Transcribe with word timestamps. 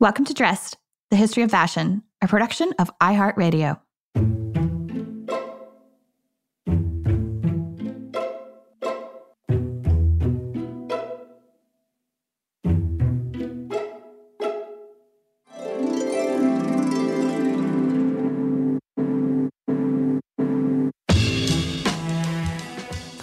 Welcome 0.00 0.26
to 0.26 0.32
Dressed, 0.32 0.76
the 1.10 1.16
history 1.16 1.42
of 1.42 1.50
fashion, 1.50 2.04
a 2.22 2.28
production 2.28 2.72
of 2.78 2.88
iHeartRadio. 3.00 3.80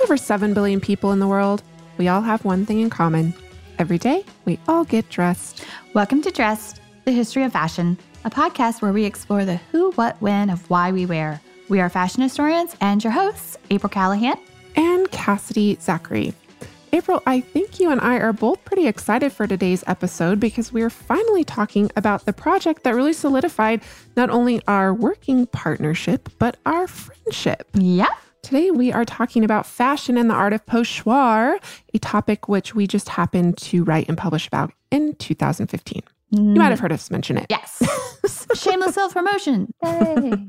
Over 0.04 0.18
7 0.18 0.54
billion 0.54 0.82
people 0.82 1.14
in 1.14 1.20
the 1.20 1.28
world, 1.28 1.64
we 1.98 2.10
all 2.10 2.24
have 2.24 2.44
one 2.44 2.66
thing 2.66 2.82
in 2.82 2.90
common. 2.90 3.34
Every 3.78 3.98
day, 3.98 4.24
we 4.46 4.58
all 4.70 4.86
get 4.86 5.10
dressed. 5.10 5.66
Welcome 5.94 6.22
to 6.22 6.32
Dressed, 6.32 6.80
the 7.04 7.12
history 7.12 7.44
of 7.44 7.52
fashion, 7.52 7.98
a 8.24 8.30
podcast 8.30 8.82
where 8.82 8.94
we 8.94 9.04
explore 9.04 9.44
the 9.44 9.58
who, 9.72 9.92
what, 9.92 10.16
when 10.22 10.50
of 10.50 10.70
why 10.70 10.94
we 10.94 11.06
wear. 11.06 11.42
We 11.68 11.82
are 11.82 11.90
fashion 11.90 12.22
historians 12.22 12.76
and 12.80 13.04
your 13.04 13.12
hosts, 13.12 13.58
April 13.70 13.90
Callahan 13.90 14.38
and 14.78 15.12
Cassidy 15.12 15.78
Zachary. 15.82 16.34
April, 16.94 17.22
I 17.26 17.42
think 17.42 17.82
you 17.82 17.92
and 17.92 18.00
I 18.00 18.18
are 18.20 18.32
both 18.32 18.64
pretty 18.64 18.88
excited 18.88 19.34
for 19.34 19.46
today's 19.46 19.84
episode 19.88 20.40
because 20.40 20.72
we 20.72 20.82
are 20.82 20.90
finally 20.90 21.44
talking 21.44 21.92
about 21.98 22.24
the 22.24 22.32
project 22.32 22.84
that 22.84 22.96
really 22.96 23.12
solidified 23.12 23.82
not 24.16 24.30
only 24.30 24.62
our 24.70 24.94
working 24.94 25.48
partnership, 25.48 26.30
but 26.40 26.56
our 26.66 26.88
friendship. 26.88 27.68
Yeah. 27.74 28.08
Today, 28.46 28.70
we 28.70 28.94
are 28.94 29.06
talking 29.06 29.44
about 29.44 29.66
fashion 29.66 30.20
and 30.20 30.30
the 30.30 30.36
art 30.36 30.54
of 30.54 30.64
pochoir, 30.68 31.58
a 31.96 31.98
topic 31.98 32.48
which 32.48 32.76
we 32.76 32.86
just 32.86 33.10
happened 33.10 33.58
to 33.58 33.84
write 33.84 34.08
and 34.08 34.16
publish 34.16 34.46
about 34.46 34.72
in 34.92 35.16
2015. 35.16 36.04
You 36.30 36.40
might 36.40 36.68
mm. 36.68 36.70
have 36.70 36.80
heard 36.80 36.92
us 36.92 37.10
mention 37.10 37.38
it. 37.38 37.48
Yes. 37.50 37.82
Shameless 38.54 38.94
self 38.94 39.14
promotion. 39.14 39.74
Yay. 39.84 40.48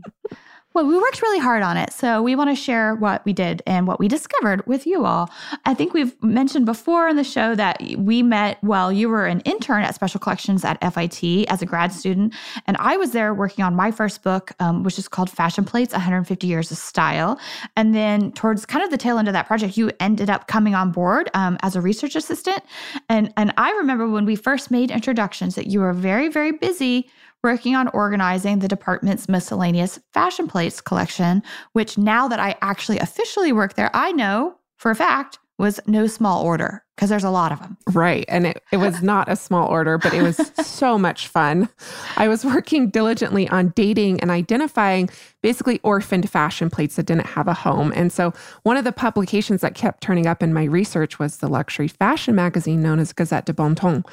Well, 0.77 0.85
we 0.85 0.95
worked 0.99 1.23
really 1.23 1.39
hard 1.39 1.63
on 1.63 1.79
it. 1.79 1.91
So 1.91 2.21
we 2.21 2.37
want 2.37 2.51
to 2.51 2.55
share 2.55 2.97
what 2.97 3.25
we 3.25 3.33
did 3.33 3.63
and 3.67 3.87
what 3.87 3.99
we 3.99 4.09
discovered 4.09 4.67
with 4.67 4.87
you 4.87 5.07
all. 5.07 5.31
I 5.65 5.73
think 5.73 5.95
we've 5.95 6.23
mentioned 6.23 6.67
before 6.67 7.09
in 7.09 7.17
the 7.17 7.25
show 7.25 7.55
that 7.55 7.81
we 7.97 8.23
met 8.23 8.63
while 8.63 8.93
you 8.93 9.09
were 9.09 9.25
an 9.25 9.41
intern 9.47 9.83
at 9.85 9.95
Special 9.95 10.21
Collections 10.21 10.67
at 10.67 10.77
FIT 10.93 11.49
as 11.49 11.63
a 11.63 11.65
grad 11.65 11.95
student. 11.95 12.35
And 12.67 12.77
I 12.79 12.99
was 12.99 13.13
there 13.13 13.33
working 13.33 13.65
on 13.65 13.75
my 13.75 13.91
first 13.91 14.23
book, 14.23 14.53
um, 14.61 14.83
which 14.83 14.99
is 14.99 15.09
called 15.09 15.31
Fashion 15.31 15.65
Plates 15.65 15.95
150 15.95 16.47
Years 16.47 16.71
of 16.71 16.77
Style. 16.77 17.41
And 17.75 17.95
then 17.95 18.31
towards 18.33 18.67
kind 18.67 18.85
of 18.85 18.91
the 18.91 18.99
tail 18.99 19.17
end 19.17 19.29
of 19.29 19.33
that 19.33 19.47
project, 19.47 19.79
you 19.79 19.91
ended 19.99 20.29
up 20.29 20.47
coming 20.47 20.75
on 20.75 20.93
board 20.93 21.31
um, 21.33 21.57
as 21.63 21.75
a 21.75 21.81
research 21.81 22.15
assistant. 22.15 22.63
And, 23.09 23.33
and 23.39 23.51
I 23.57 23.71
remember 23.71 24.11
when 24.11 24.27
we 24.27 24.37
first 24.37 24.71
made 24.71 24.91
introductions 24.91 25.55
that 25.55 25.69
you 25.69 25.81
were 25.81 25.95
very, 25.95 26.29
very 26.29 26.53
busy 26.53 27.09
working 27.47 27.77
on 27.77 27.87
organizing 27.89 28.59
the 28.59 28.67
department's 28.67 29.29
miscellaneous 29.29 30.01
fashion 30.13 30.49
plates 30.49 30.81
collection, 30.81 31.45
which 31.75 31.97
now 31.97 32.27
that 32.27 32.41
I 32.41 32.57
actually 32.61 32.99
officially 32.99 33.53
work 33.53 33.75
there, 33.75 33.89
I 33.95 34.11
know 34.11 34.57
for 34.79 34.91
a 34.91 34.97
fact 34.97 35.39
was 35.57 35.79
no 35.87 36.09
small 36.09 36.45
order 36.45 36.83
because 36.97 37.09
there's 37.09 37.23
a 37.23 37.31
lot 37.31 37.53
of 37.53 37.61
them. 37.61 37.79
Right. 37.93 38.25
And 38.27 38.49
it, 38.49 38.65
it 38.73 38.79
was 38.79 39.01
not 39.13 39.29
a 39.29 39.37
small 39.37 39.69
order, 39.69 39.97
but 39.97 40.13
it 40.13 40.23
was 40.23 40.51
so 40.67 40.99
much 40.99 41.29
fun. 41.29 41.69
I 42.17 42.27
was 42.27 42.45
working 42.45 42.91
diligently 42.91 43.49
on 43.49 43.73
dating 43.77 44.19
and 44.19 44.33
identifying 44.33 45.09
basically 45.41 45.79
orphaned 45.85 46.29
fashion 46.29 46.69
plates 46.69 46.97
that 46.97 47.07
didn't 47.07 47.27
have 47.27 47.47
a 47.47 47.55
home. 47.55 47.93
And 47.95 48.13
so 48.13 48.33
one 48.65 48.77
of 48.77 48.83
the 48.83 48.93
publications 48.93 49.61
that 49.61 49.77
kept 49.77 50.03
turning 50.03 50.27
up 50.27 50.43
in 50.43 50.53
my 50.53 50.65
research 50.65 51.21
was 51.21 51.37
the 51.37 51.49
luxury 51.49 51.89
fashion 51.89 52.35
magazine 52.35 52.83
known 52.83 52.99
as 52.99 53.13
Gazette 53.13 53.47
de 53.47 53.55
Bon 53.55 53.77
Ton. 53.77 54.05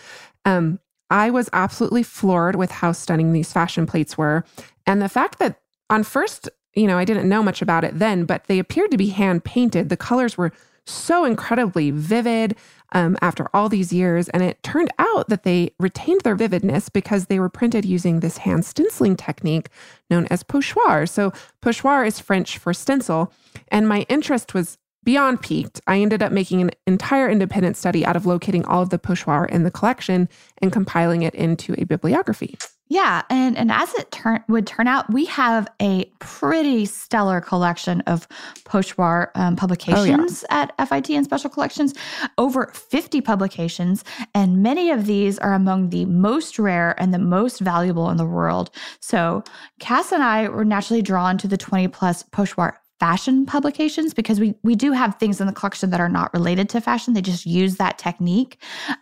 Um, 0.45 0.79
I 1.09 1.29
was 1.29 1.49
absolutely 1.53 2.03
floored 2.03 2.55
with 2.55 2.71
how 2.71 2.91
stunning 2.91 3.33
these 3.33 3.51
fashion 3.51 3.85
plates 3.85 4.17
were. 4.17 4.43
And 4.85 5.01
the 5.01 5.09
fact 5.09 5.39
that 5.39 5.59
on 5.89 6.03
first, 6.03 6.49
you 6.73 6.87
know, 6.87 6.97
I 6.97 7.05
didn't 7.05 7.29
know 7.29 7.43
much 7.43 7.61
about 7.61 7.83
it 7.83 7.99
then, 7.99 8.25
but 8.25 8.45
they 8.45 8.59
appeared 8.59 8.91
to 8.91 8.97
be 8.97 9.09
hand 9.09 9.43
painted. 9.43 9.89
The 9.89 9.97
colors 9.97 10.37
were 10.37 10.51
so 10.85 11.23
incredibly 11.23 11.91
vivid 11.91 12.55
um, 12.91 13.17
after 13.21 13.47
all 13.53 13.69
these 13.69 13.93
years. 13.93 14.29
And 14.29 14.43
it 14.43 14.61
turned 14.63 14.91
out 14.99 15.29
that 15.29 15.43
they 15.43 15.71
retained 15.79 16.21
their 16.21 16.35
vividness 16.35 16.89
because 16.89 17.25
they 17.25 17.39
were 17.39 17.49
printed 17.49 17.85
using 17.85 18.19
this 18.19 18.39
hand 18.39 18.65
stenciling 18.65 19.15
technique 19.15 19.69
known 20.09 20.27
as 20.29 20.43
pochoir. 20.43 21.07
So, 21.07 21.31
pochoir 21.61 22.05
is 22.05 22.19
French 22.19 22.57
for 22.57 22.73
stencil. 22.73 23.31
And 23.69 23.87
my 23.87 24.05
interest 24.09 24.53
was 24.53 24.77
beyond 25.03 25.41
peaked, 25.41 25.81
I 25.87 25.99
ended 25.99 26.23
up 26.23 26.31
making 26.31 26.61
an 26.61 26.71
entire 26.87 27.29
independent 27.29 27.77
study 27.77 28.05
out 28.05 28.15
of 28.15 28.25
locating 28.25 28.65
all 28.65 28.81
of 28.81 28.89
the 28.89 28.99
pochoir 28.99 29.49
in 29.49 29.63
the 29.63 29.71
collection 29.71 30.29
and 30.61 30.71
compiling 30.71 31.23
it 31.23 31.35
into 31.35 31.75
a 31.77 31.85
bibliography. 31.85 32.57
Yeah, 32.89 33.23
and 33.29 33.57
and 33.57 33.71
as 33.71 33.91
it 33.95 34.11
turn 34.11 34.43
would 34.49 34.67
turn 34.67 34.87
out, 34.87 35.11
we 35.11 35.25
have 35.25 35.67
a 35.81 36.05
pretty 36.19 36.85
stellar 36.85 37.41
collection 37.41 38.01
of 38.01 38.27
pochoir 38.65 39.29
um, 39.35 39.55
publications 39.55 40.43
oh, 40.43 40.55
yeah. 40.55 40.67
at 40.77 40.89
FIT 40.89 41.09
and 41.11 41.25
Special 41.25 41.49
Collections. 41.49 41.95
Over 42.37 42.67
fifty 42.67 43.19
publications, 43.19 44.03
and 44.35 44.61
many 44.61 44.91
of 44.91 45.07
these 45.07 45.39
are 45.39 45.53
among 45.53 45.89
the 45.89 46.05
most 46.05 46.59
rare 46.59 46.93
and 47.01 47.13
the 47.13 47.19
most 47.19 47.61
valuable 47.61 48.11
in 48.11 48.17
the 48.17 48.27
world. 48.27 48.69
So, 48.99 49.43
Cass 49.79 50.11
and 50.11 50.21
I 50.21 50.49
were 50.49 50.65
naturally 50.65 51.01
drawn 51.01 51.39
to 51.39 51.47
the 51.47 51.57
twenty 51.57 51.87
plus 51.87 52.21
pochoir 52.21 52.73
fashion 52.99 53.45
publications 53.45 54.13
because 54.13 54.39
we 54.39 54.55
we 54.63 54.75
do 54.75 54.91
have 54.91 55.15
things 55.19 55.41
in 55.41 55.47
the 55.47 55.53
collection 55.53 55.89
that 55.89 55.99
are 55.99 56.09
not 56.09 56.33
related 56.33 56.69
to 56.69 56.81
fashion. 56.81 57.13
They 57.13 57.21
just 57.21 57.45
use 57.45 57.75
that 57.77 57.97
technique. 57.97 58.57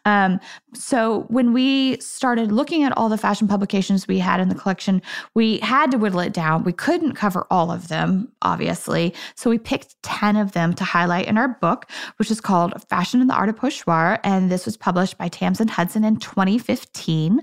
Um, 0.05 0.39
so 0.73 1.21
when 1.29 1.53
we 1.53 1.99
started 1.99 2.51
looking 2.51 2.83
at 2.83 2.95
all 2.97 3.09
the 3.09 3.17
fashion 3.17 3.47
publications 3.47 4.07
we 4.07 4.19
had 4.19 4.39
in 4.39 4.49
the 4.49 4.55
collection, 4.55 5.01
we 5.35 5.59
had 5.59 5.91
to 5.91 5.97
whittle 5.97 6.19
it 6.19 6.33
down. 6.33 6.63
We 6.63 6.73
couldn't 6.73 7.13
cover 7.13 7.45
all 7.51 7.71
of 7.71 7.89
them, 7.89 8.31
obviously. 8.41 9.13
So 9.35 9.49
we 9.49 9.57
picked 9.57 10.01
10 10.03 10.35
of 10.35 10.53
them 10.53 10.73
to 10.73 10.83
highlight 10.83 11.27
in 11.27 11.37
our 11.37 11.49
book, 11.49 11.89
which 12.17 12.31
is 12.31 12.41
called 12.41 12.73
Fashion 12.89 13.21
and 13.21 13.29
the 13.29 13.35
Art 13.35 13.49
of 13.49 13.55
Pochoir. 13.55 14.19
And 14.23 14.51
this 14.51 14.65
was 14.65 14.77
published 14.77 15.17
by 15.17 15.27
Thames 15.27 15.59
and 15.59 15.69
Hudson 15.69 16.03
in 16.03 16.17
2015. 16.17 17.41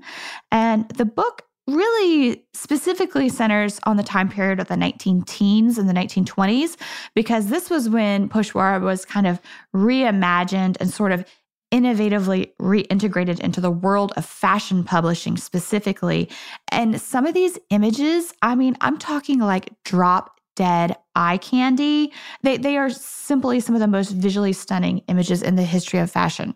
And 0.50 0.88
the 0.90 1.04
book 1.04 1.42
really 1.68 2.44
specifically 2.54 3.28
centers 3.28 3.78
on 3.84 3.96
the 3.96 4.02
time 4.02 4.28
period 4.28 4.58
of 4.58 4.68
the 4.68 4.76
19 4.76 5.22
teens 5.22 5.78
and 5.78 5.88
the 5.88 5.92
1920s, 5.92 6.76
because 7.14 7.48
this 7.48 7.70
was 7.70 7.88
when 7.88 8.28
pochoir 8.28 8.80
was 8.80 9.04
kind 9.04 9.26
of 9.26 9.40
reimagined 9.74 10.76
and 10.80 10.90
sort 10.92 11.12
of 11.12 11.24
innovatively 11.72 12.50
reintegrated 12.60 13.38
into 13.40 13.60
the 13.60 13.70
world 13.70 14.12
of 14.16 14.24
fashion 14.24 14.82
publishing 14.82 15.36
specifically. 15.36 16.30
And 16.72 17.00
some 17.00 17.26
of 17.26 17.34
these 17.34 17.58
images, 17.70 18.32
I 18.40 18.54
mean, 18.54 18.76
I'm 18.80 18.96
talking 18.96 19.38
like 19.38 19.70
drop 19.84 20.40
dead 20.56 20.96
eye 21.14 21.36
candy. 21.36 22.12
They, 22.42 22.56
they 22.56 22.78
are 22.78 22.90
simply 22.90 23.60
some 23.60 23.74
of 23.74 23.80
the 23.80 23.86
most 23.86 24.10
visually 24.10 24.52
stunning 24.52 25.02
images 25.08 25.42
in 25.42 25.56
the 25.56 25.62
history 25.62 26.00
of 26.00 26.10
fashion 26.10 26.54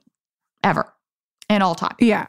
ever 0.65 0.93
in 1.49 1.63
all 1.63 1.75
time. 1.75 1.95
Yeah. 2.01 2.27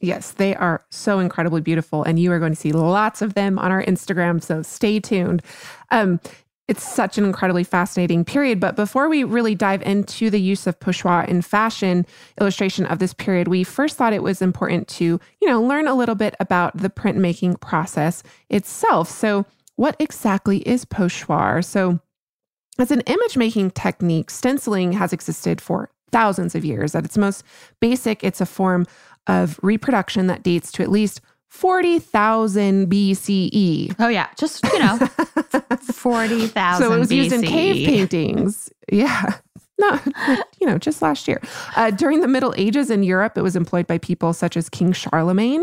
Yes, 0.00 0.32
they 0.32 0.54
are 0.54 0.84
so 0.90 1.18
incredibly 1.18 1.60
beautiful, 1.60 2.04
and 2.04 2.18
you 2.18 2.30
are 2.30 2.38
going 2.38 2.52
to 2.52 2.60
see 2.60 2.72
lots 2.72 3.20
of 3.20 3.34
them 3.34 3.58
on 3.58 3.72
our 3.72 3.82
Instagram. 3.82 4.42
So 4.42 4.62
stay 4.62 5.00
tuned. 5.00 5.42
Um, 5.90 6.20
it's 6.68 6.86
such 6.86 7.16
an 7.16 7.24
incredibly 7.24 7.64
fascinating 7.64 8.24
period. 8.24 8.60
But 8.60 8.76
before 8.76 9.08
we 9.08 9.24
really 9.24 9.54
dive 9.54 9.82
into 9.82 10.28
the 10.28 10.40
use 10.40 10.66
of 10.66 10.78
pochoir 10.78 11.26
in 11.26 11.40
fashion 11.40 12.06
illustration 12.38 12.84
of 12.86 12.98
this 12.98 13.14
period, 13.14 13.48
we 13.48 13.64
first 13.64 13.96
thought 13.96 14.12
it 14.12 14.22
was 14.22 14.42
important 14.42 14.86
to, 14.88 15.18
you 15.40 15.48
know, 15.48 15.62
learn 15.62 15.88
a 15.88 15.94
little 15.94 16.14
bit 16.14 16.36
about 16.38 16.76
the 16.76 16.90
printmaking 16.90 17.60
process 17.60 18.22
itself. 18.50 19.08
So, 19.08 19.46
what 19.76 19.96
exactly 19.98 20.58
is 20.58 20.84
pochoir? 20.84 21.64
So, 21.64 22.00
as 22.78 22.90
an 22.90 23.00
image 23.00 23.36
making 23.36 23.72
technique, 23.72 24.30
stenciling 24.30 24.92
has 24.92 25.12
existed 25.12 25.60
for 25.60 25.90
thousands 26.12 26.54
of 26.54 26.64
years. 26.64 26.94
At 26.94 27.04
its 27.04 27.18
most 27.18 27.42
basic, 27.80 28.22
it's 28.22 28.40
a 28.40 28.46
form 28.46 28.86
of 29.28 29.60
reproduction 29.62 30.26
that 30.26 30.42
dates 30.42 30.72
to 30.72 30.82
at 30.82 30.90
least 30.90 31.20
40,000 31.48 32.90
BCE. 32.90 33.94
Oh, 33.98 34.08
yeah. 34.08 34.28
Just, 34.38 34.64
you 34.64 34.78
know, 34.78 34.96
40,000 35.92 36.86
So 36.86 36.92
it 36.92 36.98
was 36.98 37.08
BCE. 37.08 37.14
used 37.16 37.32
in 37.32 37.42
cave 37.42 37.86
paintings. 37.86 38.70
Yeah. 38.90 39.34
No, 39.80 39.96
you 40.60 40.66
know, 40.66 40.76
just 40.76 41.02
last 41.02 41.28
year. 41.28 41.40
Uh, 41.76 41.92
during 41.92 42.20
the 42.20 42.26
Middle 42.26 42.52
Ages 42.56 42.90
in 42.90 43.04
Europe, 43.04 43.38
it 43.38 43.42
was 43.42 43.54
employed 43.54 43.86
by 43.86 43.96
people 43.98 44.32
such 44.32 44.56
as 44.56 44.68
King 44.68 44.92
Charlemagne, 44.92 45.62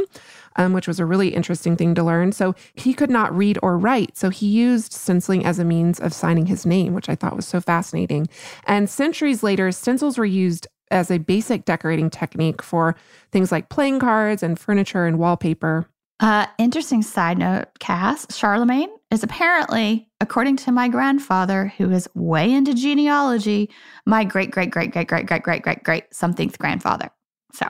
um, 0.56 0.72
which 0.72 0.88
was 0.88 1.02
a 1.02 1.06
really 1.06 1.36
interesting 1.36 1.76
thing 1.76 1.94
to 1.96 2.02
learn. 2.02 2.32
So 2.32 2.56
he 2.76 2.94
could 2.94 3.10
not 3.10 3.36
read 3.36 3.60
or 3.62 3.78
write. 3.78 4.16
So 4.16 4.30
he 4.30 4.48
used 4.48 4.94
stenciling 4.94 5.46
as 5.46 5.60
a 5.60 5.66
means 5.66 6.00
of 6.00 6.14
signing 6.14 6.46
his 6.46 6.66
name, 6.66 6.94
which 6.94 7.10
I 7.10 7.16
thought 7.16 7.36
was 7.36 7.46
so 7.46 7.60
fascinating. 7.60 8.28
And 8.66 8.90
centuries 8.90 9.44
later, 9.44 9.70
stencils 9.74 10.18
were 10.18 10.24
used 10.24 10.66
as 10.92 11.10
a 11.12 11.18
basic 11.18 11.66
decorating 11.66 12.10
technique 12.10 12.62
for 12.62 12.96
things 13.32 13.52
like 13.52 13.70
playing 13.70 14.00
cards 14.00 14.44
and 14.44 14.60
furniture 14.60 15.06
and 15.06 15.20
wallpaper. 15.20 15.88
Uh, 16.20 16.46
interesting 16.58 17.02
side 17.02 17.38
note, 17.38 17.66
Cass. 17.80 18.26
Charlemagne 18.36 18.90
is 19.12 19.24
apparently, 19.24 20.08
according 20.22 20.56
to 20.58 20.72
my 20.72 20.88
grandfather, 20.88 21.74
who 21.78 21.92
is 21.92 22.08
way 22.16 22.52
into 22.52 22.74
genealogy, 22.74 23.70
my 24.06 24.24
great, 24.24 24.52
great, 24.52 24.72
great, 24.72 24.92
great, 24.92 25.08
great, 25.08 25.26
great, 25.26 25.44
great, 25.44 25.62
great, 25.62 25.84
great 25.84 26.14
somethingth 26.14 26.58
grandfather. 26.58 27.10
So, 27.54 27.68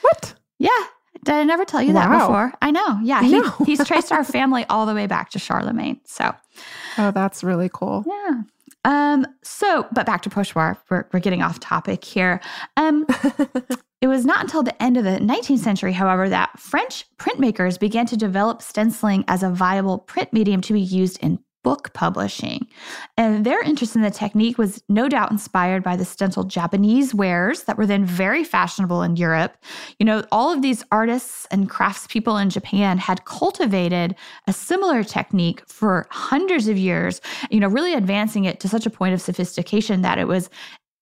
what? 0.00 0.34
Yeah, 0.58 0.70
Did 1.24 1.34
I 1.34 1.44
never 1.44 1.64
tell 1.64 1.82
you 1.82 1.92
wow. 1.92 2.08
that 2.08 2.18
before? 2.20 2.52
I 2.62 2.70
know. 2.70 3.00
Yeah. 3.02 3.22
He, 3.22 3.40
no. 3.40 3.50
he's 3.66 3.84
traced 3.84 4.12
our 4.12 4.24
family 4.38 4.64
all 4.68 4.86
the 4.86 4.94
way 4.94 5.06
back 5.06 5.30
to 5.30 5.38
Charlemagne. 5.38 6.00
So, 6.04 6.32
oh, 6.98 7.10
that's 7.10 7.42
really 7.42 7.70
cool. 7.72 8.04
Yeah. 8.06 8.42
Um, 8.88 9.26
so, 9.42 9.86
but 9.92 10.06
back 10.06 10.22
to 10.22 10.30
pochoir. 10.30 10.78
We're, 10.88 11.04
we're 11.12 11.20
getting 11.20 11.42
off 11.42 11.60
topic 11.60 12.02
here. 12.02 12.40
Um, 12.78 13.04
it 14.00 14.06
was 14.06 14.24
not 14.24 14.40
until 14.40 14.62
the 14.62 14.82
end 14.82 14.96
of 14.96 15.04
the 15.04 15.18
19th 15.18 15.58
century, 15.58 15.92
however, 15.92 16.30
that 16.30 16.58
French 16.58 17.04
printmakers 17.18 17.78
began 17.78 18.06
to 18.06 18.16
develop 18.16 18.62
stenciling 18.62 19.24
as 19.28 19.42
a 19.42 19.50
viable 19.50 19.98
print 19.98 20.32
medium 20.32 20.62
to 20.62 20.72
be 20.72 20.80
used 20.80 21.22
in 21.22 21.38
book 21.68 21.92
publishing. 21.92 22.66
And 23.18 23.44
their 23.44 23.62
interest 23.62 23.94
in 23.94 24.00
the 24.00 24.10
technique 24.10 24.56
was 24.56 24.82
no 24.88 25.06
doubt 25.06 25.30
inspired 25.30 25.82
by 25.82 25.96
the 25.96 26.04
stenciled 26.06 26.48
Japanese 26.48 27.14
wares 27.14 27.64
that 27.64 27.76
were 27.76 27.84
then 27.84 28.06
very 28.06 28.42
fashionable 28.42 29.02
in 29.02 29.16
Europe. 29.16 29.54
You 29.98 30.06
know, 30.06 30.24
all 30.32 30.50
of 30.50 30.62
these 30.62 30.82
artists 30.90 31.46
and 31.50 31.68
craftspeople 31.68 32.40
in 32.40 32.48
Japan 32.48 32.96
had 32.96 33.26
cultivated 33.26 34.16
a 34.46 34.52
similar 34.54 35.04
technique 35.04 35.62
for 35.68 36.06
hundreds 36.10 36.68
of 36.68 36.78
years, 36.78 37.20
you 37.50 37.60
know, 37.60 37.68
really 37.68 37.92
advancing 37.92 38.46
it 38.46 38.60
to 38.60 38.68
such 38.68 38.86
a 38.86 38.90
point 38.90 39.12
of 39.12 39.20
sophistication 39.20 40.00
that 40.00 40.16
it 40.16 40.26
was 40.26 40.48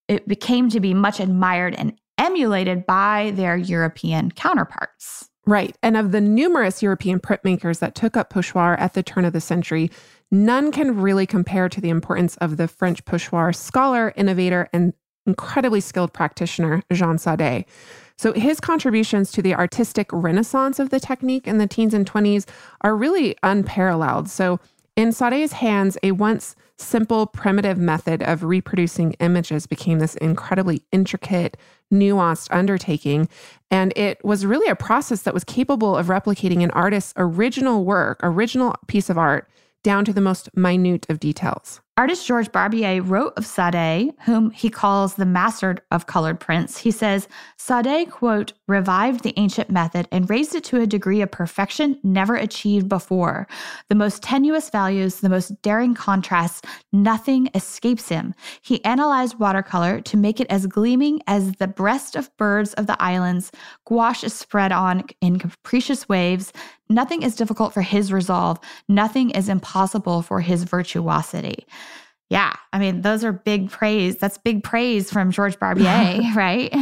it 0.08 0.26
became 0.26 0.68
to 0.70 0.80
be 0.80 0.94
much 0.94 1.20
admired 1.20 1.76
and 1.76 1.96
emulated 2.18 2.86
by 2.86 3.30
their 3.36 3.56
European 3.56 4.32
counterparts. 4.32 5.28
Right. 5.46 5.76
And 5.80 5.96
of 5.96 6.10
the 6.10 6.20
numerous 6.20 6.82
European 6.82 7.20
printmakers 7.20 7.78
that 7.78 7.94
took 7.94 8.16
up 8.16 8.32
pochoir 8.32 8.78
at 8.80 8.94
the 8.94 9.02
turn 9.02 9.24
of 9.24 9.32
the 9.32 9.40
century, 9.40 9.92
none 10.30 10.72
can 10.72 11.00
really 11.00 11.26
compare 11.26 11.68
to 11.68 11.80
the 11.80 11.90
importance 11.90 12.36
of 12.38 12.56
the 12.56 12.68
French 12.68 13.04
pochoir 13.04 13.54
scholar, 13.54 14.12
innovator, 14.16 14.68
and 14.72 14.92
incredibly 15.26 15.80
skilled 15.80 16.12
practitioner, 16.12 16.82
Jean 16.92 17.16
Saudé. 17.16 17.64
So 18.18 18.32
his 18.32 18.60
contributions 18.60 19.30
to 19.32 19.42
the 19.42 19.54
artistic 19.54 20.08
renaissance 20.12 20.78
of 20.78 20.90
the 20.90 21.00
technique 21.00 21.46
in 21.46 21.58
the 21.58 21.66
teens 21.66 21.92
and 21.92 22.10
20s 22.10 22.46
are 22.80 22.96
really 22.96 23.36
unparalleled. 23.42 24.30
So 24.30 24.58
in 24.96 25.10
Saudé's 25.10 25.52
hands, 25.52 25.98
a 26.02 26.12
once 26.12 26.56
simple, 26.78 27.26
primitive 27.26 27.78
method 27.78 28.22
of 28.22 28.42
reproducing 28.42 29.12
images 29.14 29.66
became 29.66 29.98
this 29.98 30.14
incredibly 30.16 30.82
intricate, 30.92 31.56
nuanced 31.92 32.48
undertaking. 32.50 33.28
And 33.70 33.92
it 33.96 34.24
was 34.24 34.46
really 34.46 34.68
a 34.68 34.74
process 34.74 35.22
that 35.22 35.34
was 35.34 35.44
capable 35.44 35.96
of 35.96 36.06
replicating 36.06 36.62
an 36.62 36.70
artist's 36.70 37.12
original 37.16 37.84
work, 37.84 38.20
original 38.22 38.74
piece 38.86 39.10
of 39.10 39.18
art, 39.18 39.48
down 39.86 40.04
to 40.04 40.12
the 40.12 40.20
most 40.20 40.48
minute 40.56 41.06
of 41.08 41.20
details. 41.20 41.80
Artist 41.98 42.26
Georges 42.26 42.50
Barbier 42.50 43.00
wrote 43.00 43.32
of 43.38 43.44
Saudé, 43.44 44.12
whom 44.24 44.50
he 44.50 44.68
calls 44.68 45.14
the 45.14 45.24
master 45.24 45.78
of 45.90 46.06
colored 46.06 46.38
prints. 46.38 46.76
He 46.76 46.90
says, 46.90 47.26
Saudé, 47.58 48.10
quote, 48.10 48.52
revived 48.68 49.22
the 49.22 49.32
ancient 49.38 49.70
method 49.70 50.06
and 50.12 50.28
raised 50.28 50.54
it 50.54 50.64
to 50.64 50.80
a 50.82 50.86
degree 50.86 51.22
of 51.22 51.30
perfection 51.30 51.98
never 52.02 52.34
achieved 52.34 52.86
before. 52.86 53.46
The 53.88 53.94
most 53.94 54.22
tenuous 54.22 54.68
values, 54.68 55.20
the 55.20 55.30
most 55.30 55.62
daring 55.62 55.94
contrasts, 55.94 56.60
nothing 56.92 57.48
escapes 57.54 58.10
him. 58.10 58.34
He 58.60 58.84
analyzed 58.84 59.38
watercolor 59.38 60.02
to 60.02 60.18
make 60.18 60.38
it 60.38 60.48
as 60.50 60.66
gleaming 60.66 61.22
as 61.26 61.52
the 61.52 61.68
breast 61.68 62.14
of 62.14 62.36
birds 62.36 62.74
of 62.74 62.88
the 62.88 63.00
islands. 63.00 63.52
Gouache 63.86 64.26
is 64.26 64.34
spread 64.34 64.70
on 64.70 65.04
in 65.22 65.38
capricious 65.38 66.10
waves. 66.10 66.52
Nothing 66.88 67.22
is 67.22 67.34
difficult 67.34 67.74
for 67.74 67.82
his 67.82 68.12
resolve. 68.12 68.58
Nothing 68.88 69.30
is 69.30 69.48
impossible 69.48 70.22
for 70.22 70.40
his 70.40 70.64
virtuosity. 70.64 71.66
Yeah, 72.28 72.54
I 72.72 72.80
mean, 72.80 73.02
those 73.02 73.22
are 73.22 73.32
big 73.32 73.70
praise. 73.70 74.16
That's 74.16 74.36
big 74.36 74.64
praise 74.64 75.12
from 75.12 75.30
Georges 75.30 75.56
Barbier, 75.56 76.20
right? 76.34 76.74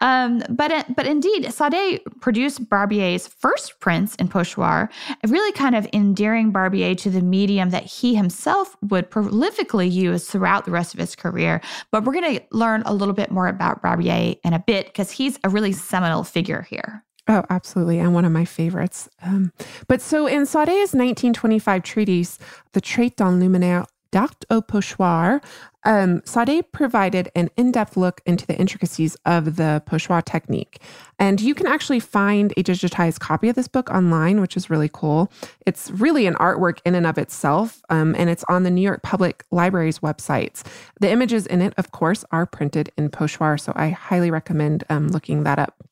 Um, 0.00 0.40
but 0.48 0.86
but 0.94 1.04
indeed, 1.04 1.46
Saudé 1.46 2.00
produced 2.20 2.68
Barbier's 2.68 3.26
first 3.26 3.80
prints 3.80 4.14
in 4.16 4.28
pochoir, 4.28 4.88
really 5.26 5.52
kind 5.52 5.74
of 5.74 5.88
endearing 5.92 6.52
Barbier 6.52 6.94
to 6.94 7.10
the 7.10 7.22
medium 7.22 7.70
that 7.70 7.84
he 7.84 8.14
himself 8.14 8.76
would 8.82 9.10
prolifically 9.10 9.90
use 9.90 10.28
throughout 10.28 10.64
the 10.64 10.70
rest 10.70 10.94
of 10.94 11.00
his 11.00 11.16
career. 11.16 11.60
But 11.90 12.04
we're 12.04 12.12
going 12.14 12.36
to 12.36 12.44
learn 12.52 12.84
a 12.86 12.94
little 12.94 13.14
bit 13.14 13.32
more 13.32 13.48
about 13.48 13.82
Barbier 13.82 14.36
in 14.44 14.52
a 14.52 14.60
bit 14.60 14.86
because 14.86 15.10
he's 15.10 15.40
a 15.42 15.48
really 15.48 15.72
seminal 15.72 16.22
figure 16.22 16.62
here. 16.62 17.04
Oh, 17.28 17.44
absolutely. 17.50 17.98
And 17.98 18.14
one 18.14 18.24
of 18.24 18.32
my 18.32 18.46
favorites. 18.46 19.08
Um, 19.22 19.52
but 19.86 20.00
so 20.00 20.26
in 20.26 20.42
Saudé's 20.42 20.94
1925 20.94 21.82
treatise, 21.82 22.38
The 22.72 22.80
Traité 22.80 23.16
d'enluminure 23.16 23.86
d'art 24.10 24.44
au 24.48 24.62
pochoir, 24.62 25.42
um, 25.84 26.20
Saudé 26.22 26.62
provided 26.72 27.30
an 27.34 27.50
in 27.56 27.70
depth 27.70 27.96
look 27.96 28.22
into 28.24 28.46
the 28.46 28.56
intricacies 28.56 29.16
of 29.26 29.56
the 29.56 29.82
pochoir 29.86 30.24
technique. 30.24 30.80
And 31.18 31.40
you 31.40 31.54
can 31.54 31.66
actually 31.66 32.00
find 32.00 32.52
a 32.56 32.62
digitized 32.62 33.20
copy 33.20 33.50
of 33.50 33.56
this 33.56 33.68
book 33.68 33.90
online, 33.90 34.40
which 34.40 34.56
is 34.56 34.70
really 34.70 34.90
cool. 34.90 35.30
It's 35.66 35.90
really 35.90 36.26
an 36.26 36.34
artwork 36.34 36.78
in 36.86 36.94
and 36.94 37.06
of 37.06 37.18
itself, 37.18 37.82
um, 37.90 38.14
and 38.18 38.30
it's 38.30 38.44
on 38.48 38.62
the 38.62 38.70
New 38.70 38.82
York 38.82 39.02
Public 39.02 39.44
Library's 39.50 39.98
websites. 39.98 40.62
The 41.00 41.10
images 41.10 41.46
in 41.46 41.60
it, 41.60 41.74
of 41.76 41.92
course, 41.92 42.24
are 42.32 42.46
printed 42.46 42.90
in 42.96 43.10
pochoir, 43.10 43.60
so 43.60 43.72
I 43.76 43.90
highly 43.90 44.30
recommend 44.30 44.84
um, 44.88 45.08
looking 45.08 45.44
that 45.44 45.58
up. 45.58 45.87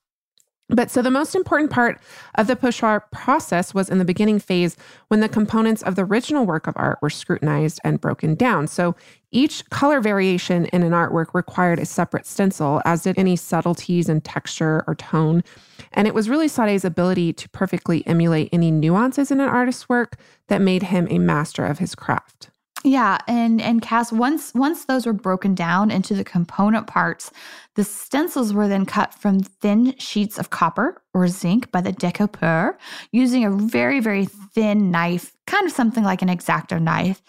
But 0.69 0.91
so 0.91 1.01
the 1.01 1.13
most 1.13 1.37
important 1.37 1.71
part 1.71 2.01
of 2.35 2.49
the 2.49 2.57
pochoir 2.57 3.03
process 3.13 3.73
was 3.73 3.89
in 3.89 3.99
the 3.99 4.05
beginning 4.05 4.41
phase 4.41 4.77
when 5.09 5.21
the 5.21 5.29
components 5.29 5.83
of 5.83 5.95
the 5.95 6.05
original 6.05 6.45
work 6.45 6.67
of 6.67 6.75
art 6.77 6.99
were 7.01 7.11
scrutinized 7.11 7.79
and 7.85 8.01
broken 8.01 8.35
down. 8.35 8.67
So 8.67 8.97
each 9.31 9.69
color 9.71 10.01
variation 10.01 10.67
in 10.67 10.83
an 10.83 10.91
artwork 10.91 11.35
required 11.35 11.79
a 11.79 11.87
separate 11.87 12.27
stencil, 12.27 12.83
as 12.85 13.03
did 13.03 13.17
any 13.17 13.37
subtleties 13.37 14.09
in 14.09 14.23
texture 14.23 14.83
or 14.89 14.97
tone. 14.97 15.45
And 15.93 16.09
it 16.09 16.15
was 16.15 16.29
really 16.29 16.49
Saudé's 16.49 16.85
ability 16.85 17.33
to 17.35 17.49
perfectly 17.51 18.05
emulate 18.05 18.49
any 18.53 18.73
nuances 18.73 19.31
in 19.31 19.41
an 19.41 19.49
artist's 19.49 19.89
work 19.89 20.17
that 20.49 20.61
made 20.61 20.85
him 20.85 21.07
a 21.11 21.19
master 21.19 21.65
of 21.65 21.79
his 21.79 21.95
craft. 21.95 22.51
Yeah, 22.87 23.19
and 23.27 23.61
and 23.61 23.83
Cass 23.83 24.13
once 24.13 24.55
once 24.55 24.85
those 24.85 25.07
were 25.07 25.13
broken 25.13 25.57
down 25.57 25.91
into 25.91 26.15
the 26.15 26.23
component 26.23 26.87
parts, 26.87 27.33
the 27.75 27.83
stencils 27.83 28.53
were 28.53 28.69
then 28.69 28.87
cut 28.87 29.13
from 29.13 29.41
thin 29.41 29.99
sheets 29.99 30.39
of 30.39 30.51
copper 30.51 31.03
or 31.13 31.27
zinc 31.27 31.73
by 31.73 31.81
the 31.81 31.93
decoupeur 31.93 32.77
using 33.11 33.45
a 33.45 33.51
very 33.51 33.99
very 33.99 34.27
thin 34.55 34.93
knife, 34.93 35.33
kind 35.49 35.67
of 35.67 35.73
something 35.73 36.05
like 36.05 36.23
an 36.23 36.29
exacto 36.29 36.81
knife. 36.81 37.23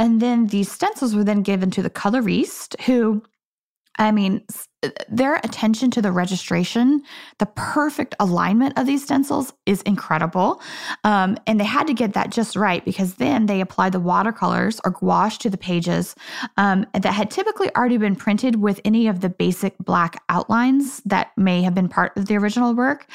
And 0.00 0.20
then 0.20 0.48
these 0.48 0.68
stencils 0.72 1.14
were 1.14 1.22
then 1.22 1.42
given 1.42 1.70
to 1.70 1.82
the 1.82 1.90
colorist 1.90 2.74
who 2.80 3.22
I 3.96 4.10
mean, 4.10 4.44
their 5.08 5.36
attention 5.36 5.90
to 5.92 6.02
the 6.02 6.12
registration, 6.12 7.02
the 7.38 7.46
perfect 7.46 8.14
alignment 8.20 8.78
of 8.78 8.86
these 8.86 9.02
stencils 9.02 9.52
is 9.66 9.82
incredible. 9.82 10.60
Um, 11.04 11.36
and 11.46 11.60
they 11.60 11.64
had 11.64 11.86
to 11.86 11.94
get 11.94 12.14
that 12.14 12.30
just 12.30 12.56
right 12.56 12.84
because 12.84 13.14
then 13.14 13.46
they 13.46 13.60
applied 13.60 13.92
the 13.92 14.00
watercolors 14.00 14.80
or 14.84 14.90
gouache 14.90 15.38
to 15.38 15.50
the 15.50 15.58
pages 15.58 16.14
um, 16.56 16.86
that 16.92 17.12
had 17.12 17.30
typically 17.30 17.74
already 17.76 17.96
been 17.96 18.16
printed 18.16 18.56
with 18.56 18.80
any 18.84 19.06
of 19.06 19.20
the 19.20 19.28
basic 19.28 19.76
black 19.78 20.22
outlines 20.28 21.00
that 21.04 21.32
may 21.36 21.62
have 21.62 21.74
been 21.74 21.88
part 21.88 22.16
of 22.16 22.26
the 22.26 22.36
original 22.36 22.74
work. 22.74 23.06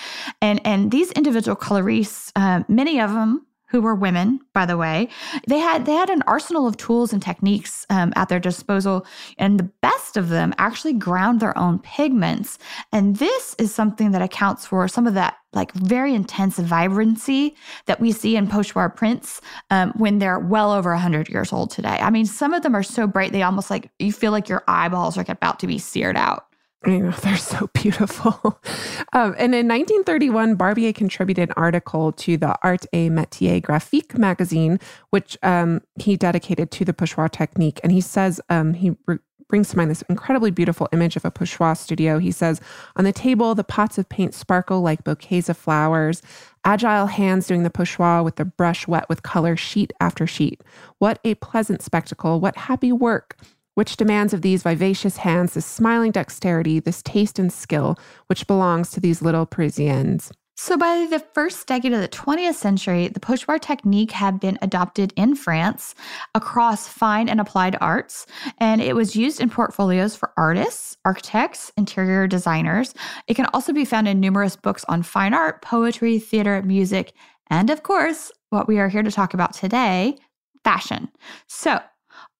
And, 0.41 0.61
and 0.65 0.91
these 0.91 1.11
individual 1.11 1.55
colorists, 1.55 2.31
uh, 2.35 2.63
many 2.67 2.99
of 2.99 3.13
them 3.13 3.45
who 3.69 3.81
were 3.81 3.95
women, 3.95 4.39
by 4.53 4.65
the 4.65 4.77
way, 4.77 5.09
they 5.47 5.59
had 5.59 5.85
they 5.85 5.93
had 5.93 6.09
an 6.09 6.23
arsenal 6.27 6.67
of 6.67 6.77
tools 6.77 7.13
and 7.13 7.21
techniques 7.21 7.85
um, 7.89 8.11
at 8.15 8.29
their 8.29 8.39
disposal, 8.39 9.05
and 9.37 9.59
the 9.59 9.69
best 9.81 10.17
of 10.17 10.29
them 10.29 10.53
actually 10.57 10.93
ground 10.93 11.39
their 11.39 11.57
own 11.57 11.79
pigments. 11.79 12.57
And 12.91 13.17
this 13.17 13.55
is 13.59 13.73
something 13.73 14.11
that 14.11 14.21
accounts 14.21 14.65
for 14.65 14.87
some 14.87 15.07
of 15.07 15.13
that 15.13 15.37
like 15.53 15.71
very 15.73 16.13
intense 16.13 16.59
vibrancy 16.59 17.55
that 17.87 17.99
we 17.99 18.11
see 18.11 18.35
in 18.35 18.47
pochoir 18.47 18.95
prints 18.95 19.41
um, 19.71 19.91
when 19.95 20.19
they're 20.19 20.37
well 20.39 20.71
over 20.71 20.91
100 20.91 21.27
years 21.27 21.51
old 21.51 21.71
today. 21.71 21.97
I 21.99 22.11
mean, 22.11 22.25
some 22.25 22.53
of 22.53 22.61
them 22.61 22.75
are 22.75 22.83
so 22.83 23.07
bright 23.07 23.31
they 23.31 23.41
almost 23.41 23.71
like 23.71 23.89
you 23.97 24.13
feel 24.13 24.31
like 24.31 24.47
your 24.47 24.63
eyeballs 24.67 25.17
are 25.17 25.25
about 25.27 25.59
to 25.59 25.67
be 25.67 25.79
seared 25.79 26.17
out. 26.17 26.48
You 26.85 26.99
know, 26.99 27.11
they're 27.11 27.35
so 27.35 27.69
beautiful. 27.73 28.39
um, 29.13 29.35
and 29.37 29.53
in 29.53 29.67
1931, 29.67 30.55
Barbier 30.55 30.93
contributed 30.93 31.49
an 31.49 31.53
article 31.57 32.13
to 32.13 32.37
the 32.37 32.57
Arts 32.63 32.87
et 32.93 33.09
Métiers 33.09 33.61
Graphiques 33.61 34.17
magazine, 34.17 34.79
which 35.09 35.37
um, 35.43 35.81
he 35.95 36.15
dedicated 36.15 36.71
to 36.71 36.85
the 36.85 36.93
pochoir 36.93 37.29
technique. 37.29 37.81
And 37.83 37.91
he 37.91 37.99
says 37.99 38.39
um, 38.49 38.73
he 38.73 38.95
re- 39.07 39.19
brings 39.49 39.69
to 39.69 39.77
mind 39.77 39.91
this 39.91 40.03
incredibly 40.03 40.51
beautiful 40.51 40.87
image 40.93 41.17
of 41.17 41.25
a 41.25 41.31
pochoir 41.31 41.75
studio. 41.75 42.17
He 42.17 42.31
says, 42.31 42.61
On 42.95 43.03
the 43.03 43.11
table, 43.11 43.55
the 43.55 43.63
pots 43.65 43.97
of 43.97 44.07
paint 44.07 44.33
sparkle 44.33 44.81
like 44.81 45.03
bouquets 45.03 45.49
of 45.49 45.57
flowers, 45.57 46.21
agile 46.63 47.07
hands 47.07 47.47
doing 47.47 47.63
the 47.63 47.69
pochoir 47.69 48.23
with 48.23 48.37
the 48.37 48.45
brush 48.45 48.87
wet 48.87 49.09
with 49.09 49.23
color, 49.23 49.57
sheet 49.57 49.91
after 49.99 50.25
sheet. 50.25 50.61
What 50.99 51.19
a 51.25 51.35
pleasant 51.35 51.81
spectacle! 51.81 52.39
What 52.39 52.55
happy 52.55 52.93
work! 52.93 53.35
Which 53.79 53.95
demands 53.95 54.33
of 54.33 54.41
these 54.41 54.63
vivacious 54.63 55.15
hands 55.15 55.53
this 55.53 55.65
smiling 55.65 56.11
dexterity, 56.11 56.81
this 56.81 57.01
taste 57.01 57.39
and 57.39 57.53
skill 57.53 57.97
which 58.27 58.45
belongs 58.45 58.91
to 58.91 58.99
these 58.99 59.21
little 59.21 59.45
Parisians. 59.45 60.33
So, 60.57 60.75
by 60.75 61.07
the 61.09 61.23
first 61.33 61.65
decade 61.65 61.93
of 61.93 62.01
the 62.01 62.09
20th 62.09 62.55
century, 62.55 63.07
the 63.07 63.21
pochoir 63.21 63.57
technique 63.57 64.11
had 64.11 64.37
been 64.41 64.59
adopted 64.61 65.13
in 65.15 65.33
France 65.33 65.95
across 66.35 66.89
fine 66.89 67.29
and 67.29 67.39
applied 67.39 67.77
arts, 67.79 68.27
and 68.57 68.81
it 68.81 68.97
was 68.97 69.15
used 69.15 69.39
in 69.39 69.49
portfolios 69.49 70.13
for 70.13 70.33
artists, 70.35 70.97
architects, 71.05 71.71
interior 71.77 72.27
designers. 72.27 72.93
It 73.27 73.35
can 73.35 73.45
also 73.53 73.71
be 73.71 73.85
found 73.85 74.09
in 74.09 74.19
numerous 74.19 74.57
books 74.57 74.83
on 74.89 75.03
fine 75.03 75.33
art, 75.33 75.61
poetry, 75.61 76.19
theater, 76.19 76.61
music, 76.63 77.13
and 77.49 77.69
of 77.69 77.83
course, 77.83 78.29
what 78.49 78.67
we 78.67 78.77
are 78.77 78.89
here 78.89 79.03
to 79.03 79.11
talk 79.11 79.33
about 79.33 79.53
today 79.53 80.17
fashion. 80.65 81.07
So, 81.47 81.79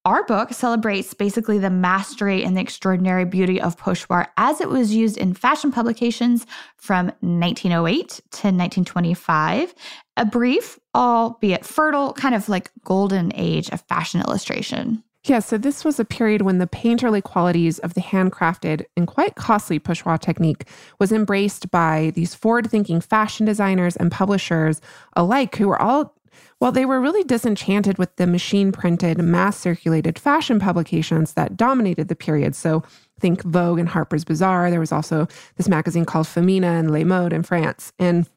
our 0.05 0.23
book 0.25 0.53
celebrates 0.53 1.13
basically 1.13 1.59
the 1.59 1.69
mastery 1.69 2.43
and 2.43 2.55
the 2.55 2.61
extraordinary 2.61 3.25
beauty 3.25 3.59
of 3.59 3.77
pochoir 3.77 4.27
as 4.37 4.61
it 4.61 4.69
was 4.69 4.93
used 4.93 5.17
in 5.17 5.33
fashion 5.33 5.71
publications 5.71 6.45
from 6.77 7.07
1908 7.19 8.07
to 8.07 8.47
1925, 8.47 9.73
a 10.17 10.25
brief, 10.25 10.79
albeit 10.95 11.65
fertile, 11.65 12.13
kind 12.13 12.33
of 12.33 12.47
like 12.47 12.71
golden 12.83 13.31
age 13.35 13.69
of 13.69 13.81
fashion 13.81 14.21
illustration. 14.21 15.03
Yeah, 15.25 15.39
so 15.39 15.57
this 15.57 15.83
was 15.83 15.99
a 15.99 16.05
period 16.05 16.43
when 16.43 16.59
the 16.59 16.67
painterly 16.67 17.21
qualities 17.21 17.77
of 17.79 17.93
the 17.93 18.01
handcrafted 18.01 18.85
and 18.95 19.05
quite 19.05 19.35
costly 19.35 19.77
pochoir 19.77 20.17
technique 20.17 20.65
was 20.97 21.11
embraced 21.11 21.69
by 21.71 22.13
these 22.15 22.33
forward 22.33 22.71
thinking 22.71 23.01
fashion 23.01 23.45
designers 23.45 23.97
and 23.97 24.11
publishers 24.11 24.79
alike 25.17 25.57
who 25.57 25.67
were 25.67 25.81
all 25.81 26.15
well, 26.59 26.71
they 26.71 26.85
were 26.85 26.99
really 26.99 27.23
disenchanted 27.23 27.97
with 27.97 28.15
the 28.15 28.27
machine 28.27 28.71
printed, 28.71 29.17
mass 29.19 29.57
circulated 29.57 30.19
fashion 30.19 30.59
publications 30.59 31.33
that 31.33 31.57
dominated 31.57 32.07
the 32.07 32.15
period. 32.15 32.55
So 32.55 32.83
think 33.19 33.43
Vogue 33.43 33.79
and 33.79 33.89
Harper's 33.89 34.23
Bazaar. 34.23 34.69
There 34.69 34.79
was 34.79 34.91
also 34.91 35.27
this 35.57 35.67
magazine 35.67 36.05
called 36.05 36.27
Femina 36.27 36.67
and 36.67 36.91
Le 36.91 37.05
Mode 37.05 37.33
in 37.33 37.43
France. 37.43 37.93
And 37.99 38.27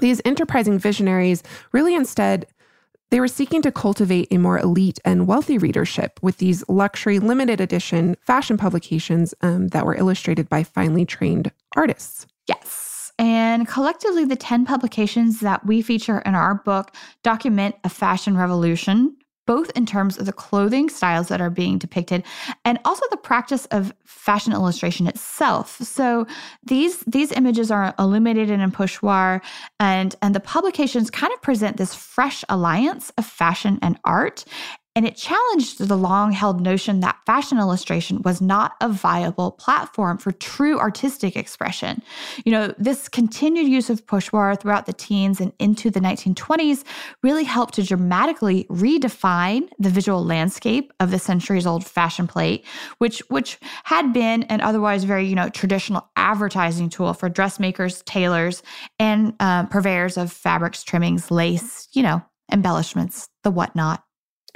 these 0.00 0.20
enterprising 0.24 0.78
visionaries 0.78 1.42
really 1.72 1.94
instead 1.94 2.46
they 3.10 3.20
were 3.20 3.28
seeking 3.28 3.62
to 3.62 3.70
cultivate 3.70 4.28
a 4.32 4.38
more 4.38 4.58
elite 4.58 4.98
and 5.04 5.28
wealthy 5.28 5.58
readership 5.58 6.18
with 6.22 6.38
these 6.38 6.68
luxury 6.68 7.20
limited 7.20 7.60
edition 7.60 8.16
fashion 8.20 8.56
publications 8.56 9.32
um, 9.42 9.68
that 9.68 9.86
were 9.86 9.94
illustrated 9.94 10.48
by 10.48 10.64
finely 10.64 11.04
trained 11.04 11.52
artists. 11.76 12.26
Yes. 12.48 12.85
And 13.18 13.66
collectively, 13.66 14.24
the 14.24 14.36
10 14.36 14.66
publications 14.66 15.40
that 15.40 15.64
we 15.64 15.80
feature 15.82 16.18
in 16.20 16.34
our 16.34 16.54
book 16.54 16.94
document 17.22 17.76
a 17.82 17.88
fashion 17.88 18.36
revolution, 18.36 19.16
both 19.46 19.70
in 19.70 19.86
terms 19.86 20.18
of 20.18 20.26
the 20.26 20.32
clothing 20.32 20.90
styles 20.90 21.28
that 21.28 21.40
are 21.40 21.50
being 21.50 21.78
depicted 21.78 22.24
and 22.64 22.78
also 22.84 23.02
the 23.10 23.16
practice 23.16 23.64
of 23.66 23.94
fashion 24.04 24.52
illustration 24.52 25.06
itself. 25.06 25.76
So 25.78 26.26
these 26.64 26.98
these 27.06 27.32
images 27.32 27.70
are 27.70 27.94
illuminated 27.98 28.60
in 28.60 28.70
pochoir 28.72 29.40
and 29.80 30.14
and 30.20 30.34
the 30.34 30.40
publications 30.40 31.10
kind 31.10 31.32
of 31.32 31.40
present 31.40 31.76
this 31.76 31.94
fresh 31.94 32.44
alliance 32.48 33.12
of 33.16 33.24
fashion 33.24 33.78
and 33.82 33.98
art 34.04 34.44
and 34.96 35.06
it 35.06 35.14
challenged 35.14 35.78
the 35.78 35.96
long 35.96 36.32
held 36.32 36.58
notion 36.60 37.00
that 37.00 37.18
fashion 37.26 37.58
illustration 37.58 38.22
was 38.22 38.40
not 38.40 38.72
a 38.80 38.88
viable 38.88 39.52
platform 39.52 40.16
for 40.16 40.32
true 40.32 40.78
artistic 40.78 41.36
expression. 41.36 42.02
You 42.46 42.52
know, 42.52 42.74
this 42.78 43.06
continued 43.06 43.68
use 43.68 43.90
of 43.90 44.06
pochoir 44.06 44.58
throughout 44.58 44.86
the 44.86 44.94
teens 44.94 45.38
and 45.38 45.52
into 45.58 45.90
the 45.90 46.00
1920s 46.00 46.82
really 47.22 47.44
helped 47.44 47.74
to 47.74 47.82
dramatically 47.82 48.64
redefine 48.70 49.68
the 49.78 49.90
visual 49.90 50.24
landscape 50.24 50.94
of 50.98 51.10
the 51.10 51.18
centuries 51.18 51.66
old 51.66 51.84
fashion 51.84 52.26
plate, 52.26 52.64
which, 52.96 53.18
which 53.28 53.58
had 53.84 54.14
been 54.14 54.44
an 54.44 54.62
otherwise 54.62 55.04
very, 55.04 55.26
you 55.26 55.34
know, 55.34 55.50
traditional 55.50 56.08
advertising 56.16 56.88
tool 56.88 57.12
for 57.12 57.28
dressmakers, 57.28 58.02
tailors, 58.06 58.62
and 58.98 59.34
uh, 59.40 59.66
purveyors 59.66 60.16
of 60.16 60.32
fabrics, 60.32 60.82
trimmings, 60.82 61.30
lace, 61.30 61.86
you 61.92 62.02
know, 62.02 62.24
embellishments, 62.50 63.28
the 63.42 63.50
whatnot. 63.50 64.05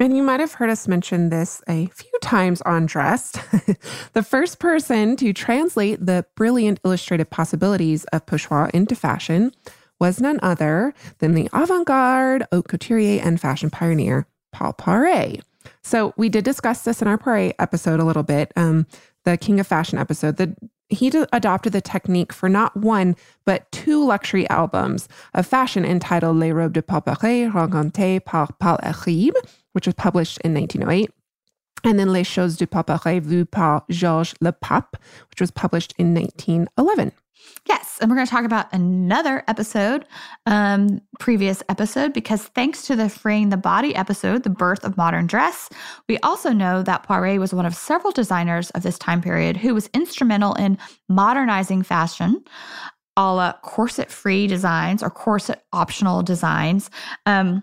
And 0.00 0.16
you 0.16 0.22
might 0.22 0.40
have 0.40 0.54
heard 0.54 0.70
us 0.70 0.88
mention 0.88 1.28
this 1.28 1.60
a 1.68 1.84
few 1.88 2.10
times 2.22 2.62
on 2.62 2.86
Dressed. 2.86 3.38
the 4.14 4.22
first 4.22 4.58
person 4.58 5.14
to 5.16 5.34
translate 5.34 6.04
the 6.04 6.24
brilliant 6.36 6.80
illustrative 6.86 7.28
possibilities 7.28 8.04
of 8.06 8.24
pochoir 8.24 8.70
into 8.70 8.94
fashion 8.94 9.52
was 9.98 10.18
none 10.18 10.40
other 10.42 10.94
than 11.18 11.34
the 11.34 11.50
avant 11.52 11.86
garde 11.86 12.46
haute 12.50 12.66
couturier 12.66 13.20
and 13.22 13.38
fashion 13.38 13.68
pioneer, 13.68 14.26
Paul 14.52 14.72
Poiret. 14.72 15.42
So 15.82 16.14
we 16.16 16.30
did 16.30 16.46
discuss 16.46 16.82
this 16.84 17.02
in 17.02 17.08
our 17.08 17.18
Poiret 17.18 17.52
episode 17.58 18.00
a 18.00 18.04
little 18.04 18.22
bit, 18.22 18.52
um, 18.56 18.86
the 19.26 19.36
King 19.36 19.60
of 19.60 19.66
Fashion 19.66 19.98
episode. 19.98 20.38
The 20.38 20.56
he 20.90 21.06
adopted 21.32 21.72
the 21.72 21.80
technique 21.80 22.32
for 22.32 22.48
not 22.48 22.76
one, 22.76 23.14
but 23.44 23.70
two 23.70 24.04
luxury 24.04 24.48
albums 24.50 25.08
of 25.34 25.46
fashion 25.46 25.84
entitled 25.84 26.36
Les 26.36 26.52
Robes 26.52 26.72
de 26.72 26.82
Paul 26.82 27.02
Poiret, 27.02 27.52
racontées 27.52 28.24
par 28.24 28.48
Paul 28.58 28.78
Iribe, 28.82 29.36
which 29.72 29.86
was 29.86 29.94
published 29.94 30.38
in 30.42 30.54
1908. 30.54 31.10
And 31.82 31.98
then 31.98 32.12
Les 32.12 32.24
Choses 32.24 32.56
du 32.56 32.66
Paul 32.66 32.84
Poiret, 32.84 33.22
vues 33.22 33.46
par 33.50 33.84
Georges 33.90 34.34
Lepape, 34.42 34.94
which 35.30 35.40
was 35.40 35.50
published 35.50 35.94
in 35.98 36.14
1911. 36.14 37.12
Yes, 37.66 37.98
and 38.00 38.10
we're 38.10 38.16
going 38.16 38.26
to 38.26 38.30
talk 38.30 38.44
about 38.44 38.72
another 38.72 39.44
episode, 39.46 40.06
um, 40.46 41.00
previous 41.18 41.62
episode, 41.68 42.12
because 42.12 42.44
thanks 42.48 42.82
to 42.86 42.96
the 42.96 43.08
Freeing 43.08 43.50
the 43.50 43.56
Body 43.56 43.94
episode, 43.94 44.42
The 44.42 44.50
Birth 44.50 44.84
of 44.84 44.96
Modern 44.96 45.26
Dress, 45.26 45.68
we 46.08 46.18
also 46.18 46.52
know 46.52 46.82
that 46.82 47.06
Poiret 47.06 47.38
was 47.38 47.54
one 47.54 47.66
of 47.66 47.74
several 47.74 48.12
designers 48.12 48.70
of 48.70 48.82
this 48.82 48.98
time 48.98 49.20
period 49.20 49.56
who 49.56 49.74
was 49.74 49.88
instrumental 49.94 50.54
in 50.54 50.78
modernizing 51.08 51.82
fashion, 51.82 52.42
a 53.16 53.34
la 53.34 53.52
corset 53.62 54.10
free 54.10 54.46
designs 54.46 55.02
or 55.02 55.10
corset 55.10 55.64
optional 55.72 56.22
designs. 56.22 56.90
Um, 57.26 57.62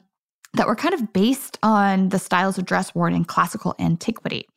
that 0.53 0.67
were 0.67 0.75
kind 0.75 0.93
of 0.93 1.13
based 1.13 1.57
on 1.63 2.09
the 2.09 2.19
styles 2.19 2.57
of 2.57 2.65
dress 2.65 2.93
worn 2.95 3.13
in 3.13 3.25
classical 3.25 3.75
antiquity. 3.79 4.47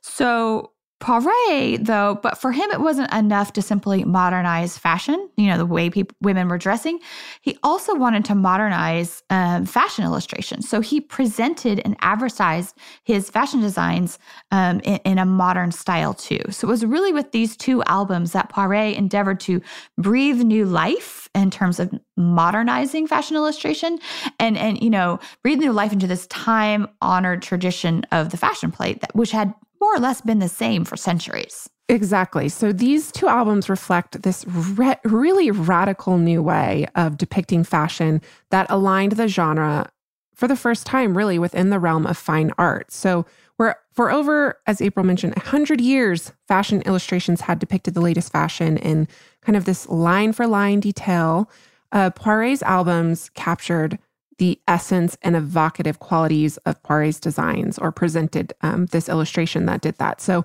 So, 0.00 0.72
Poiret, 1.00 1.84
though, 1.84 2.18
but 2.22 2.38
for 2.38 2.50
him, 2.50 2.70
it 2.70 2.80
wasn't 2.80 3.12
enough 3.12 3.52
to 3.54 3.60
simply 3.60 4.04
modernize 4.04 4.78
fashion, 4.78 5.28
you 5.36 5.48
know, 5.48 5.58
the 5.58 5.66
way 5.66 5.90
women 6.22 6.48
were 6.48 6.56
dressing. 6.56 6.98
He 7.42 7.58
also 7.62 7.94
wanted 7.94 8.24
to 8.26 8.34
modernize 8.34 9.22
um, 9.28 9.66
fashion 9.66 10.04
illustration. 10.04 10.62
So 10.62 10.80
he 10.80 11.00
presented 11.00 11.82
and 11.84 11.96
advertised 12.00 12.78
his 13.02 13.28
fashion 13.28 13.60
designs 13.60 14.18
um, 14.50 14.80
in, 14.80 14.98
in, 15.04 15.18
a 15.18 15.26
modern 15.26 15.72
style, 15.72 16.14
too. 16.14 16.40
So 16.50 16.68
it 16.68 16.70
was 16.70 16.86
really 16.86 17.12
with 17.12 17.32
these 17.32 17.54
two 17.54 17.82
albums 17.84 18.32
that 18.32 18.50
Poiret 18.50 18.96
endeavored 18.96 19.40
to 19.40 19.60
breathe 19.98 20.40
new 20.42 20.64
life 20.64 21.28
in 21.34 21.50
terms 21.50 21.80
of 21.80 21.92
modernizing 22.16 23.08
fashion 23.08 23.36
illustration 23.36 23.98
and, 24.38 24.56
and 24.56 24.80
you 24.80 24.90
know, 24.90 25.18
breathe 25.42 25.58
new 25.58 25.72
life 25.72 25.92
into 25.92 26.06
this 26.06 26.26
time 26.28 26.86
honored 27.02 27.42
tradition 27.42 28.06
of 28.12 28.30
the 28.30 28.36
fashion 28.36 28.70
plate, 28.70 29.00
that, 29.00 29.14
which 29.14 29.32
had 29.32 29.52
more 29.84 29.96
or 29.96 30.00
less 30.00 30.22
been 30.22 30.38
the 30.38 30.48
same 30.48 30.82
for 30.82 30.96
centuries. 30.96 31.68
Exactly. 31.90 32.48
So 32.48 32.72
these 32.72 33.12
two 33.12 33.28
albums 33.28 33.68
reflect 33.68 34.22
this 34.22 34.46
re- 34.48 34.96
really 35.04 35.50
radical 35.50 36.16
new 36.16 36.42
way 36.42 36.86
of 36.94 37.18
depicting 37.18 37.64
fashion 37.64 38.22
that 38.48 38.66
aligned 38.70 39.12
the 39.12 39.28
genre 39.28 39.90
for 40.34 40.48
the 40.48 40.56
first 40.56 40.86
time, 40.86 41.16
really, 41.18 41.38
within 41.38 41.68
the 41.68 41.78
realm 41.78 42.06
of 42.06 42.16
fine 42.16 42.50
art. 42.56 42.90
So, 42.90 43.26
we're, 43.56 43.76
for 43.92 44.10
over, 44.10 44.58
as 44.66 44.80
April 44.80 45.06
mentioned, 45.06 45.34
100 45.36 45.80
years, 45.80 46.32
fashion 46.48 46.82
illustrations 46.86 47.42
had 47.42 47.60
depicted 47.60 47.94
the 47.94 48.00
latest 48.00 48.32
fashion 48.32 48.78
in 48.78 49.06
kind 49.42 49.54
of 49.54 49.64
this 49.64 49.88
line 49.88 50.32
for 50.32 50.48
line 50.48 50.80
detail. 50.80 51.48
Uh, 51.92 52.10
Poiret's 52.10 52.62
albums 52.62 53.30
captured 53.34 53.96
the 54.38 54.58
essence 54.68 55.16
and 55.22 55.36
evocative 55.36 55.98
qualities 56.00 56.56
of 56.58 56.82
Poiret's 56.82 57.20
designs 57.20 57.78
or 57.78 57.92
presented 57.92 58.52
um, 58.62 58.86
this 58.86 59.08
illustration 59.08 59.66
that 59.66 59.80
did 59.80 59.96
that. 59.98 60.20
So, 60.20 60.44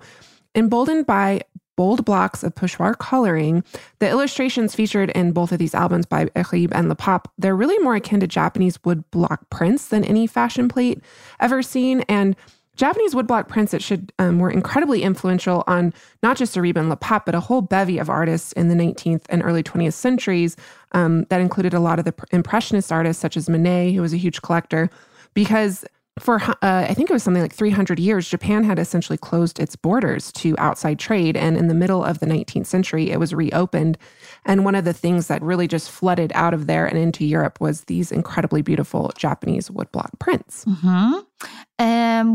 emboldened 0.55 1.05
by 1.05 1.41
bold 1.75 2.03
blocks 2.03 2.43
of 2.43 2.53
pochoir 2.55 2.97
coloring, 2.97 3.63
the 3.99 4.09
illustrations 4.09 4.75
featured 4.75 5.11
in 5.11 5.31
both 5.31 5.53
of 5.53 5.59
these 5.59 5.73
albums 5.73 6.05
by 6.05 6.25
Iribe 6.25 6.73
and 6.73 6.91
Lepape, 6.91 7.23
they're 7.37 7.55
really 7.55 7.77
more 7.79 7.95
akin 7.95 8.19
to 8.19 8.27
Japanese 8.27 8.83
wood 8.83 9.09
block 9.11 9.49
prints 9.49 9.87
than 9.87 10.03
any 10.03 10.27
fashion 10.27 10.67
plate 10.67 11.01
ever 11.39 11.61
seen. 11.61 12.01
And 12.09 12.35
Japanese 12.79 13.13
woodblock 13.13 13.49
prints 13.49 13.73
that 13.73 13.83
should 13.83 14.13
um, 14.19 14.39
were 14.39 14.49
incredibly 14.49 15.03
influential 15.03 15.65
on 15.67 15.93
not 16.23 16.37
just 16.37 16.55
Iribe 16.55 16.77
and 16.77 16.89
Lepape, 16.89 17.25
but 17.25 17.35
a 17.35 17.41
whole 17.41 17.61
bevy 17.61 17.97
of 17.97 18.09
artists 18.09 18.53
in 18.53 18.69
the 18.69 18.75
19th 18.75 19.23
and 19.27 19.43
early 19.43 19.63
20th 19.63 19.93
centuries. 19.93 20.55
Um, 20.93 21.25
that 21.29 21.41
included 21.41 21.73
a 21.73 21.79
lot 21.79 21.99
of 21.99 22.05
the 22.05 22.13
impressionist 22.31 22.91
artists, 22.91 23.21
such 23.21 23.37
as 23.37 23.49
Manet, 23.49 23.93
who 23.93 24.01
was 24.01 24.13
a 24.13 24.17
huge 24.17 24.41
collector, 24.41 24.89
because 25.33 25.85
for 26.17 26.41
uh, 26.41 26.55
I 26.61 26.93
think 26.93 27.09
it 27.09 27.13
was 27.13 27.23
something 27.23 27.41
like 27.41 27.53
300 27.53 27.99
years, 27.99 28.27
Japan 28.27 28.63
had 28.63 28.77
essentially 28.77 29.17
closed 29.17 29.59
its 29.59 29.75
borders 29.75 30.31
to 30.33 30.55
outside 30.57 30.99
trade. 30.99 31.37
And 31.37 31.55
in 31.55 31.67
the 31.67 31.73
middle 31.73 32.03
of 32.03 32.19
the 32.19 32.25
19th 32.25 32.65
century, 32.65 33.09
it 33.09 33.19
was 33.19 33.33
reopened. 33.33 33.97
And 34.45 34.65
one 34.65 34.75
of 34.75 34.83
the 34.83 34.93
things 34.93 35.27
that 35.27 35.41
really 35.41 35.67
just 35.67 35.89
flooded 35.89 36.31
out 36.35 36.53
of 36.53 36.67
there 36.67 36.85
and 36.85 36.97
into 36.97 37.25
Europe 37.25 37.61
was 37.61 37.85
these 37.85 38.11
incredibly 38.11 38.61
beautiful 38.61 39.11
Japanese 39.17 39.69
woodblock 39.69 40.19
prints. 40.19 40.65
Mm-hmm. 40.65 41.19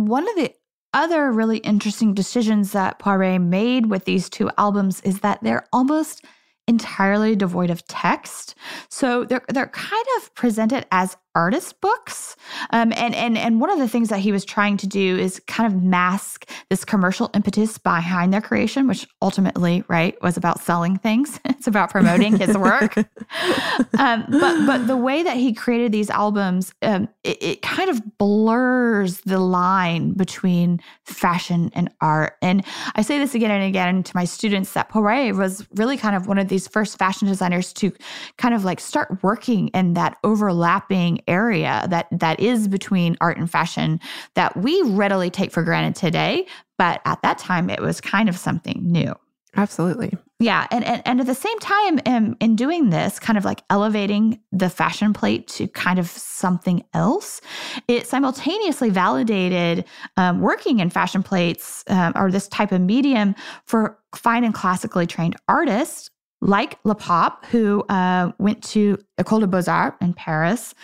One 0.06 0.28
of 0.28 0.37
the 0.37 0.54
other 0.92 1.32
really 1.32 1.58
interesting 1.58 2.14
decisions 2.14 2.73
that 2.73 2.99
Poiret 2.99 3.42
made 3.42 3.87
with 3.87 4.04
these 4.04 4.30
two 4.30 4.50
albums 4.56 5.00
is 5.00 5.20
that 5.20 5.42
they're 5.42 5.66
almost 5.73 6.25
entirely 6.66 7.37
devoid 7.37 7.71
of 7.71 7.87
text. 7.87 8.54
So 8.88 9.25
they're 9.25 9.44
they're 9.52 9.68
kind 9.68 10.06
of 10.18 10.35
presented 10.35 10.87
as 10.90 11.16
artist 11.34 11.80
books. 11.80 12.36
Um, 12.70 12.92
and 12.96 13.14
and 13.14 13.36
and 13.36 13.60
one 13.60 13.70
of 13.70 13.78
the 13.78 13.88
things 13.88 14.08
that 14.08 14.20
he 14.20 14.32
was 14.32 14.44
trying 14.44 14.76
to 14.78 14.86
do 14.86 15.18
is 15.18 15.40
kind 15.46 15.72
of 15.72 15.82
mask 15.82 16.48
this 16.70 16.84
commercial 16.84 17.30
impetus 17.34 17.78
behind 17.78 18.32
their 18.32 18.40
creation, 18.40 18.86
which 18.86 19.06
ultimately, 19.20 19.84
right, 19.88 20.20
was 20.22 20.36
about 20.36 20.60
selling 20.60 20.96
things. 20.96 21.40
it's 21.44 21.66
about 21.66 21.90
promoting 21.90 22.36
his 22.36 22.56
work. 22.56 22.96
um, 23.98 24.24
but 24.30 24.66
but 24.66 24.86
the 24.86 24.96
way 24.96 25.22
that 25.22 25.36
he 25.36 25.52
created 25.52 25.92
these 25.92 26.10
albums, 26.10 26.72
um, 26.82 27.08
it, 27.24 27.42
it 27.42 27.62
kind 27.62 27.90
of 27.90 28.18
blurs 28.18 29.20
the 29.22 29.38
line 29.38 30.12
between 30.12 30.80
fashion 31.04 31.70
and 31.74 31.90
art. 32.00 32.36
And 32.42 32.64
I 32.94 33.02
say 33.02 33.18
this 33.18 33.34
again 33.34 33.50
and 33.50 33.64
again 33.64 34.02
to 34.02 34.12
my 34.14 34.24
students 34.24 34.72
that 34.72 34.90
Poiret 34.90 35.36
was 35.36 35.66
really 35.74 35.96
kind 35.96 36.14
of 36.14 36.26
one 36.26 36.38
of 36.38 36.48
these 36.48 36.68
first 36.68 36.98
fashion 36.98 37.28
designers 37.28 37.72
to 37.74 37.92
kind 38.36 38.54
of 38.54 38.64
like 38.64 38.80
start 38.80 39.22
working 39.22 39.68
in 39.68 39.94
that 39.94 40.16
overlapping 40.22 41.20
area 41.26 41.87
that 41.88 42.07
that 42.11 42.40
is 42.40 42.69
between 42.69 43.16
art 43.21 43.37
and 43.37 43.50
fashion 43.50 44.00
that 44.35 44.57
we 44.57 44.81
readily 44.83 45.31
take 45.31 45.50
for 45.50 45.62
granted 45.62 45.95
today 45.99 46.47
but 46.78 47.00
at 47.04 47.23
that 47.23 47.38
time 47.38 47.71
it 47.71 47.81
was 47.81 48.00
kind 48.00 48.28
of 48.28 48.37
something 48.37 48.81
new. 48.83 49.14
Absolutely. 49.57 50.16
Yeah 50.40 50.66
and 50.73 50.85
and, 50.85 51.00
and 51.07 51.21
at 51.21 51.26
the 51.26 51.35
same 51.35 51.59
time 51.61 52.00
in, 52.00 52.37
in 52.40 52.57
doing 52.57 52.90
this 52.90 53.21
kind 53.21 53.38
of 53.38 53.45
like 53.45 53.62
elevating 53.71 54.40
the 54.50 54.69
fashion 54.69 55.12
plate 55.12 55.47
to 55.49 55.69
kind 55.69 55.99
of 56.00 56.09
something 56.09 56.85
else 56.93 57.40
it 57.87 58.07
simultaneously 58.07 58.90
validated 58.90 59.85
um, 60.16 60.40
working 60.40 60.81
in 60.81 60.90
fashion 60.90 61.23
plates 61.23 61.85
um, 61.88 62.12
or 62.16 62.33
this 62.33 62.49
type 62.49 62.73
of 62.73 62.81
medium 62.81 63.35
for 63.64 63.97
fine 64.14 64.43
and 64.43 64.54
classically 64.54 65.07
trained 65.07 65.37
artists 65.49 66.11
like 66.44 66.80
Lepape, 66.84 67.44
who 67.46 67.82
uh, 67.88 68.30
went 68.38 68.62
to 68.62 68.98
École 69.18 69.40
des 69.40 69.46
Beaux-Arts 69.46 69.96
in 70.00 70.12
Paris. 70.12 70.74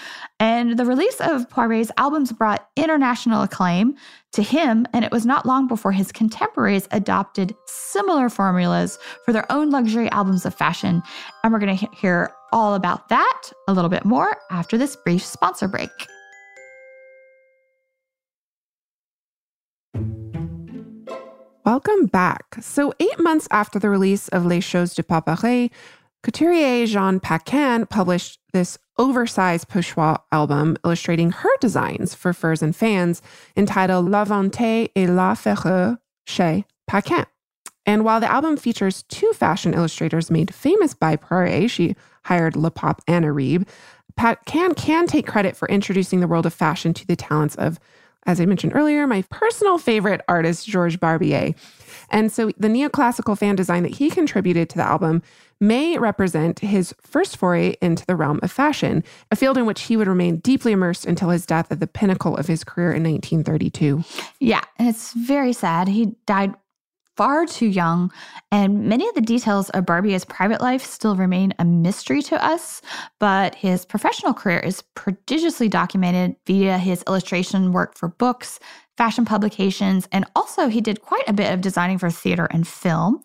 And 0.40 0.78
the 0.78 0.86
release 0.86 1.20
of 1.20 1.48
Poiret's 1.50 1.92
albums 1.98 2.32
brought 2.32 2.68
international 2.76 3.42
acclaim 3.42 3.94
to 4.32 4.42
him, 4.42 4.86
and 4.92 5.04
it 5.04 5.12
was 5.12 5.26
not 5.26 5.44
long 5.44 5.68
before 5.68 5.92
his 5.92 6.12
contemporaries 6.12 6.88
adopted 6.92 7.54
similar 7.66 8.30
formulas 8.30 8.98
for 9.24 9.32
their 9.32 9.50
own 9.52 9.70
luxury 9.70 10.10
albums 10.10 10.46
of 10.46 10.54
fashion. 10.54 11.02
And 11.44 11.52
we're 11.52 11.58
going 11.58 11.76
to 11.76 11.88
hear 11.94 12.32
all 12.52 12.74
about 12.74 13.08
that 13.10 13.52
a 13.68 13.72
little 13.72 13.90
bit 13.90 14.04
more 14.04 14.36
after 14.50 14.78
this 14.78 14.96
brief 14.96 15.24
sponsor 15.24 15.68
break. 15.68 15.90
Welcome 21.66 22.06
back. 22.06 22.56
So, 22.62 22.94
eight 23.00 23.20
months 23.20 23.46
after 23.50 23.78
the 23.78 23.90
release 23.90 24.28
of 24.28 24.46
Les 24.46 24.60
Choses 24.60 24.94
de 24.94 25.02
Paul 25.02 25.20
Poiret, 25.20 25.70
couturier 26.22 26.86
Jeanne 26.86 27.20
Paquin 27.20 27.84
published 27.84 28.40
this 28.54 28.78
oversized 28.96 29.68
pochoir 29.68 30.20
album 30.32 30.78
illustrating 30.86 31.32
her 31.32 31.50
designs 31.60 32.14
for 32.14 32.32
furs 32.32 32.62
and 32.62 32.74
fans 32.74 33.20
entitled 33.58 34.06
L'Eventail 34.06 34.88
et 34.96 35.06
la 35.06 35.34
Fourrure 35.34 35.98
chez 36.26 36.64
Paquin. 36.86 37.26
And 37.84 38.06
while 38.06 38.20
the 38.20 38.32
album 38.32 38.56
features 38.56 39.02
two 39.04 39.30
fashion 39.34 39.74
illustrators 39.74 40.30
made 40.30 40.54
famous 40.54 40.94
by 40.94 41.16
Poiret, 41.16 41.68
she 41.68 41.94
hired 42.24 42.54
Lepape 42.54 43.00
and 43.06 43.26
Iribe, 43.26 43.68
Paquin 44.16 44.72
can 44.74 45.06
take 45.06 45.26
credit 45.26 45.56
for 45.56 45.68
introducing 45.68 46.20
the 46.20 46.26
world 46.26 46.46
of 46.46 46.54
fashion 46.54 46.94
to 46.94 47.06
the 47.06 47.16
talents 47.16 47.54
of 47.56 47.78
as 48.26 48.40
I 48.40 48.46
mentioned 48.46 48.74
earlier, 48.74 49.06
my 49.06 49.22
personal 49.30 49.78
favorite 49.78 50.20
artist, 50.28 50.66
Georges 50.66 50.98
Barbier. 50.98 51.54
And 52.10 52.30
so 52.30 52.50
the 52.58 52.68
neoclassical 52.68 53.38
fan 53.38 53.56
design 53.56 53.82
that 53.84 53.96
he 53.96 54.10
contributed 54.10 54.68
to 54.70 54.76
the 54.76 54.84
album 54.84 55.22
may 55.60 55.98
represent 55.98 56.58
his 56.60 56.94
first 57.00 57.36
foray 57.36 57.76
into 57.82 58.04
the 58.06 58.16
realm 58.16 58.40
of 58.42 58.50
fashion, 58.50 59.04
a 59.30 59.36
field 59.36 59.58
in 59.58 59.66
which 59.66 59.82
he 59.82 59.96
would 59.96 60.08
remain 60.08 60.38
deeply 60.38 60.72
immersed 60.72 61.04
until 61.04 61.28
his 61.28 61.44
death 61.44 61.70
at 61.70 61.80
the 61.80 61.86
pinnacle 61.86 62.36
of 62.36 62.46
his 62.46 62.64
career 62.64 62.92
in 62.92 63.02
1932. 63.04 64.02
Yeah, 64.40 64.64
it's 64.78 65.12
very 65.12 65.52
sad. 65.52 65.88
He 65.88 66.16
died 66.26 66.54
far 67.20 67.44
too 67.44 67.66
young, 67.66 68.10
and 68.50 68.86
many 68.86 69.06
of 69.06 69.14
the 69.14 69.20
details 69.20 69.68
of 69.70 69.84
Barbier's 69.84 70.24
private 70.24 70.62
life 70.62 70.82
still 70.82 71.16
remain 71.16 71.52
a 71.58 71.64
mystery 71.66 72.22
to 72.22 72.42
us. 72.42 72.80
But 73.18 73.54
his 73.54 73.84
professional 73.84 74.32
career 74.32 74.60
is 74.60 74.82
prodigiously 74.94 75.68
documented 75.68 76.36
via 76.46 76.78
his 76.78 77.04
illustration 77.06 77.72
work 77.72 77.94
for 77.94 78.08
books, 78.08 78.58
fashion 78.96 79.26
publications, 79.26 80.08
and 80.12 80.24
also 80.34 80.68
he 80.68 80.80
did 80.80 81.02
quite 81.02 81.28
a 81.28 81.34
bit 81.34 81.52
of 81.52 81.60
designing 81.60 81.98
for 81.98 82.10
theater 82.10 82.48
and 82.50 82.66
film. 82.66 83.22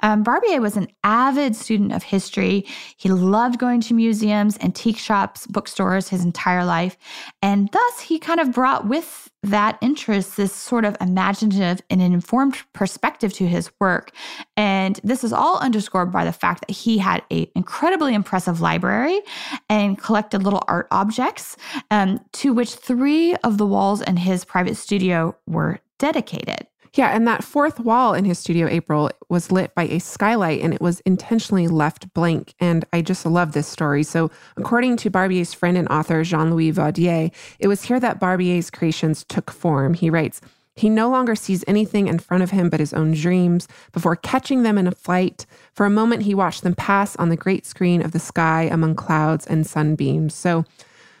Um, 0.00 0.22
Barbier 0.22 0.60
was 0.60 0.76
an 0.76 0.88
avid 1.04 1.56
student 1.56 1.92
of 1.92 2.02
history. 2.02 2.66
He 2.96 3.08
loved 3.08 3.58
going 3.58 3.80
to 3.82 3.94
museums, 3.94 4.58
antique 4.60 4.98
shops, 4.98 5.46
bookstores 5.46 6.08
his 6.08 6.24
entire 6.24 6.64
life. 6.64 6.96
And 7.42 7.68
thus, 7.72 8.00
he 8.00 8.18
kind 8.18 8.40
of 8.40 8.52
brought 8.52 8.86
with 8.86 9.30
that 9.42 9.78
interest 9.80 10.36
this 10.36 10.52
sort 10.52 10.84
of 10.84 10.96
imaginative 11.00 11.80
and 11.90 12.02
informed 12.02 12.56
perspective 12.72 13.32
to 13.34 13.46
his 13.46 13.70
work. 13.80 14.12
And 14.56 14.98
this 15.04 15.22
is 15.22 15.32
all 15.32 15.58
underscored 15.58 16.10
by 16.10 16.24
the 16.24 16.32
fact 16.32 16.66
that 16.66 16.72
he 16.72 16.98
had 16.98 17.22
an 17.30 17.46
incredibly 17.54 18.14
impressive 18.14 18.60
library 18.60 19.20
and 19.68 19.98
collected 19.98 20.42
little 20.42 20.62
art 20.68 20.88
objects, 20.90 21.56
um, 21.90 22.20
to 22.32 22.52
which 22.52 22.74
three 22.74 23.36
of 23.36 23.58
the 23.58 23.66
walls 23.66 24.00
in 24.02 24.16
his 24.16 24.44
private 24.44 24.76
studio 24.76 25.36
were 25.46 25.78
dedicated. 25.98 26.67
Yeah, 26.94 27.08
and 27.08 27.26
that 27.26 27.44
fourth 27.44 27.80
wall 27.80 28.14
in 28.14 28.24
his 28.24 28.38
studio, 28.38 28.66
April, 28.68 29.10
was 29.28 29.52
lit 29.52 29.74
by 29.74 29.84
a 29.84 30.00
skylight 30.00 30.60
and 30.60 30.72
it 30.72 30.80
was 30.80 31.00
intentionally 31.00 31.68
left 31.68 32.12
blank. 32.14 32.54
And 32.60 32.84
I 32.92 33.02
just 33.02 33.26
love 33.26 33.52
this 33.52 33.66
story. 33.66 34.02
So, 34.02 34.30
according 34.56 34.96
to 34.98 35.10
Barbier's 35.10 35.54
friend 35.54 35.76
and 35.76 35.88
author, 35.88 36.22
Jean 36.24 36.50
Louis 36.50 36.72
Vaudoyer, 36.72 37.32
it 37.58 37.68
was 37.68 37.82
here 37.82 38.00
that 38.00 38.20
Barbier's 38.20 38.70
creations 38.70 39.24
took 39.24 39.50
form. 39.50 39.94
He 39.94 40.10
writes, 40.10 40.40
he 40.78 40.88
no 40.88 41.10
longer 41.10 41.34
sees 41.34 41.64
anything 41.66 42.06
in 42.06 42.20
front 42.20 42.44
of 42.44 42.52
him 42.52 42.70
but 42.70 42.78
his 42.78 42.94
own 42.94 43.10
dreams. 43.12 43.66
Before 43.92 44.14
catching 44.14 44.62
them 44.62 44.78
in 44.78 44.86
a 44.86 44.92
flight, 44.92 45.44
for 45.72 45.84
a 45.84 45.90
moment 45.90 46.22
he 46.22 46.34
watched 46.36 46.62
them 46.62 46.76
pass 46.76 47.16
on 47.16 47.30
the 47.30 47.36
great 47.36 47.66
screen 47.66 48.00
of 48.00 48.12
the 48.12 48.20
sky 48.20 48.62
among 48.70 48.94
clouds 48.94 49.44
and 49.44 49.66
sunbeams. 49.66 50.34
So, 50.34 50.64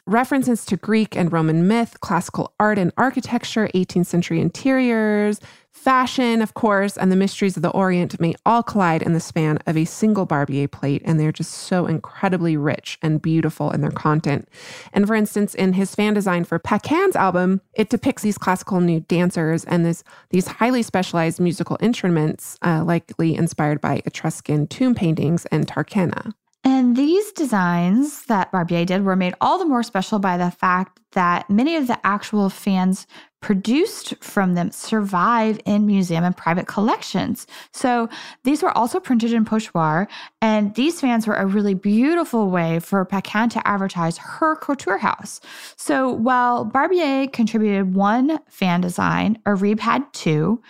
references 0.08 0.64
to 0.64 0.76
Greek 0.76 1.16
and 1.16 1.32
Roman 1.32 1.68
myth, 1.68 1.98
classical 2.00 2.54
art 2.58 2.78
and 2.78 2.92
architecture, 2.96 3.68
18th 3.74 4.06
century 4.06 4.40
interiors, 4.40 5.40
fashion, 5.70 6.42
of 6.42 6.54
course, 6.54 6.96
and 6.96 7.12
the 7.12 7.16
mysteries 7.16 7.56
of 7.56 7.62
the 7.62 7.70
Orient 7.70 8.18
may 8.18 8.34
all 8.44 8.62
collide 8.62 9.02
in 9.02 9.12
the 9.12 9.20
span 9.20 9.58
of 9.66 9.76
a 9.76 9.84
single 9.84 10.26
Barbier 10.26 10.66
plate, 10.66 11.02
and 11.04 11.20
they're 11.20 11.30
just 11.30 11.52
so 11.52 11.86
incredibly 11.86 12.56
rich 12.56 12.98
and 13.02 13.22
beautiful 13.22 13.70
in 13.70 13.80
their 13.80 13.90
content. 13.90 14.48
And 14.92 15.06
for 15.06 15.14
instance, 15.14 15.54
in 15.54 15.74
his 15.74 15.94
fan 15.94 16.14
design 16.14 16.44
for 16.44 16.58
Paquin's 16.58 17.14
album, 17.14 17.60
it 17.74 17.90
depicts 17.90 18.22
these 18.22 18.38
classical 18.38 18.80
nude 18.80 19.06
dancers 19.08 19.64
and 19.66 19.84
this, 19.84 20.02
these 20.30 20.48
highly 20.48 20.82
specialized 20.82 21.38
musical 21.38 21.76
instruments, 21.80 22.58
uh, 22.62 22.82
likely 22.84 23.34
inspired 23.36 23.80
by 23.80 24.02
Etruscan 24.04 24.66
tomb 24.66 24.94
paintings 24.94 25.46
and 25.46 25.66
Tarquinia. 25.66 26.32
And 26.64 26.96
these 26.96 27.32
designs 27.32 28.24
that 28.26 28.50
Barbier 28.50 28.84
did 28.84 29.04
were 29.04 29.16
made 29.16 29.34
all 29.40 29.58
the 29.58 29.64
more 29.64 29.82
special 29.82 30.18
by 30.18 30.36
the 30.36 30.50
fact 30.50 31.00
that 31.12 31.48
many 31.48 31.76
of 31.76 31.86
the 31.86 31.98
actual 32.06 32.50
fans 32.50 33.06
produced 33.40 34.14
from 34.22 34.54
them 34.54 34.70
survive 34.72 35.60
in 35.64 35.86
museum 35.86 36.24
and 36.24 36.36
private 36.36 36.66
collections. 36.66 37.46
So 37.72 38.08
these 38.42 38.62
were 38.62 38.76
also 38.76 38.98
printed 38.98 39.32
in 39.32 39.44
pochoir, 39.44 40.08
and 40.42 40.74
these 40.74 41.00
fans 41.00 41.26
were 41.26 41.36
a 41.36 41.46
really 41.46 41.74
beautiful 41.74 42.50
way 42.50 42.80
for 42.80 43.04
Paquin 43.04 43.48
to 43.50 43.66
advertise 43.66 44.18
her 44.18 44.56
couture 44.56 44.98
house. 44.98 45.40
So 45.76 46.10
while 46.10 46.64
Barbier 46.64 47.28
contributed 47.28 47.94
one 47.94 48.40
fan 48.48 48.80
design, 48.80 49.38
Iribe 49.46 49.80
had 49.80 50.12
two, 50.12 50.60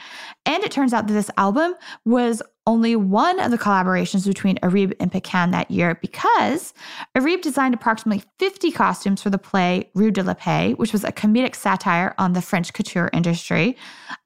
and 0.44 0.62
it 0.62 0.70
turns 0.70 0.92
out 0.92 1.06
that 1.06 1.14
this 1.14 1.30
album 1.38 1.74
was 2.04 2.42
only 2.68 2.94
one 2.94 3.40
of 3.40 3.50
the 3.50 3.56
collaborations 3.56 4.26
between 4.26 4.58
Iribe 4.58 4.92
and 5.00 5.10
Paquin 5.10 5.52
that 5.52 5.70
year 5.70 5.98
because 6.02 6.74
Iribe 7.16 7.40
designed 7.40 7.72
approximately 7.72 8.22
50 8.38 8.70
costumes 8.72 9.22
for 9.22 9.30
the 9.30 9.38
play 9.38 9.88
Rue 9.94 10.10
de 10.10 10.22
la 10.22 10.34
Paix, 10.34 10.78
which 10.78 10.92
was 10.92 11.02
a 11.02 11.10
comedic 11.10 11.54
satire 11.54 12.14
on 12.18 12.34
the 12.34 12.42
French 12.42 12.74
couture 12.74 13.08
industry. 13.14 13.74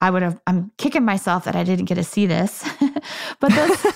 I 0.00 0.10
would 0.10 0.22
have, 0.22 0.40
I'm 0.48 0.72
kicking 0.76 1.04
myself 1.04 1.44
that 1.44 1.54
I 1.54 1.62
didn't 1.62 1.84
get 1.84 1.94
to 1.94 2.02
see 2.02 2.26
this. 2.26 2.68
but 3.40 3.52
those, 3.52 3.86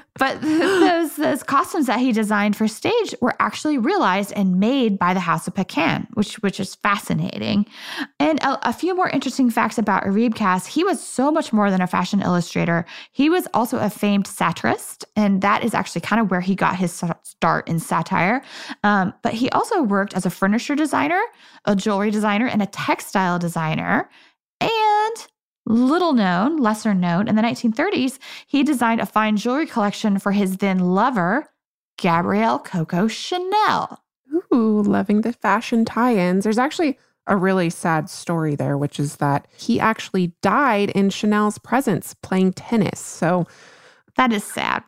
but 0.22 0.40
those, 0.40 1.16
those 1.16 1.42
costumes 1.42 1.86
that 1.86 1.98
he 1.98 2.12
designed 2.12 2.54
for 2.54 2.68
stage 2.68 3.12
were 3.20 3.34
actually 3.40 3.76
realized 3.76 4.32
and 4.36 4.60
made 4.60 4.96
by 4.96 5.12
the 5.12 5.18
House 5.18 5.48
of 5.48 5.54
Paquin, 5.54 6.06
which, 6.14 6.36
which 6.44 6.60
is 6.60 6.76
fascinating. 6.76 7.66
And 8.20 8.40
a, 8.44 8.68
a 8.68 8.72
few 8.72 8.94
more 8.94 9.08
interesting 9.08 9.50
facts 9.50 9.78
about 9.78 10.04
Iribe 10.04 10.36
Cast 10.36 10.68
he 10.68 10.84
was 10.84 11.04
so 11.04 11.32
much 11.32 11.52
more 11.52 11.72
than 11.72 11.80
a 11.80 11.88
fashion 11.88 12.22
illustrator. 12.22 12.84
He 13.10 13.28
was 13.28 13.48
also 13.52 13.80
a 13.80 13.90
famed 13.90 14.28
satirist, 14.28 15.04
and 15.16 15.42
that 15.42 15.64
is 15.64 15.74
actually 15.74 16.02
kind 16.02 16.22
of 16.22 16.30
where 16.30 16.40
he 16.40 16.54
got 16.54 16.76
his 16.76 17.02
start 17.24 17.68
in 17.68 17.80
satire. 17.80 18.42
Um, 18.84 19.12
but 19.22 19.34
he 19.34 19.50
also 19.50 19.82
worked 19.82 20.14
as 20.14 20.24
a 20.24 20.30
furniture 20.30 20.76
designer, 20.76 21.20
a 21.64 21.74
jewelry 21.74 22.12
designer, 22.12 22.46
and 22.46 22.62
a 22.62 22.66
textile 22.66 23.40
designer. 23.40 24.08
Little 25.64 26.12
known, 26.12 26.56
lesser 26.56 26.92
known, 26.92 27.28
in 27.28 27.36
the 27.36 27.42
1930s, 27.42 28.18
he 28.46 28.62
designed 28.62 29.00
a 29.00 29.06
fine 29.06 29.36
jewelry 29.36 29.66
collection 29.66 30.18
for 30.18 30.32
his 30.32 30.56
then 30.58 30.78
lover, 30.78 31.52
Gabrielle 31.98 32.58
Coco 32.58 33.06
Chanel. 33.06 34.02
Ooh, 34.52 34.82
loving 34.82 35.20
the 35.20 35.32
fashion 35.32 35.84
tie 35.84 36.16
ins. 36.16 36.44
There's 36.44 36.58
actually 36.58 36.98
a 37.26 37.36
really 37.36 37.70
sad 37.70 38.10
story 38.10 38.56
there, 38.56 38.76
which 38.76 38.98
is 38.98 39.16
that 39.16 39.46
he 39.56 39.78
actually 39.78 40.34
died 40.42 40.90
in 40.90 41.10
Chanel's 41.10 41.58
presence 41.58 42.14
playing 42.22 42.54
tennis. 42.54 42.98
So 42.98 43.46
that 44.16 44.32
is 44.32 44.42
sad. 44.42 44.82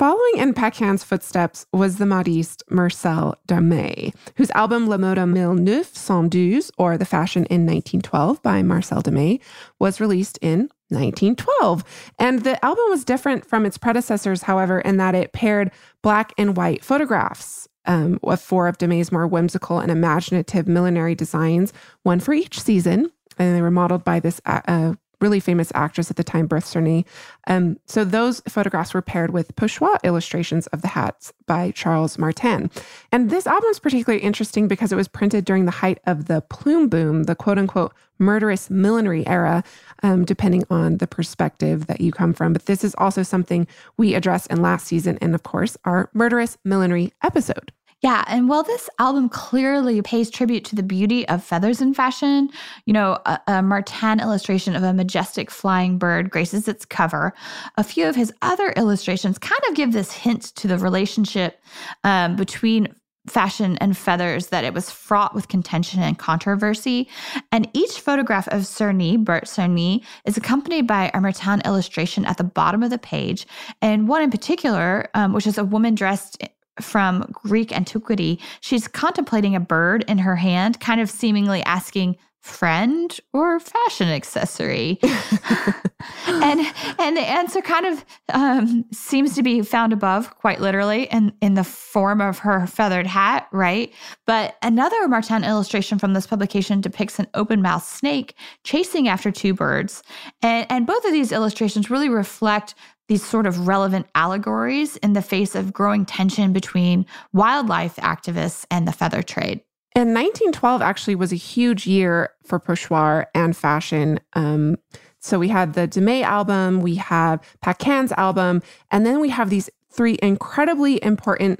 Following 0.00 0.38
in 0.38 0.54
Paquin's 0.54 1.04
footsteps 1.04 1.66
was 1.74 1.98
the 1.98 2.06
modiste 2.06 2.62
Marcelle 2.70 3.34
Demay, 3.46 4.14
whose 4.36 4.50
album 4.52 4.86
La 4.86 4.96
Mode 4.96 5.18
en 5.18 5.34
1912, 5.34 6.70
or 6.78 6.96
The 6.96 7.04
Fashion 7.04 7.44
in 7.50 7.66
1912 7.66 8.42
by 8.42 8.62
Marcelle 8.62 9.02
Demay, 9.02 9.40
was 9.78 10.00
released 10.00 10.38
in 10.40 10.70
1912. 10.88 11.84
And 12.18 12.44
the 12.44 12.64
album 12.64 12.84
was 12.88 13.04
different 13.04 13.44
from 13.44 13.66
its 13.66 13.76
predecessors, 13.76 14.44
however, 14.44 14.80
in 14.80 14.96
that 14.96 15.14
it 15.14 15.34
paired 15.34 15.70
black 16.00 16.32
and 16.38 16.56
white 16.56 16.82
photographs 16.82 17.68
um, 17.84 18.18
of 18.22 18.40
four 18.40 18.68
of 18.68 18.78
Demay's 18.78 19.12
more 19.12 19.26
whimsical 19.26 19.80
and 19.80 19.92
imaginative 19.92 20.66
millinery 20.66 21.14
designs, 21.14 21.74
one 22.04 22.20
for 22.20 22.32
each 22.32 22.58
season. 22.58 23.12
And 23.38 23.54
they 23.54 23.60
were 23.60 23.70
modeled 23.70 24.04
by 24.04 24.18
this 24.18 24.40
uh, 24.46 24.94
really 25.20 25.40
famous 25.40 25.70
actress 25.74 26.10
at 26.10 26.16
the 26.16 26.24
time, 26.24 26.48
Berthe 26.48 26.64
Cerny. 26.64 27.04
Um, 27.46 27.78
so 27.86 28.04
those 28.04 28.40
photographs 28.48 28.94
were 28.94 29.02
paired 29.02 29.30
with 29.30 29.54
pochoir 29.56 29.96
illustrations 30.02 30.66
of 30.68 30.82
the 30.82 30.88
hats 30.88 31.32
by 31.46 31.70
Charles 31.72 32.18
Martin. 32.18 32.70
And 33.12 33.30
this 33.30 33.46
album 33.46 33.70
is 33.70 33.80
particularly 33.80 34.22
interesting 34.22 34.68
because 34.68 34.92
it 34.92 34.96
was 34.96 35.08
printed 35.08 35.44
during 35.44 35.64
the 35.64 35.70
height 35.70 35.98
of 36.06 36.26
the 36.26 36.40
plume 36.42 36.88
boom, 36.88 37.24
the 37.24 37.34
quote 37.34 37.58
unquote 37.58 37.92
murderous 38.18 38.70
millinery 38.70 39.26
era, 39.26 39.64
um, 40.02 40.24
depending 40.24 40.62
on 40.70 40.98
the 40.98 41.06
perspective 41.06 41.86
that 41.86 42.00
you 42.00 42.12
come 42.12 42.34
from. 42.34 42.52
But 42.52 42.66
this 42.66 42.84
is 42.84 42.94
also 42.98 43.22
something 43.22 43.66
we 43.96 44.14
addressed 44.14 44.50
in 44.50 44.62
last 44.62 44.86
season 44.86 45.18
and, 45.20 45.34
of 45.34 45.42
course, 45.42 45.76
our 45.84 46.10
murderous 46.12 46.58
millinery 46.64 47.12
episode. 47.22 47.72
Yeah. 48.02 48.24
And 48.28 48.48
while 48.48 48.62
this 48.62 48.88
album 48.98 49.28
clearly 49.28 50.00
pays 50.00 50.30
tribute 50.30 50.64
to 50.66 50.76
the 50.76 50.82
beauty 50.82 51.28
of 51.28 51.44
feathers 51.44 51.82
in 51.82 51.92
fashion, 51.92 52.48
you 52.86 52.94
know, 52.94 53.18
a, 53.26 53.38
a, 53.46 53.62
Martin 53.62 54.20
illustration 54.20 54.74
of 54.74 54.82
a 54.82 54.94
majestic 54.94 55.50
flying 55.50 55.98
bird 55.98 56.30
graces 56.30 56.66
its 56.66 56.86
cover. 56.86 57.34
A 57.76 57.84
few 57.84 58.06
of 58.06 58.16
his 58.16 58.32
other 58.40 58.70
illustrations 58.70 59.38
kind 59.38 59.60
of 59.68 59.74
give 59.74 59.92
this 59.92 60.12
hint 60.12 60.44
to 60.56 60.66
the 60.66 60.78
relationship 60.78 61.60
um, 62.02 62.36
between 62.36 62.94
fashion 63.26 63.76
and 63.78 63.96
feathers 63.96 64.46
that 64.46 64.64
it 64.64 64.72
was 64.72 64.90
fraught 64.90 65.34
with 65.34 65.48
contention 65.48 66.02
and 66.02 66.18
controversy. 66.18 67.06
And 67.52 67.68
each 67.74 68.00
photograph 68.00 68.48
of 68.48 68.62
Cerny, 68.62 69.22
Berthe 69.22 69.44
Cerny, 69.44 70.02
is 70.24 70.38
accompanied 70.38 70.86
by 70.86 71.10
a 71.12 71.20
Martin 71.20 71.60
illustration 71.66 72.24
at 72.24 72.38
the 72.38 72.44
bottom 72.44 72.82
of 72.82 72.88
the 72.88 72.98
page. 72.98 73.46
And 73.82 74.08
one 74.08 74.22
in 74.22 74.30
particular, 74.30 75.08
um, 75.12 75.34
which 75.34 75.46
is 75.46 75.58
a 75.58 75.64
woman 75.64 75.94
dressed 75.94 76.42
from 76.80 77.30
Greek 77.32 77.72
antiquity. 77.72 78.40
She's 78.60 78.88
contemplating 78.88 79.54
a 79.54 79.60
bird 79.60 80.04
in 80.08 80.18
her 80.18 80.36
hand, 80.36 80.80
kind 80.80 81.00
of 81.00 81.10
seemingly 81.10 81.62
asking, 81.62 82.16
friend 82.40 83.18
or 83.32 83.60
fashion 83.60 84.08
accessory? 84.08 84.98
and 86.26 86.60
and 86.98 87.16
the 87.16 87.20
answer 87.20 87.60
kind 87.60 87.86
of 87.86 88.04
um, 88.32 88.84
seems 88.92 89.34
to 89.34 89.42
be 89.42 89.62
found 89.62 89.92
above, 89.92 90.34
quite 90.36 90.60
literally, 90.60 91.04
in, 91.04 91.32
in 91.40 91.54
the 91.54 91.64
form 91.64 92.20
of 92.20 92.38
her 92.38 92.66
feathered 92.66 93.06
hat, 93.06 93.48
right? 93.52 93.92
But 94.26 94.56
another 94.62 95.06
Martin 95.08 95.44
illustration 95.44 95.98
from 95.98 96.14
this 96.14 96.26
publication 96.26 96.80
depicts 96.80 97.18
an 97.18 97.26
open 97.34 97.62
mouthed 97.62 97.84
snake 97.84 98.34
chasing 98.64 99.08
after 99.08 99.30
two 99.30 99.54
birds. 99.54 100.02
And, 100.42 100.66
and 100.70 100.86
both 100.86 101.04
of 101.04 101.12
these 101.12 101.32
illustrations 101.32 101.90
really 101.90 102.08
reflect 102.08 102.74
these 103.10 103.26
sort 103.26 103.44
of 103.44 103.66
relevant 103.66 104.06
allegories 104.14 104.96
in 104.98 105.14
the 105.14 105.20
face 105.20 105.56
of 105.56 105.72
growing 105.72 106.06
tension 106.06 106.52
between 106.52 107.04
wildlife 107.32 107.96
activists 107.96 108.64
and 108.70 108.86
the 108.86 108.92
feather 108.92 109.20
trade. 109.20 109.60
And 109.96 110.14
1912 110.14 110.80
actually 110.80 111.16
was 111.16 111.32
a 111.32 111.36
huge 111.36 111.88
year 111.88 112.30
for 112.44 112.60
pochoir 112.60 113.26
and 113.34 113.56
fashion. 113.56 114.20
Um, 114.34 114.76
so 115.18 115.40
we 115.40 115.48
had 115.48 115.72
the 115.74 115.88
Demay 115.88 116.22
album, 116.22 116.82
we 116.82 116.94
have 116.94 117.40
Paquin's 117.60 118.12
album, 118.12 118.62
and 118.92 119.04
then 119.04 119.18
we 119.18 119.30
have 119.30 119.50
these 119.50 119.68
three 119.90 120.16
incredibly 120.22 121.02
important, 121.02 121.58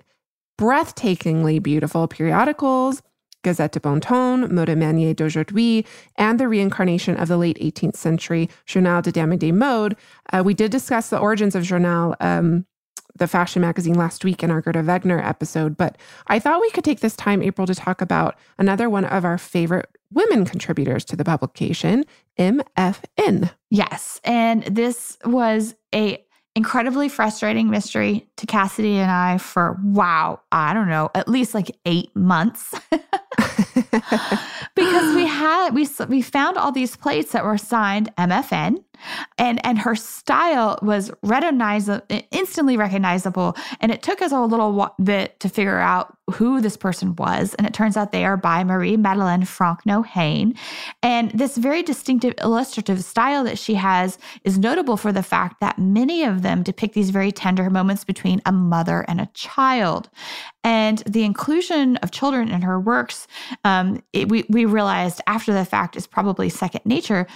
breathtakingly 0.56 1.60
beautiful 1.60 2.06
periodicals 2.06 3.02
Gazette 3.42 3.72
de 3.72 3.80
Bon 3.80 4.00
Ton, 4.00 4.48
Mode 4.52 4.68
Manière 4.68 5.14
d'Aujourd'hui, 5.14 5.86
and 6.16 6.38
the 6.38 6.48
reincarnation 6.48 7.16
of 7.16 7.28
the 7.28 7.36
late 7.36 7.58
18th 7.58 7.96
century 7.96 8.48
Journal 8.66 9.02
de 9.02 9.12
Dame 9.12 9.36
de 9.36 9.52
Mode. 9.52 9.96
Uh, 10.32 10.42
we 10.44 10.54
did 10.54 10.70
discuss 10.70 11.10
the 11.10 11.18
origins 11.18 11.54
of 11.54 11.62
Journal, 11.62 12.14
um, 12.20 12.66
the 13.16 13.26
fashion 13.26 13.62
magazine, 13.62 13.94
last 13.94 14.24
week 14.24 14.42
in 14.42 14.50
our 14.50 14.60
Gerda 14.60 14.82
Wegener 14.82 15.24
episode, 15.24 15.76
but 15.76 15.98
I 16.28 16.38
thought 16.38 16.60
we 16.60 16.70
could 16.70 16.84
take 16.84 17.00
this 17.00 17.16
time, 17.16 17.42
April, 17.42 17.66
to 17.66 17.74
talk 17.74 18.00
about 18.00 18.36
another 18.58 18.88
one 18.88 19.04
of 19.04 19.24
our 19.24 19.38
favorite 19.38 19.88
women 20.12 20.44
contributors 20.44 21.04
to 21.06 21.16
the 21.16 21.24
publication, 21.24 22.04
MFN. 22.38 23.50
Yes. 23.70 24.20
And 24.24 24.64
this 24.64 25.18
was 25.24 25.74
a 25.94 26.24
incredibly 26.56 27.08
frustrating 27.08 27.70
mystery 27.70 28.28
to 28.36 28.46
Cassidy 28.46 28.98
and 28.98 29.10
I 29.10 29.38
for 29.38 29.78
wow, 29.84 30.40
I 30.50 30.74
don't 30.74 30.88
know, 30.88 31.10
at 31.14 31.28
least 31.28 31.54
like 31.54 31.76
8 31.86 32.14
months. 32.16 32.74
because 34.74 35.14
we 35.14 35.26
had 35.26 35.70
we 35.70 35.88
we 36.08 36.22
found 36.22 36.56
all 36.56 36.72
these 36.72 36.96
plates 36.96 37.32
that 37.32 37.44
were 37.44 37.58
signed 37.58 38.14
MFN 38.16 38.82
and 39.38 39.64
and 39.64 39.78
her 39.78 39.94
style 39.94 40.78
was 40.82 41.10
recognizable 41.22 42.04
instantly 42.30 42.76
recognizable 42.76 43.56
and 43.80 43.92
it 43.92 44.02
took 44.02 44.20
us 44.22 44.32
a 44.32 44.40
little 44.40 44.94
bit 45.02 45.38
to 45.40 45.48
figure 45.48 45.78
out 45.78 46.16
who 46.30 46.60
this 46.60 46.76
person 46.76 47.14
was 47.16 47.54
and 47.54 47.66
it 47.66 47.74
turns 47.74 47.96
out 47.96 48.12
they 48.12 48.24
are 48.24 48.36
by 48.36 48.64
Marie 48.64 48.96
Madeleine 48.96 49.44
Franc-Nohain 49.44 50.56
and 51.02 51.30
this 51.32 51.56
very 51.56 51.82
distinctive 51.82 52.34
illustrative 52.42 53.02
style 53.04 53.44
that 53.44 53.58
she 53.58 53.74
has 53.74 54.18
is 54.44 54.58
notable 54.58 54.96
for 54.96 55.12
the 55.12 55.22
fact 55.22 55.60
that 55.60 55.78
many 55.78 56.24
of 56.24 56.42
them 56.42 56.62
depict 56.62 56.94
these 56.94 57.10
very 57.10 57.32
tender 57.32 57.70
moments 57.70 58.04
between 58.04 58.40
a 58.46 58.52
mother 58.52 59.04
and 59.08 59.20
a 59.20 59.28
child. 59.34 60.08
And 60.62 60.98
the 61.06 61.24
inclusion 61.24 61.96
of 61.98 62.10
children 62.10 62.50
in 62.50 62.62
her 62.62 62.78
works 62.78 63.26
um, 63.64 64.02
it, 64.12 64.28
we, 64.28 64.44
we 64.48 64.64
realized 64.64 65.20
after 65.26 65.52
the 65.52 65.64
fact 65.64 65.96
is 65.96 66.06
probably 66.06 66.48
second 66.48 66.82
nature 66.84 67.26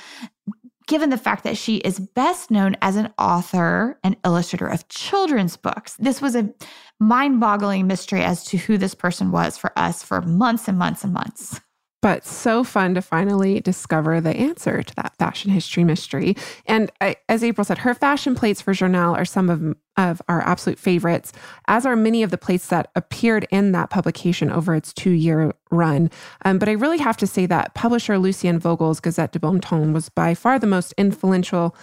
given 0.86 1.10
the 1.10 1.16
fact 1.16 1.44
that 1.44 1.56
she 1.56 1.76
is 1.78 1.98
best 1.98 2.50
known 2.50 2.76
as 2.82 2.96
an 2.96 3.12
author 3.18 3.98
and 4.02 4.16
illustrator 4.24 4.66
of 4.66 4.88
children's 4.88 5.56
books. 5.56 5.94
This 5.98 6.20
was 6.20 6.36
a 6.36 6.52
mind 7.00 7.40
boggling 7.40 7.86
mystery 7.86 8.22
as 8.22 8.44
to 8.44 8.56
who 8.56 8.78
this 8.78 8.94
person 8.94 9.30
was 9.30 9.56
for 9.56 9.76
us 9.76 10.02
for 10.02 10.20
months 10.22 10.68
and 10.68 10.78
months 10.78 11.04
and 11.04 11.12
months 11.12 11.60
but 12.04 12.26
so 12.26 12.62
fun 12.62 12.92
to 12.92 13.00
finally 13.00 13.60
discover 13.60 14.20
the 14.20 14.36
answer 14.36 14.82
to 14.82 14.94
that 14.94 15.16
fashion 15.16 15.50
history 15.50 15.84
mystery. 15.84 16.36
And 16.66 16.92
I, 17.00 17.16
as 17.30 17.42
April 17.42 17.64
said, 17.64 17.78
her 17.78 17.94
fashion 17.94 18.34
plates 18.34 18.60
for 18.60 18.74
Journal 18.74 19.14
are 19.14 19.24
some 19.24 19.48
of, 19.48 19.74
of 19.96 20.20
our 20.28 20.42
absolute 20.42 20.78
favorites, 20.78 21.32
as 21.66 21.86
are 21.86 21.96
many 21.96 22.22
of 22.22 22.30
the 22.30 22.36
plates 22.36 22.66
that 22.66 22.90
appeared 22.94 23.48
in 23.50 23.72
that 23.72 23.88
publication 23.88 24.50
over 24.50 24.74
its 24.74 24.92
two 24.92 25.12
year 25.12 25.54
run. 25.70 26.10
Um, 26.44 26.58
but 26.58 26.68
I 26.68 26.72
really 26.72 26.98
have 26.98 27.16
to 27.16 27.26
say 27.26 27.46
that 27.46 27.72
publisher 27.72 28.18
Lucien 28.18 28.58
Vogel's 28.58 29.00
Gazette 29.00 29.32
de 29.32 29.38
Bon 29.38 29.58
Ton 29.58 29.94
was 29.94 30.10
by 30.10 30.34
far 30.34 30.58
the 30.58 30.66
most 30.66 30.92
influential 30.98 31.74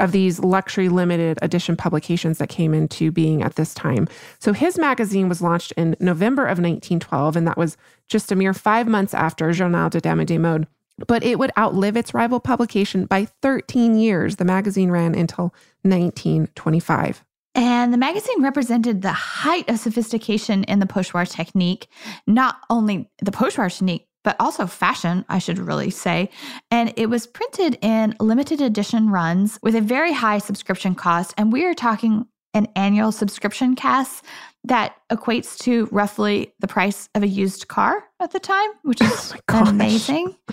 of 0.00 0.12
these 0.12 0.40
luxury 0.40 0.88
limited 0.88 1.38
edition 1.42 1.76
publications 1.76 2.38
that 2.38 2.48
came 2.48 2.74
into 2.74 3.12
being 3.12 3.42
at 3.42 3.54
this 3.54 3.74
time. 3.74 4.08
So 4.38 4.52
his 4.52 4.78
magazine 4.78 5.28
was 5.28 5.42
launched 5.42 5.72
in 5.72 5.96
November 6.00 6.42
of 6.42 6.58
1912, 6.58 7.36
and 7.36 7.46
that 7.46 7.56
was 7.56 7.76
just 8.08 8.32
a 8.32 8.36
mere 8.36 8.54
five 8.54 8.88
months 8.88 9.14
after 9.14 9.52
Journal 9.52 9.90
de 9.90 10.00
Dame 10.00 10.24
de 10.24 10.38
Mode. 10.38 10.66
But 11.06 11.22
it 11.22 11.38
would 11.38 11.52
outlive 11.56 11.96
its 11.96 12.12
rival 12.12 12.40
publication 12.40 13.06
by 13.06 13.24
13 13.24 13.96
years. 13.96 14.36
The 14.36 14.44
magazine 14.44 14.90
ran 14.90 15.14
until 15.14 15.54
1925. 15.82 17.24
And 17.54 17.92
the 17.92 17.98
magazine 17.98 18.42
represented 18.42 19.02
the 19.02 19.12
height 19.12 19.68
of 19.68 19.78
sophistication 19.78 20.64
in 20.64 20.78
the 20.78 20.86
pochoir 20.86 21.28
technique, 21.28 21.88
not 22.26 22.58
only 22.68 23.10
the 23.22 23.32
pochoir 23.32 23.72
technique, 23.72 24.06
but 24.22 24.36
also 24.38 24.66
fashion, 24.66 25.24
I 25.28 25.38
should 25.38 25.58
really 25.58 25.90
say. 25.90 26.30
And 26.70 26.92
it 26.96 27.06
was 27.06 27.26
printed 27.26 27.78
in 27.82 28.14
limited 28.20 28.60
edition 28.60 29.10
runs 29.10 29.58
with 29.62 29.74
a 29.74 29.80
very 29.80 30.12
high 30.12 30.38
subscription 30.38 30.94
cost. 30.94 31.34
And 31.36 31.52
we 31.52 31.64
are 31.64 31.74
talking 31.74 32.26
an 32.52 32.66
annual 32.74 33.12
subscription 33.12 33.76
cost 33.76 34.24
that 34.64 34.96
equates 35.10 35.56
to 35.58 35.88
roughly 35.90 36.52
the 36.60 36.66
price 36.66 37.08
of 37.14 37.22
a 37.22 37.26
used 37.26 37.68
car 37.68 38.04
at 38.20 38.32
the 38.32 38.40
time, 38.40 38.68
which 38.82 39.00
is 39.00 39.34
oh 39.48 39.64
amazing. 39.64 40.36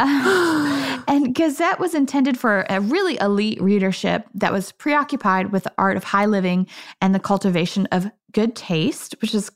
Uh, 0.00 1.02
and 1.08 1.34
Gazette 1.34 1.80
was 1.80 1.92
intended 1.92 2.38
for 2.38 2.64
a 2.70 2.80
really 2.80 3.18
elite 3.20 3.60
readership 3.60 4.24
that 4.32 4.52
was 4.52 4.70
preoccupied 4.70 5.50
with 5.50 5.64
the 5.64 5.72
art 5.76 5.96
of 5.96 6.04
high 6.04 6.26
living 6.26 6.68
and 7.00 7.12
the 7.12 7.18
cultivation 7.18 7.86
of 7.90 8.08
good 8.30 8.54
taste, 8.54 9.16
which 9.20 9.34
is 9.34 9.50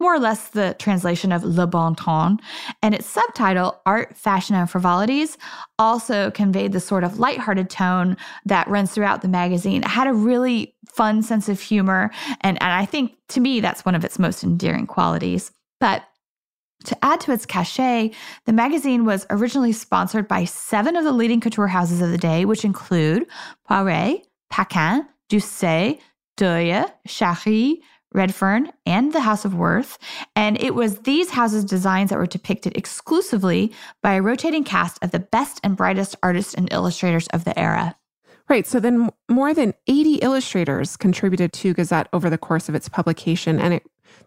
more 0.00 0.14
or 0.14 0.18
less 0.18 0.48
the 0.48 0.76
translation 0.78 1.32
of 1.32 1.44
Le 1.44 1.66
Bon 1.66 1.94
Ton. 1.94 2.38
And 2.82 2.94
its 2.94 3.06
subtitle, 3.06 3.80
Art, 3.86 4.16
Fashion, 4.16 4.56
and 4.56 4.68
Frivolities, 4.68 5.38
also 5.78 6.30
conveyed 6.30 6.72
the 6.72 6.80
sort 6.80 7.04
of 7.04 7.18
lighthearted 7.18 7.70
tone 7.70 8.16
that 8.44 8.68
runs 8.68 8.92
throughout 8.92 9.22
the 9.22 9.28
magazine. 9.28 9.82
It 9.82 9.88
had 9.88 10.06
a 10.06 10.12
really 10.12 10.74
fun 10.86 11.22
sense 11.22 11.48
of 11.48 11.60
humor. 11.60 12.10
And, 12.40 12.60
and 12.62 12.72
I 12.72 12.84
think 12.86 13.16
to 13.28 13.40
me, 13.40 13.60
that's 13.60 13.84
one 13.84 13.94
of 13.94 14.04
its 14.04 14.18
most 14.18 14.44
endearing 14.44 14.86
qualities. 14.86 15.50
But 15.80 16.04
to 16.84 17.04
add 17.04 17.20
to 17.22 17.32
its 17.32 17.46
cachet, 17.46 18.12
the 18.44 18.52
magazine 18.52 19.04
was 19.04 19.26
originally 19.30 19.72
sponsored 19.72 20.28
by 20.28 20.44
seven 20.44 20.96
of 20.96 21.04
the 21.04 21.12
leading 21.12 21.40
couture 21.40 21.66
houses 21.66 22.02
of 22.02 22.10
the 22.10 22.18
day, 22.18 22.44
which 22.44 22.64
include 22.64 23.26
Poiret, 23.68 24.22
Paquin, 24.50 25.06
Doucet, 25.28 25.98
Doeuillet, 26.36 26.92
Chéruit, 27.08 27.78
Redfern, 28.14 28.70
and 28.86 29.12
the 29.12 29.20
House 29.20 29.44
of 29.44 29.54
Worth. 29.54 29.98
And 30.34 30.60
it 30.62 30.74
was 30.74 31.00
these 31.00 31.30
houses' 31.30 31.64
designs 31.64 32.10
that 32.10 32.18
were 32.18 32.26
depicted 32.26 32.76
exclusively 32.76 33.72
by 34.02 34.14
a 34.14 34.22
rotating 34.22 34.64
cast 34.64 35.02
of 35.02 35.10
the 35.10 35.18
best 35.18 35.60
and 35.62 35.76
brightest 35.76 36.16
artists 36.22 36.54
and 36.54 36.72
illustrators 36.72 37.26
of 37.28 37.44
the 37.44 37.58
era. 37.58 37.96
Right. 38.48 38.66
So 38.66 38.78
then 38.78 39.10
more 39.30 39.54
than 39.54 39.72
80 39.86 40.16
illustrators 40.16 40.96
contributed 40.98 41.52
to 41.54 41.72
Gazette 41.72 42.08
over 42.12 42.28
the 42.28 42.36
course 42.36 42.68
of 42.68 42.74
its 42.74 42.90
publication. 42.90 43.58
And 43.58 43.72
it 43.72 43.82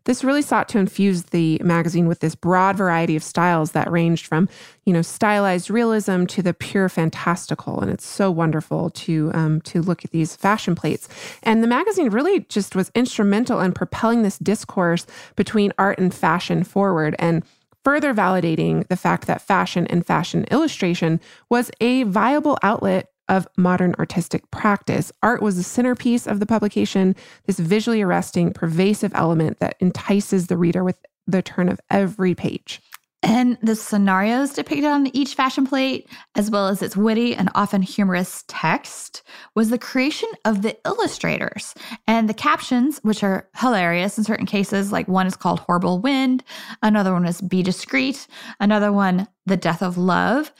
this 0.05 0.23
really 0.23 0.41
sought 0.41 0.69
to 0.69 0.79
infuse 0.79 1.23
the 1.23 1.59
magazine 1.63 2.07
with 2.07 2.21
this 2.21 2.33
broad 2.33 2.77
variety 2.77 3.15
of 3.15 3.23
styles 3.23 3.71
that 3.71 3.91
ranged 3.91 4.25
from, 4.25 4.47
you 4.85 4.93
know, 4.93 5.01
stylized 5.01 5.69
realism 5.69 6.25
to 6.25 6.41
the 6.41 6.53
pure 6.53 6.87
fantastical. 6.87 7.81
And 7.81 7.91
it's 7.91 8.05
so 8.05 8.31
wonderful 8.31 8.89
to 8.91 9.31
um, 9.33 9.61
to 9.61 9.81
look 9.81 10.05
at 10.05 10.11
these 10.11 10.35
fashion 10.35 10.75
plates. 10.75 11.09
And 11.43 11.61
the 11.61 11.67
magazine 11.67 12.09
really 12.09 12.41
just 12.49 12.75
was 12.75 12.91
instrumental 12.95 13.59
in 13.59 13.73
propelling 13.73 14.23
this 14.23 14.37
discourse 14.37 15.05
between 15.35 15.73
art 15.77 15.99
and 15.99 16.13
fashion 16.13 16.63
forward. 16.63 17.15
And 17.19 17.43
further 17.83 18.13
validating 18.13 18.87
the 18.87 18.97
fact 18.97 19.27
that 19.27 19.41
fashion 19.41 19.87
and 19.87 20.05
fashion 20.05 20.45
illustration 20.51 21.19
was 21.49 21.71
a 21.79 22.03
viable 22.03 22.57
outlet 22.61 23.11
of 23.29 23.47
modern 23.57 23.93
artistic 23.99 24.49
practice. 24.51 25.11
Art 25.21 25.41
was 25.41 25.57
the 25.57 25.63
centerpiece 25.63 26.27
of 26.27 26.39
the 26.39 26.45
publication, 26.45 27.15
this 27.45 27.59
visually 27.59 28.01
arresting, 28.01 28.53
pervasive 28.53 29.11
element 29.15 29.59
that 29.59 29.75
entices 29.79 30.47
the 30.47 30.57
reader 30.57 30.83
with 30.83 30.97
the 31.25 31.41
turn 31.41 31.69
of 31.69 31.79
every 31.89 32.33
page. 32.33 32.81
And 33.23 33.57
the 33.63 33.75
scenarios 33.75 34.53
depicted 34.53 34.85
on 34.85 35.07
each 35.07 35.33
fashion 35.33 35.65
plate, 35.65 36.07
as 36.35 36.51
well 36.51 36.67
as 36.67 36.83
its 36.83 36.95
witty 36.95 37.33
and 37.35 37.49
often 37.55 37.81
humorous 37.81 38.43
text, 38.47 39.23
was 39.55 39.71
the 39.71 39.79
creation 39.79 40.29
of 40.45 40.61
the 40.61 40.77
illustrators. 40.85 41.73
And 42.05 42.29
the 42.29 42.35
captions, 42.35 42.99
which 43.01 43.23
are 43.23 43.49
hilarious 43.55 44.19
in 44.19 44.23
certain 44.23 44.45
cases, 44.45 44.91
like 44.91 45.07
one 45.07 45.25
is 45.25 45.35
called 45.35 45.59
Horrible 45.61 45.99
Wind, 45.99 46.43
another 46.83 47.11
one 47.11 47.25
is 47.25 47.41
Be 47.41 47.63
Discreet, 47.63 48.27
another 48.59 48.91
one, 48.91 49.27
The 49.47 49.57
Death 49.57 49.81
of 49.81 49.97
Love. 49.97 50.53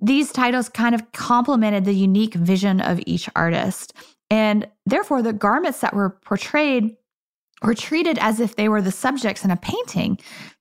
These 0.00 0.32
titles 0.32 0.70
kind 0.70 0.94
of 0.94 1.12
complemented 1.12 1.84
the 1.84 1.94
unique 1.94 2.34
vision 2.34 2.80
of 2.80 3.00
each 3.04 3.28
artist. 3.36 3.92
And 4.30 4.66
therefore, 4.86 5.20
the 5.20 5.34
garments 5.34 5.80
that 5.80 5.94
were 5.94 6.18
portrayed 6.24 6.96
were 7.62 7.74
treated 7.74 8.18
as 8.18 8.40
if 8.40 8.56
they 8.56 8.68
were 8.68 8.82
the 8.82 8.92
subjects 8.92 9.44
in 9.44 9.50
a 9.50 9.56
painting. 9.56 10.18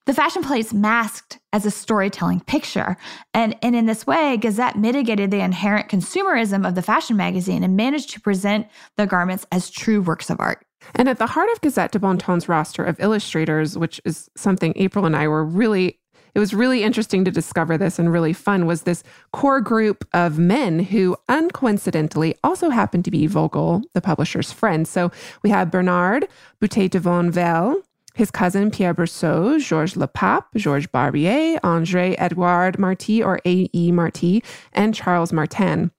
The 0.08 0.14
fashion 0.14 0.42
plates 0.42 0.74
masked 0.74 1.38
as 1.52 1.66
a 1.66 1.72
storytelling 1.72 2.40
picture. 2.40 2.96
And, 3.34 3.58
and 3.62 3.76
in 3.76 3.88
this 3.88 4.08
way, 4.08 4.38
Gazette 4.38 4.78
mitigated 4.78 5.32
the 5.32 5.42
inherent 5.42 5.90
consumerism 5.90 6.66
of 6.66 6.76
the 6.76 6.82
fashion 6.82 7.18
magazine 7.18 7.62
and 7.62 7.76
managed 7.76 8.12
to 8.12 8.22
present 8.22 8.68
the 8.96 9.06
garments 9.06 9.46
as 9.52 9.70
true 9.70 10.02
works 10.02 10.30
of 10.30 10.40
art. 10.40 10.66
And 10.96 11.10
at 11.10 11.18
the 11.18 11.28
heart 11.28 11.50
of 11.52 11.60
Gazette 11.60 11.92
de 11.92 12.00
Bon 12.00 12.18
Ton's 12.18 12.48
roster 12.48 12.86
of 12.86 12.98
illustrators, 13.02 13.78
which 13.78 14.00
is 14.06 14.30
something 14.38 14.72
April 14.78 15.06
and 15.06 15.14
I 15.14 15.28
were 15.28 15.44
really 15.44 16.00
it 16.36 16.40
was 16.40 16.54
really 16.54 16.84
interesting 16.84 17.26
to 17.26 17.32
discover 17.32 17.80
this 17.80 17.98
and 17.98 18.14
really 18.14 18.32
fun 18.32 18.68
was 18.68 18.84
this 18.84 19.02
core 19.34 19.60
group 19.60 20.08
of 20.14 20.38
men 20.38 20.78
who 20.78 21.18
uncoincidentally 21.28 22.36
also 22.44 22.70
happened 22.70 23.06
to 23.06 23.12
be 23.12 23.26
Vogel, 23.26 23.82
the 23.94 24.02
publisher's 24.02 24.52
friend. 24.52 24.88
So 24.88 25.12
we 25.42 25.50
have 25.50 25.72
Bernard 25.72 26.28
Boutet 26.62 26.92
de 26.92 27.00
Monvel, 27.00 27.82
his 28.18 28.32
cousin 28.32 28.72
Pierre 28.72 28.96
Brissaud, 28.96 29.60
Georges 29.60 29.96
Lepape, 29.96 30.44
Georges 30.56 30.88
Barbier, 30.88 31.60
Andre 31.64 32.16
Edouard 32.16 32.80
Marty 32.80 33.22
or 33.22 33.40
A.E. 33.46 33.92
Marty, 33.92 34.44
and 34.74 34.96
Charles 34.96 35.32
Martin. 35.32 35.92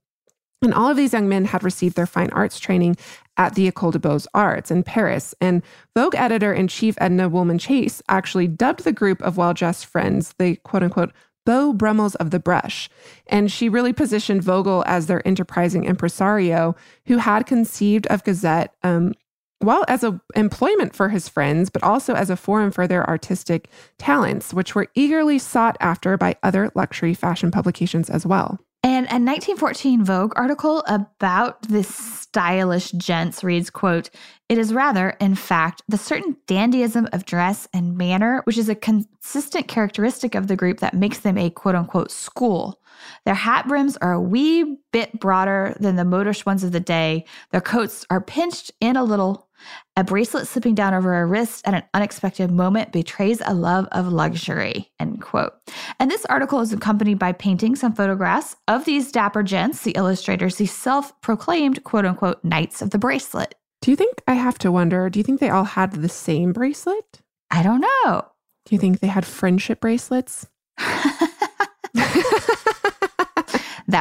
And 0.61 0.75
all 0.75 0.91
of 0.91 0.97
these 0.97 1.13
young 1.13 1.29
men 1.29 1.45
had 1.45 1.63
received 1.63 1.95
their 1.95 2.07
fine 2.07 2.31
arts 2.31 2.59
training 2.59 2.97
at 3.37 3.55
the 3.55 3.71
École 3.71 3.93
des 3.93 4.01
Beaux 4.01 4.19
Arts 4.35 4.73
in 4.73 4.83
Paris. 4.83 5.33
And 5.41 5.63
Vogue 5.95 6.17
editor 6.17 6.53
in 6.53 6.67
chief 6.67 6.97
Edna 7.01 7.29
Woolman 7.29 7.59
Chase 7.59 8.03
actually 8.09 8.49
dubbed 8.49 8.83
the 8.83 8.93
group 8.93 9.23
of 9.23 9.37
well 9.37 9.55
dressed 9.55 9.87
friends 9.87 10.35
the 10.41 10.57
quote 10.57 10.83
unquote 10.83 11.13
Beau 11.47 11.73
Brummels 11.73 12.17
of 12.17 12.33
the 12.33 12.41
Brush. 12.41 12.91
And 13.29 13.51
she 13.51 13.69
really 13.69 13.93
positioned 13.93 14.43
Vogel 14.43 14.83
as 14.89 15.07
their 15.07 15.27
enterprising 15.27 15.85
impresario 15.85 16.75
who 17.07 17.19
had 17.19 17.47
conceived 17.47 18.09
of 18.09 18.25
Gazette 18.25 18.75
um, 18.83 19.15
well 19.61 19.85
as 19.89 20.05
a 20.05 20.21
employment 20.35 20.95
for 20.95 21.09
his 21.09 21.29
friends 21.29 21.71
but 21.71 21.83
also 21.83 22.15
as 22.15 22.31
a 22.31 22.37
forum 22.37 22.71
for 22.71 22.87
their 22.87 23.09
artistic 23.09 23.69
talents 23.99 24.55
which 24.55 24.75
were 24.75 24.89
eagerly 24.95 25.39
sought 25.39 25.77
after 25.81 26.17
by 26.17 26.37
other 26.43 26.71
luxury 26.75 27.15
fashion 27.15 27.51
publications 27.51 28.09
as 28.09 28.27
well. 28.27 28.59
And 28.85 29.07
a 29.07 29.19
1914 29.19 30.05
Vogue 30.05 30.33
article 30.37 30.85
about 30.87 31.63
this 31.63 31.89
stylish 31.89 32.93
gents 32.93 33.43
reads, 33.43 33.71
quote, 33.71 34.09
It 34.49 34.57
is 34.57 34.73
rather, 34.73 35.11
in 35.21 35.35
fact, 35.35 35.83
the 35.89 35.99
certain 35.99 36.37
dandyism 36.47 37.07
of 37.13 37.27
dress 37.27 37.69
and 37.75 37.99
manner, 37.99 38.41
which 38.45 38.57
is 38.57 38.71
a 38.71 38.75
consistent 38.75 39.69
characteristic 39.69 40.35
of 40.35 40.47
the 40.47 40.57
group 40.57 40.81
that 40.81 40.95
makes 40.95 41.19
them 41.19 41.37
a 41.37 41.51
quote 41.51 41.75
unquote 41.75 42.11
school. 42.11 42.81
Their 43.27 43.35
hat 43.35 43.69
brims 43.69 43.99
are 43.99 44.13
a 44.13 44.21
wee 44.21 44.79
bit 44.91 45.21
broader 45.21 45.77
than 45.81 45.97
the 45.97 46.05
modish 46.05 46.47
ones 46.47 46.65
of 46.65 46.73
the 46.73 46.81
day. 46.81 47.27
Their 47.51 47.61
coats 47.61 48.07
are 48.09 48.23
pinched 48.23 48.73
in 48.81 48.97
a 48.97 49.05
little 49.05 49.49
a 49.97 50.05
bracelet 50.05 50.47
slipping 50.47 50.77
down 50.77 50.95
over 50.95 51.21
a 51.21 51.27
wrist 51.27 51.67
at 51.67 51.75
an 51.75 51.83
unexpected 51.93 52.51
moment 52.51 52.93
betrays 52.93 53.43
a 53.45 53.55
love 53.55 53.89
of 53.91 54.07
luxury. 54.07 54.91
End 55.01 55.21
quote. 55.21 55.53
And 55.99 56.11
this 56.11 56.25
article 56.27 56.61
is 56.61 56.73
accompanied 56.73 57.19
by 57.19 57.33
paintings 57.33 57.83
and 57.83 57.97
photographs 57.97 58.55
of 58.69 58.85
these 58.85 59.11
dapper 59.11 59.43
gents, 59.43 59.83
the 59.83 59.93
illustrators, 59.93 60.57
the 60.57 60.67
self-proclaimed 60.67 61.83
quote 61.83 62.07
unquote 62.07 62.43
knights 62.45 62.81
of 62.81 62.91
the 62.91 62.99
bracelet. 62.99 63.57
Do 63.81 63.91
you 63.91 63.97
think 63.97 64.23
I 64.27 64.35
have 64.35 64.59
to 64.59 64.73
wonder, 64.73 65.09
do 65.09 65.19
you 65.19 65.25
think 65.25 65.41
they 65.41 65.51
all 65.51 65.65
had 65.65 65.93
the 65.93 66.09
same 66.09 66.53
bracelet? 66.53 67.21
I 67.51 67.63
don't 67.63 67.81
know. 67.81 68.27
Do 68.67 68.75
you 68.75 68.79
think 68.79 69.01
they 69.01 69.07
had 69.07 69.25
friendship 69.25 69.81
bracelets? 69.81 70.47
that 70.77 71.39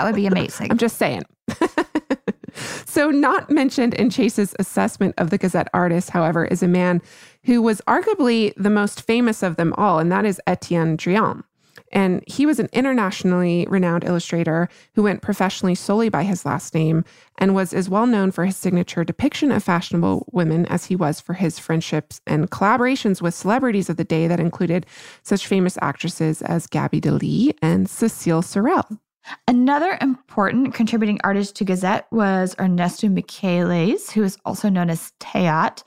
would 0.03 0.15
be 0.15 0.27
amazing. 0.27 0.71
I'm 0.71 0.77
just 0.77 0.97
saying. 0.97 1.23
So, 2.97 3.11
not 3.11 3.51
mentioned 3.51 3.93
in 3.93 4.09
Chase's 4.09 4.55
assessment 4.57 5.13
of 5.19 5.29
the 5.29 5.37
Gazette 5.37 5.67
artist, 5.71 6.09
however, 6.09 6.45
is 6.45 6.63
a 6.63 6.67
man 6.67 6.99
who 7.43 7.61
was 7.61 7.79
arguably 7.81 8.55
the 8.57 8.71
most 8.71 9.03
famous 9.03 9.43
of 9.43 9.55
them 9.55 9.71
all, 9.77 9.99
and 9.99 10.11
that 10.11 10.25
is 10.25 10.41
Etienne 10.47 10.97
Drian. 10.97 11.43
And 11.91 12.23
he 12.27 12.45
was 12.45 12.59
an 12.59 12.69
internationally 12.73 13.65
renowned 13.69 14.03
illustrator 14.03 14.69
who 14.95 15.03
went 15.03 15.21
professionally 15.21 15.75
solely 15.75 16.09
by 16.09 16.23
his 16.23 16.45
last 16.45 16.73
name 16.73 17.05
and 17.37 17.55
was 17.55 17.73
as 17.73 17.89
well 17.89 18.07
known 18.07 18.31
for 18.31 18.45
his 18.45 18.57
signature 18.57 19.03
depiction 19.03 19.51
of 19.51 19.63
fashionable 19.63 20.27
women 20.31 20.65
as 20.65 20.85
he 20.85 20.95
was 20.95 21.19
for 21.21 21.33
his 21.33 21.59
friendships 21.59 22.19
and 22.27 22.51
collaborations 22.51 23.21
with 23.21 23.33
celebrities 23.33 23.89
of 23.89 23.97
the 23.97 24.03
day 24.03 24.27
that 24.27 24.39
included 24.39 24.85
such 25.23 25.47
famous 25.47 25.77
actresses 25.81 26.41
as 26.41 26.67
Gaby 26.67 27.01
Deslys 27.01 27.55
and 27.61 27.89
Cecile 27.89 28.41
Sorel. 28.41 28.99
Another 29.47 29.97
important 30.01 30.73
contributing 30.73 31.19
artist 31.23 31.55
to 31.57 31.65
Gazette 31.65 32.07
was 32.11 32.55
Ernesto 32.59 33.07
Michahelles, 33.07 34.11
who 34.11 34.23
is 34.23 34.37
also 34.45 34.69
known 34.69 34.89
as 34.89 35.11
Thayaht. 35.19 35.83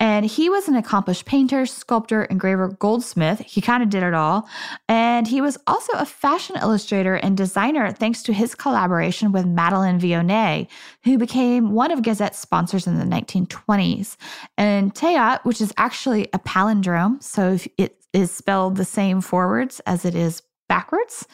And 0.00 0.24
he 0.24 0.48
was 0.48 0.68
an 0.68 0.76
accomplished 0.76 1.26
painter, 1.26 1.66
sculptor, 1.66 2.24
engraver, 2.24 2.68
goldsmith. 2.68 3.40
He 3.40 3.60
kind 3.60 3.82
of 3.82 3.90
did 3.90 4.02
it 4.02 4.14
all. 4.14 4.48
And 4.88 5.26
he 5.26 5.40
was 5.40 5.58
also 5.66 5.92
a 5.94 6.06
fashion 6.06 6.56
illustrator 6.56 7.14
and 7.14 7.36
designer 7.36 7.90
thanks 7.90 8.22
to 8.24 8.32
his 8.32 8.54
collaboration 8.54 9.32
with 9.32 9.46
Madeleine 9.46 9.98
Vionnet, 9.98 10.68
who 11.04 11.18
became 11.18 11.72
one 11.72 11.90
of 11.90 12.02
Gazette's 12.02 12.38
sponsors 12.38 12.86
in 12.86 12.98
the 12.98 13.04
1920s. 13.04 14.16
And 14.56 14.94
Thayaht, 14.94 15.44
which 15.44 15.60
is 15.60 15.72
actually 15.76 16.28
a 16.32 16.38
palindrome, 16.38 17.22
so 17.22 17.58
it 17.76 17.96
is 18.12 18.30
spelled 18.30 18.76
the 18.76 18.84
same 18.84 19.20
forwards 19.20 19.80
as 19.80 20.04
it 20.04 20.14
is 20.14 20.42
backwards. 20.68 21.26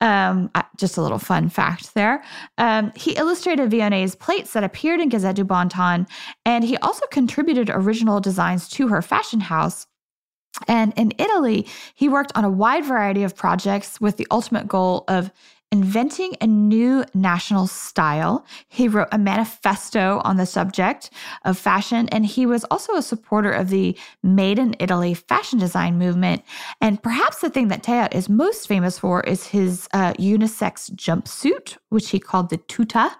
Um, 0.00 0.50
just 0.76 0.96
a 0.96 1.02
little 1.02 1.18
fun 1.18 1.48
fact 1.48 1.94
there. 1.94 2.24
Um, 2.58 2.92
he 2.96 3.12
illustrated 3.16 3.70
Vionnet's 3.70 4.14
plates 4.14 4.52
that 4.52 4.64
appeared 4.64 5.00
in 5.00 5.08
Gazette 5.08 5.36
du 5.36 5.44
Bon 5.44 5.68
Ton, 5.68 6.06
and 6.44 6.64
he 6.64 6.76
also 6.78 7.06
contributed 7.06 7.70
original 7.70 8.20
designs 8.20 8.68
to 8.70 8.88
her 8.88 9.02
fashion 9.02 9.40
house. 9.40 9.86
And 10.68 10.94
in 10.96 11.12
Italy, 11.18 11.66
he 11.94 12.08
worked 12.08 12.32
on 12.34 12.44
a 12.44 12.50
wide 12.50 12.84
variety 12.84 13.22
of 13.22 13.36
projects 13.36 14.00
with 14.00 14.16
the 14.16 14.26
ultimate 14.30 14.66
goal 14.66 15.04
of 15.08 15.30
inventing 15.76 16.34
a 16.40 16.46
new 16.46 17.04
national 17.12 17.66
style. 17.66 18.46
He 18.66 18.88
wrote 18.88 19.08
a 19.12 19.18
manifesto 19.18 20.22
on 20.24 20.38
the 20.38 20.46
subject 20.46 21.10
of 21.44 21.58
fashion, 21.58 22.08
and 22.08 22.24
he 22.24 22.46
was 22.46 22.64
also 22.70 22.94
a 22.94 23.02
supporter 23.02 23.52
of 23.52 23.68
the 23.68 23.94
Made 24.22 24.58
in 24.58 24.74
Italy 24.80 25.12
fashion 25.12 25.58
design 25.58 25.98
movement. 25.98 26.42
And 26.80 27.02
perhaps 27.02 27.40
the 27.40 27.50
thing 27.50 27.68
that 27.68 27.82
Thayaht 27.82 28.14
is 28.14 28.30
most 28.30 28.66
famous 28.66 28.98
for 28.98 29.20
is 29.24 29.46
his 29.46 29.86
uh, 29.92 30.14
unisex 30.14 30.90
jumpsuit, 30.92 31.76
which 31.90 32.08
he 32.08 32.18
called 32.18 32.48
the 32.48 32.56
tuta. 32.56 33.10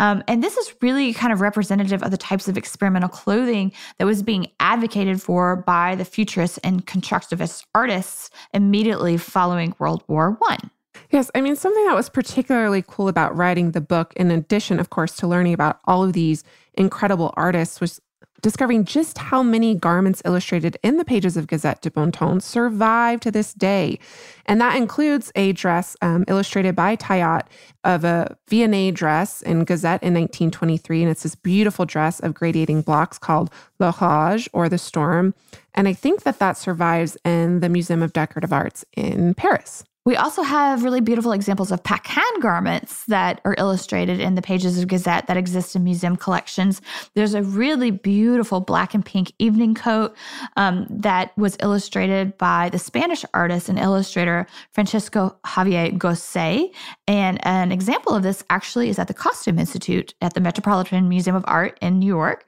Um, 0.00 0.24
and 0.26 0.42
this 0.42 0.56
is 0.56 0.74
really 0.82 1.14
kind 1.14 1.32
of 1.32 1.40
representative 1.40 2.02
of 2.02 2.10
the 2.10 2.16
types 2.16 2.48
of 2.48 2.58
experimental 2.58 3.10
clothing 3.10 3.70
that 3.98 4.06
was 4.06 4.24
being 4.24 4.48
advocated 4.58 5.22
for 5.22 5.54
by 5.54 5.94
the 5.94 6.04
futurists 6.04 6.58
and 6.64 6.84
constructivist 6.84 7.64
artists 7.76 8.28
immediately 8.52 9.16
following 9.16 9.72
World 9.78 10.02
War 10.08 10.32
One. 10.40 10.72
Yes, 11.12 11.30
I 11.34 11.42
mean, 11.42 11.56
something 11.56 11.84
that 11.84 11.94
was 11.94 12.08
particularly 12.08 12.82
cool 12.86 13.06
about 13.06 13.36
writing 13.36 13.72
the 13.72 13.82
book, 13.82 14.14
in 14.16 14.30
addition, 14.30 14.80
of 14.80 14.88
course, 14.88 15.14
to 15.16 15.26
learning 15.26 15.52
about 15.52 15.78
all 15.84 16.02
of 16.02 16.14
these 16.14 16.42
incredible 16.72 17.34
artists, 17.36 17.82
was 17.82 18.00
discovering 18.40 18.86
just 18.86 19.18
how 19.18 19.42
many 19.42 19.74
garments 19.74 20.22
illustrated 20.24 20.78
in 20.82 20.96
the 20.96 21.04
pages 21.04 21.36
of 21.36 21.46
Gazette 21.46 21.82
de 21.82 21.90
Bon 21.90 22.10
Ton 22.10 22.40
survive 22.40 23.20
to 23.20 23.30
this 23.30 23.52
day. 23.52 23.98
And 24.46 24.58
that 24.62 24.74
includes 24.74 25.30
a 25.36 25.52
dress 25.52 25.98
um, 26.00 26.24
illustrated 26.28 26.74
by 26.74 26.96
Thayaht 26.96 27.42
of 27.84 28.04
a 28.04 28.34
Vionnet 28.50 28.94
dress 28.94 29.42
in 29.42 29.64
Gazette 29.64 30.02
in 30.02 30.14
1923. 30.14 31.02
And 31.02 31.10
it's 31.10 31.24
this 31.24 31.34
beautiful 31.34 31.84
dress 31.84 32.20
of 32.20 32.32
gradating 32.32 32.82
blocks 32.82 33.18
called 33.18 33.50
L'Orage 33.78 34.48
or 34.54 34.70
the 34.70 34.78
Storm. 34.78 35.34
And 35.74 35.86
I 35.86 35.92
think 35.92 36.22
that 36.22 36.38
that 36.38 36.56
survives 36.56 37.18
in 37.22 37.60
the 37.60 37.68
Museum 37.68 38.02
of 38.02 38.14
Decorative 38.14 38.52
Arts 38.52 38.82
in 38.96 39.34
Paris. 39.34 39.84
We 40.04 40.16
also 40.16 40.42
have 40.42 40.82
really 40.82 41.00
beautiful 41.00 41.30
examples 41.30 41.70
of 41.70 41.84
Paquin 41.84 42.40
garments 42.40 43.04
that 43.04 43.40
are 43.44 43.54
illustrated 43.56 44.18
in 44.18 44.34
the 44.34 44.42
pages 44.42 44.76
of 44.76 44.88
Gazette 44.88 45.28
that 45.28 45.36
exist 45.36 45.76
in 45.76 45.84
museum 45.84 46.16
collections. 46.16 46.82
There's 47.14 47.34
a 47.34 47.42
really 47.44 47.92
beautiful 47.92 48.58
black 48.58 48.94
and 48.94 49.06
pink 49.06 49.32
evening 49.38 49.76
coat 49.76 50.16
um, 50.56 50.88
that 50.90 51.36
was 51.38 51.56
illustrated 51.60 52.36
by 52.36 52.68
the 52.70 52.80
Spanish 52.80 53.24
artist 53.32 53.68
and 53.68 53.78
illustrator 53.78 54.48
Francisco 54.72 55.36
Javier 55.44 55.96
Gosé. 55.96 56.74
And 57.06 57.38
an 57.46 57.70
example 57.70 58.12
of 58.12 58.24
this 58.24 58.42
actually 58.50 58.88
is 58.88 58.98
at 58.98 59.06
the 59.06 59.14
Costume 59.14 59.60
Institute 59.60 60.14
at 60.20 60.34
the 60.34 60.40
Metropolitan 60.40 61.08
Museum 61.08 61.36
of 61.36 61.44
Art 61.46 61.78
in 61.80 62.00
New 62.00 62.06
York. 62.06 62.44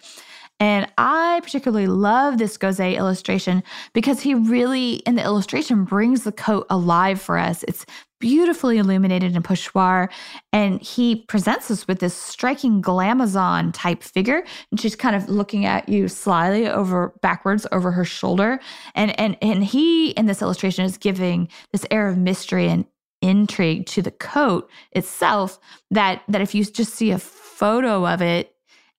And 0.60 0.90
I 0.98 1.40
particularly 1.42 1.88
love 1.88 2.38
this 2.38 2.56
Gosé 2.56 2.96
illustration 2.96 3.62
because 3.92 4.20
he 4.20 4.34
really, 4.34 4.94
in 5.06 5.16
the 5.16 5.22
illustration, 5.22 5.84
brings 5.84 6.22
the 6.22 6.32
coat 6.32 6.66
alive 6.70 7.20
for 7.20 7.38
us. 7.38 7.64
It's 7.64 7.84
beautifully 8.20 8.78
illuminated 8.78 9.36
in 9.36 9.42
pochoir. 9.42 10.08
And 10.52 10.80
he 10.80 11.16
presents 11.16 11.70
us 11.70 11.86
with 11.86 11.98
this 11.98 12.14
striking 12.14 12.80
glamazon 12.80 13.72
type 13.74 14.02
figure. 14.02 14.44
And 14.70 14.80
she's 14.80 14.96
kind 14.96 15.16
of 15.16 15.28
looking 15.28 15.66
at 15.66 15.88
you 15.88 16.08
slyly 16.08 16.66
over 16.66 17.12
backwards 17.20 17.66
over 17.72 17.90
her 17.90 18.04
shoulder. 18.04 18.60
And 18.94 19.18
and 19.18 19.36
and 19.42 19.64
he 19.64 20.10
in 20.10 20.26
this 20.26 20.40
illustration 20.40 20.84
is 20.84 20.96
giving 20.96 21.48
this 21.72 21.84
air 21.90 22.08
of 22.08 22.16
mystery 22.16 22.68
and 22.68 22.86
intrigue 23.20 23.86
to 23.86 24.02
the 24.02 24.10
coat 24.10 24.70
itself 24.92 25.58
that 25.90 26.22
that 26.28 26.40
if 26.40 26.54
you 26.54 26.64
just 26.64 26.94
see 26.94 27.10
a 27.10 27.18
photo 27.18 28.06
of 28.06 28.22
it 28.22 28.53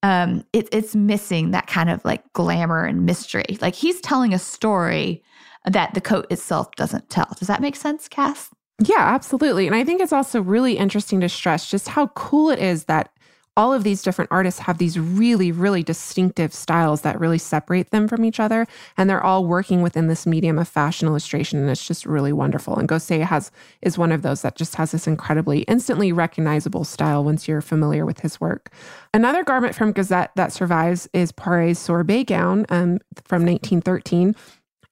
um, 0.06 0.46
it, 0.54 0.70
it's 0.72 0.96
missing 0.96 1.50
that 1.50 1.66
kind 1.66 1.90
of 1.90 2.06
like 2.06 2.22
glamour 2.34 2.86
and 2.86 3.08
mystery. 3.08 3.58
Like 3.60 3.74
he's 3.74 4.00
telling 4.02 4.36
a 4.36 4.40
story 4.40 5.24
that 5.66 5.96
the 5.96 6.02
coat 6.02 6.28
itself 6.30 6.70
doesn't 6.76 7.10
tell. 7.10 7.28
Does 7.40 7.48
that 7.48 7.60
make 7.60 7.76
sense, 7.76 8.08
Cass? 8.08 8.52
Yeah, 8.84 9.00
absolutely. 9.00 9.66
And 9.66 9.76
I 9.76 9.84
think 9.84 10.02
it's 10.02 10.14
also 10.14 10.44
really 10.44 10.78
interesting 10.78 11.22
to 11.22 11.30
stress 11.30 11.72
just 11.72 11.88
how 11.88 12.08
cool 12.10 12.52
it 12.52 12.60
is 12.60 12.84
that 12.84 13.15
all 13.58 13.74
of 13.74 13.84
these 13.84 14.02
different 14.02 14.32
artists 14.32 14.62
have 14.62 14.78
these 14.78 15.00
really, 15.00 15.52
really 15.52 15.82
distinctive 15.82 16.54
styles 16.54 17.02
that 17.02 17.20
really 17.20 17.38
separate 17.38 17.92
them 17.92 18.08
from 18.08 18.26
each 18.26 18.40
other. 18.40 18.68
And 18.98 19.10
they're 19.10 19.24
all 19.24 19.46
working 19.46 19.82
within 19.82 20.08
this 20.08 20.26
medium 20.26 20.60
of 20.60 20.68
fashion 20.68 21.08
illustration. 21.08 21.60
And 21.60 21.70
it's 21.70 21.88
just 21.88 22.06
really 22.06 22.34
wonderful. 22.34 22.78
And 22.78 22.90
Gosé 22.90 23.24
has 23.24 23.52
is 23.82 23.98
one 23.98 24.12
of 24.12 24.24
those 24.24 24.42
that 24.42 24.56
just 24.56 24.76
has 24.76 24.92
this 24.92 25.08
incredibly 25.08 25.62
instantly 25.62 26.12
recognizable 26.12 26.84
style 26.84 27.24
once 27.24 27.48
you're 27.48 27.62
familiar 27.62 28.06
with 28.06 28.20
his 28.20 28.42
work. 28.42 28.72
Another 29.14 29.44
garment 29.44 29.76
from 29.76 29.94
Gazette 29.94 30.32
that 30.36 30.52
survives 30.52 31.08
is 31.14 31.32
Poiret's 31.32 31.80
sorbet 31.80 32.26
gown 32.26 32.66
um, 32.70 33.00
from 33.24 33.46
1913. 33.46 34.36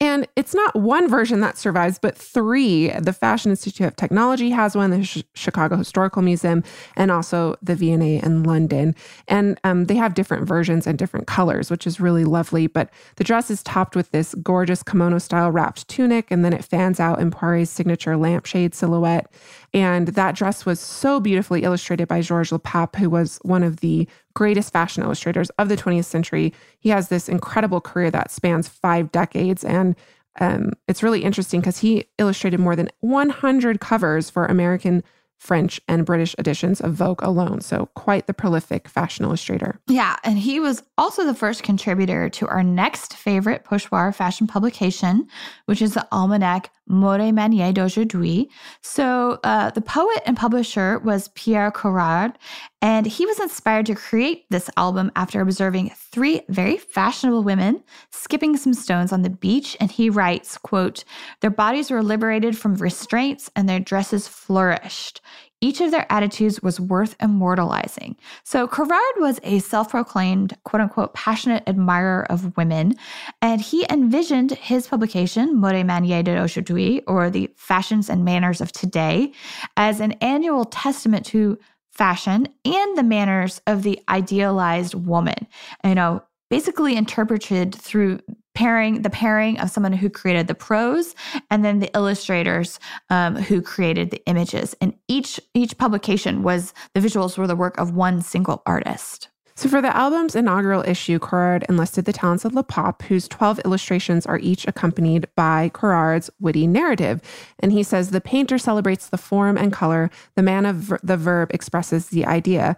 And 0.03 0.27
it's 0.35 0.53
not 0.53 0.75
one 0.75 1.07
version 1.07 1.39
that 1.39 1.57
survives, 1.57 1.97
but 1.97 2.17
three. 2.17 2.89
The 2.89 3.13
Fashion 3.13 3.51
Institute 3.51 3.87
of 3.87 3.95
Technology 3.95 4.49
has 4.49 4.75
one, 4.75 4.89
the 4.89 5.01
Sh- 5.01 5.23
Chicago 5.33 5.77
Historical 5.77 6.21
Museum, 6.21 6.61
and 6.97 7.09
also 7.09 7.55
the 7.61 7.73
V&A 7.73 8.21
in 8.21 8.43
London. 8.43 8.95
And 9.29 9.57
um, 9.63 9.85
they 9.85 9.95
have 9.95 10.13
different 10.13 10.45
versions 10.45 10.85
and 10.85 10.99
different 10.99 11.25
colors, 11.25 11.71
which 11.71 11.87
is 11.87 12.01
really 12.01 12.25
lovely. 12.25 12.67
But 12.67 12.89
the 13.15 13.23
dress 13.23 13.49
is 13.49 13.63
topped 13.63 13.95
with 13.95 14.11
this 14.11 14.35
gorgeous 14.43 14.83
kimono 14.83 15.19
style 15.19 15.51
wrapped 15.51 15.87
tunic, 15.87 16.29
and 16.29 16.43
then 16.43 16.51
it 16.51 16.65
fans 16.65 16.99
out 16.99 17.21
in 17.21 17.31
Poiret's 17.31 17.69
signature 17.69 18.17
lampshade 18.17 18.75
silhouette. 18.75 19.31
And 19.73 20.09
that 20.09 20.35
dress 20.35 20.65
was 20.65 20.81
so 20.81 21.21
beautifully 21.21 21.63
illustrated 21.63 22.09
by 22.09 22.19
Georges 22.19 22.51
Lepape, 22.51 22.97
who 22.97 23.09
was 23.09 23.39
one 23.43 23.63
of 23.63 23.77
the 23.77 24.09
greatest 24.34 24.74
fashion 24.74 25.04
illustrators 25.04 25.50
of 25.52 25.69
the 25.69 25.78
20th 25.78 26.06
century. 26.06 26.54
He 26.80 26.89
has 26.89 27.10
this 27.10 27.30
incredible 27.30 27.82
career 27.82 28.12
that 28.12 28.32
spans 28.32 28.67
five 28.67 29.12
decades. 29.12 29.63
And 29.63 29.96
um, 30.39 30.74
it's 30.88 31.04
really 31.04 31.24
interesting 31.24 31.60
because 31.60 31.80
he 31.80 32.06
illustrated 32.17 32.60
more 32.60 32.76
than 32.76 32.89
100 33.02 33.80
covers 33.80 34.30
for 34.30 34.46
American 34.46 35.04
French, 35.43 35.82
and 35.89 36.06
British 36.06 36.34
editions 36.39 36.80
of 36.80 36.93
Vogue 36.93 37.22
alone. 37.22 37.60
So, 37.60 37.89
quite 37.96 38.28
the 38.28 38.34
prolific 38.34 38.88
fashion 38.88 39.26
illustrator. 39.26 39.78
Yeah. 39.88 40.15
And 40.24 40.39
he 40.39 40.62
was 40.62 40.82
also 40.98 41.26
the 41.26 41.34
first 41.34 41.63
contributor 41.63 42.30
to 42.30 42.48
our 42.48 42.63
next 42.63 43.13
favorite 43.13 43.65
pochoir 43.65 44.15
fashion 44.15 44.48
publication, 44.48 45.28
which 45.65 45.82
is 45.82 45.96
the 45.96 46.08
Almanac 46.13 46.72
Mode 46.88 47.19
Manière 47.19 47.74
d'Aujourd'hui. 47.74 48.48
So, 48.82 49.41
uh, 49.43 49.72
the 49.72 49.82
poet 49.82 50.24
and 50.26 50.38
publisher 50.38 51.00
was 51.00 51.28
Pierre 51.36 51.72
Corrard, 51.72 52.38
and 52.84 53.06
he 53.06 53.26
was 53.26 53.39
inspired 53.39 53.86
to 53.86 53.96
create 53.96 54.46
this 54.50 54.69
album 54.76 55.10
after 55.15 55.39
observing 55.39 55.91
three 55.96 56.41
very 56.50 56.76
fashionable 56.76 57.41
women 57.41 57.82
skipping 58.12 58.58
some 58.58 58.74
stones 58.74 59.13
on 59.13 59.22
the 59.22 59.30
beach. 59.30 59.78
And 59.80 59.89
he 59.89 60.10
writes, 60.10 60.58
quote, 60.58 61.06
their 61.39 61.50
bodies 61.50 61.89
were 61.89 62.04
liberated 62.04 62.58
from 62.58 62.76
restraints 62.76 63.50
and 63.56 63.69
their 63.69 63.80
dresses 63.80 64.28
flourished. 64.28 65.22
Each 65.62 65.80
of 65.80 65.91
their 65.91 66.06
attitudes 66.12 66.62
was 66.62 66.78
worth 66.78 67.15
immortalizing. 67.22 68.17
So 68.43 68.67
Corrard 68.67 69.15
was 69.15 69.39
a 69.43 69.60
self 69.60 69.91
proclaimed, 69.91 70.58
quote 70.65 70.82
unquote, 70.82 71.13
passionate 71.13 71.63
admirer 71.65 72.30
of 72.30 72.58
women, 72.58 72.96
and 73.41 73.62
he 73.62 73.86
envisioned 73.89 74.52
his 74.52 74.88
publication, 74.88 75.58
Mode 75.58 75.86
Manière 75.86 76.26
d'aujourd'hui, 76.26 77.02
or 77.08 77.30
the 77.30 77.50
Fashions 77.56 78.10
and 78.10 78.26
Manners 78.26 78.60
of 78.60 78.74
Today, 78.74 79.32
as 79.78 80.02
an 80.02 80.12
annual 80.19 80.65
testament 80.65 81.26
to 81.28 81.58
fashion 81.93 82.47
and 82.65 82.97
the 82.97 83.03
manners 83.03 83.62
of 83.67 83.84
the 83.84 83.99
idealized 84.10 84.95
woman. 84.95 85.47
You 85.84 85.95
know, 85.95 86.23
basically 86.49 86.95
interpreted 86.95 87.73
through 87.73 88.19
pairing 88.53 89.01
the 89.01 89.10
pairing 89.10 89.60
of 89.60 89.69
someone 89.71 89.93
who 89.93 90.10
created 90.10 90.47
the 90.47 90.53
prose 90.53 91.15
and 91.49 91.65
then 91.65 91.79
the 91.79 91.89
illustrators 91.95 92.79
um, 93.10 93.36
who 93.36 93.62
created 93.62 94.12
the 94.12 94.23
images 94.27 94.75
and 94.79 94.93
each 95.08 95.39
each 95.56 95.77
publication 95.77 96.43
was 96.43 96.73
the 96.93 96.99
visuals 96.99 97.38
were 97.38 97.47
the 97.47 97.56
work 97.56 97.77
of 97.79 97.95
one 97.95 98.21
single 98.21 98.62
artist 98.65 99.29
so, 99.55 99.69
for 99.69 99.81
the 99.83 99.95
album's 99.95 100.35
inaugural 100.35 100.83
issue, 100.87 101.19
Corrard 101.19 101.63
enlisted 101.69 102.05
the 102.05 102.13
talents 102.13 102.43
of 102.43 102.53
Lepape, 102.53 103.03
whose 103.03 103.27
12 103.27 103.59
illustrations 103.65 104.25
are 104.25 104.39
each 104.39 104.67
accompanied 104.67 105.27
by 105.35 105.69
Corrard's 105.69 106.31
witty 106.39 106.65
narrative. 106.65 107.21
And 107.59 107.71
he 107.71 107.83
says 107.83 108.09
the 108.09 108.19
painter 108.19 108.57
celebrates 108.57 109.09
the 109.09 109.17
form 109.17 109.55
and 109.57 109.71
color, 109.71 110.09
the 110.35 110.41
man 110.41 110.65
of 110.65 110.77
ver- 110.77 110.99
the 111.03 111.17
verb 111.17 111.51
expresses 111.53 112.07
the 112.07 112.25
idea. 112.25 112.75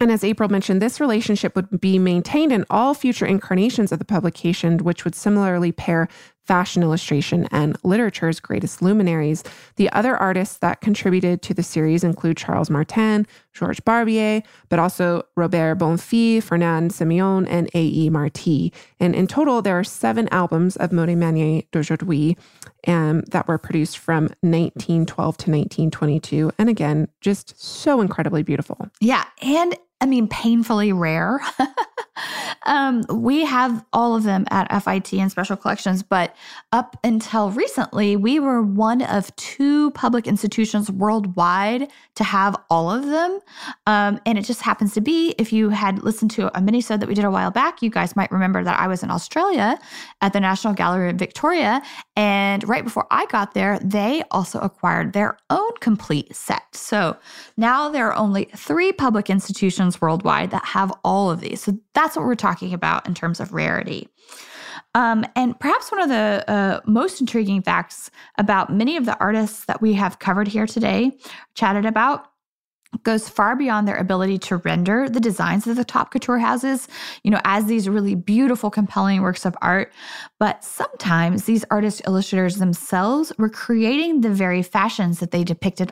And 0.00 0.10
as 0.10 0.24
April 0.24 0.48
mentioned, 0.48 0.82
this 0.82 0.98
relationship 0.98 1.54
would 1.54 1.80
be 1.80 1.98
maintained 1.98 2.52
in 2.52 2.64
all 2.68 2.94
future 2.94 3.26
incarnations 3.26 3.92
of 3.92 3.98
the 3.98 4.04
publication, 4.04 4.78
which 4.78 5.04
would 5.04 5.14
similarly 5.14 5.72
pair 5.72 6.08
fashion 6.44 6.82
illustration 6.82 7.48
and 7.50 7.76
literature's 7.82 8.40
greatest 8.40 8.82
luminaries. 8.82 9.42
The 9.76 9.90
other 9.90 10.16
artists 10.16 10.58
that 10.58 10.80
contributed 10.80 11.42
to 11.42 11.54
the 11.54 11.62
series 11.62 12.04
include 12.04 12.36
Charles 12.36 12.70
Martin, 12.70 13.26
Georges 13.52 13.80
Barbier, 13.80 14.42
but 14.68 14.78
also 14.78 15.24
Robert 15.36 15.78
Bonfils, 15.78 16.42
Fernand 16.42 16.90
Siméon, 16.90 17.46
and 17.48 17.70
A.E. 17.74 18.10
Marty. 18.10 18.72
And 19.00 19.14
in 19.14 19.26
total, 19.26 19.62
there 19.62 19.78
are 19.78 19.84
seven 19.84 20.28
albums 20.28 20.76
of 20.76 20.92
Mode 20.92 21.10
Manière 21.10 21.66
d'Aujourd'hui 21.70 22.36
um, 22.86 23.22
that 23.30 23.48
were 23.48 23.58
produced 23.58 23.98
from 23.98 24.24
1912 24.42 25.36
to 25.38 25.50
1922. 25.50 26.52
And 26.58 26.68
again, 26.68 27.08
just 27.20 27.60
so 27.60 28.00
incredibly 28.00 28.42
beautiful. 28.42 28.88
Yeah. 29.00 29.24
And 29.40 29.76
I 30.04 30.06
mean, 30.06 30.28
painfully 30.28 30.92
rare. 30.92 31.40
um, 32.66 33.06
we 33.08 33.42
have 33.46 33.82
all 33.94 34.14
of 34.14 34.24
them 34.24 34.44
at 34.50 34.68
FIT 34.82 35.14
and 35.14 35.30
special 35.30 35.56
collections, 35.56 36.02
but 36.02 36.36
up 36.72 36.98
until 37.02 37.50
recently, 37.50 38.14
we 38.14 38.38
were 38.38 38.60
one 38.60 39.00
of 39.00 39.34
two 39.36 39.92
public 39.92 40.26
institutions 40.26 40.90
worldwide 40.90 41.90
to 42.16 42.24
have 42.24 42.54
all 42.68 42.90
of 42.90 43.06
them. 43.06 43.40
Um, 43.86 44.20
and 44.26 44.36
it 44.36 44.42
just 44.42 44.60
happens 44.60 44.92
to 44.92 45.00
be, 45.00 45.34
if 45.38 45.54
you 45.54 45.70
had 45.70 46.02
listened 46.02 46.30
to 46.32 46.54
a 46.54 46.60
mini 46.60 46.82
set 46.82 47.00
that 47.00 47.08
we 47.08 47.14
did 47.14 47.24
a 47.24 47.30
while 47.30 47.50
back, 47.50 47.80
you 47.80 47.88
guys 47.88 48.14
might 48.14 48.30
remember 48.30 48.62
that 48.62 48.78
I 48.78 48.88
was 48.88 49.02
in 49.02 49.10
Australia 49.10 49.78
at 50.20 50.34
the 50.34 50.40
National 50.40 50.74
Gallery 50.74 51.08
of 51.08 51.16
Victoria. 51.16 51.80
And 52.14 52.68
right 52.68 52.84
before 52.84 53.06
I 53.10 53.24
got 53.26 53.54
there, 53.54 53.78
they 53.78 54.22
also 54.30 54.60
acquired 54.60 55.14
their 55.14 55.38
own 55.48 55.72
complete 55.80 56.36
set. 56.36 56.62
So 56.76 57.16
now 57.56 57.88
there 57.88 58.06
are 58.08 58.14
only 58.14 58.50
three 58.54 58.92
public 58.92 59.30
institutions 59.30 59.93
worldwide 60.00 60.50
that 60.50 60.64
have 60.64 60.92
all 61.04 61.30
of 61.30 61.40
these. 61.40 61.62
So 61.62 61.78
that's 61.94 62.16
what 62.16 62.24
we're 62.24 62.34
talking 62.34 62.72
about 62.72 63.06
in 63.06 63.14
terms 63.14 63.40
of 63.40 63.52
rarity. 63.52 64.08
Um, 64.94 65.24
and 65.34 65.58
perhaps 65.58 65.90
one 65.90 66.00
of 66.02 66.08
the 66.08 66.44
uh, 66.48 66.80
most 66.86 67.20
intriguing 67.20 67.62
facts 67.62 68.10
about 68.38 68.72
many 68.72 68.96
of 68.96 69.06
the 69.06 69.18
artists 69.18 69.64
that 69.64 69.82
we 69.82 69.94
have 69.94 70.18
covered 70.20 70.48
here 70.48 70.66
today, 70.66 71.12
chatted 71.54 71.84
about, 71.84 72.28
goes 73.02 73.28
far 73.28 73.56
beyond 73.56 73.88
their 73.88 73.96
ability 73.96 74.38
to 74.38 74.58
render 74.58 75.08
the 75.08 75.18
designs 75.18 75.66
of 75.66 75.74
the 75.74 75.84
top 75.84 76.12
couture 76.12 76.38
houses, 76.38 76.86
you 77.24 77.30
know, 77.30 77.40
as 77.44 77.66
these 77.66 77.88
really 77.88 78.14
beautiful, 78.14 78.70
compelling 78.70 79.20
works 79.20 79.44
of 79.44 79.56
art. 79.60 79.92
But 80.38 80.62
sometimes 80.62 81.44
these 81.44 81.64
artist 81.72 82.02
illustrators 82.06 82.56
themselves 82.56 83.32
were 83.36 83.48
creating 83.48 84.20
the 84.20 84.30
very 84.30 84.62
fashions 84.62 85.18
that 85.18 85.32
they 85.32 85.42
depicted 85.42 85.90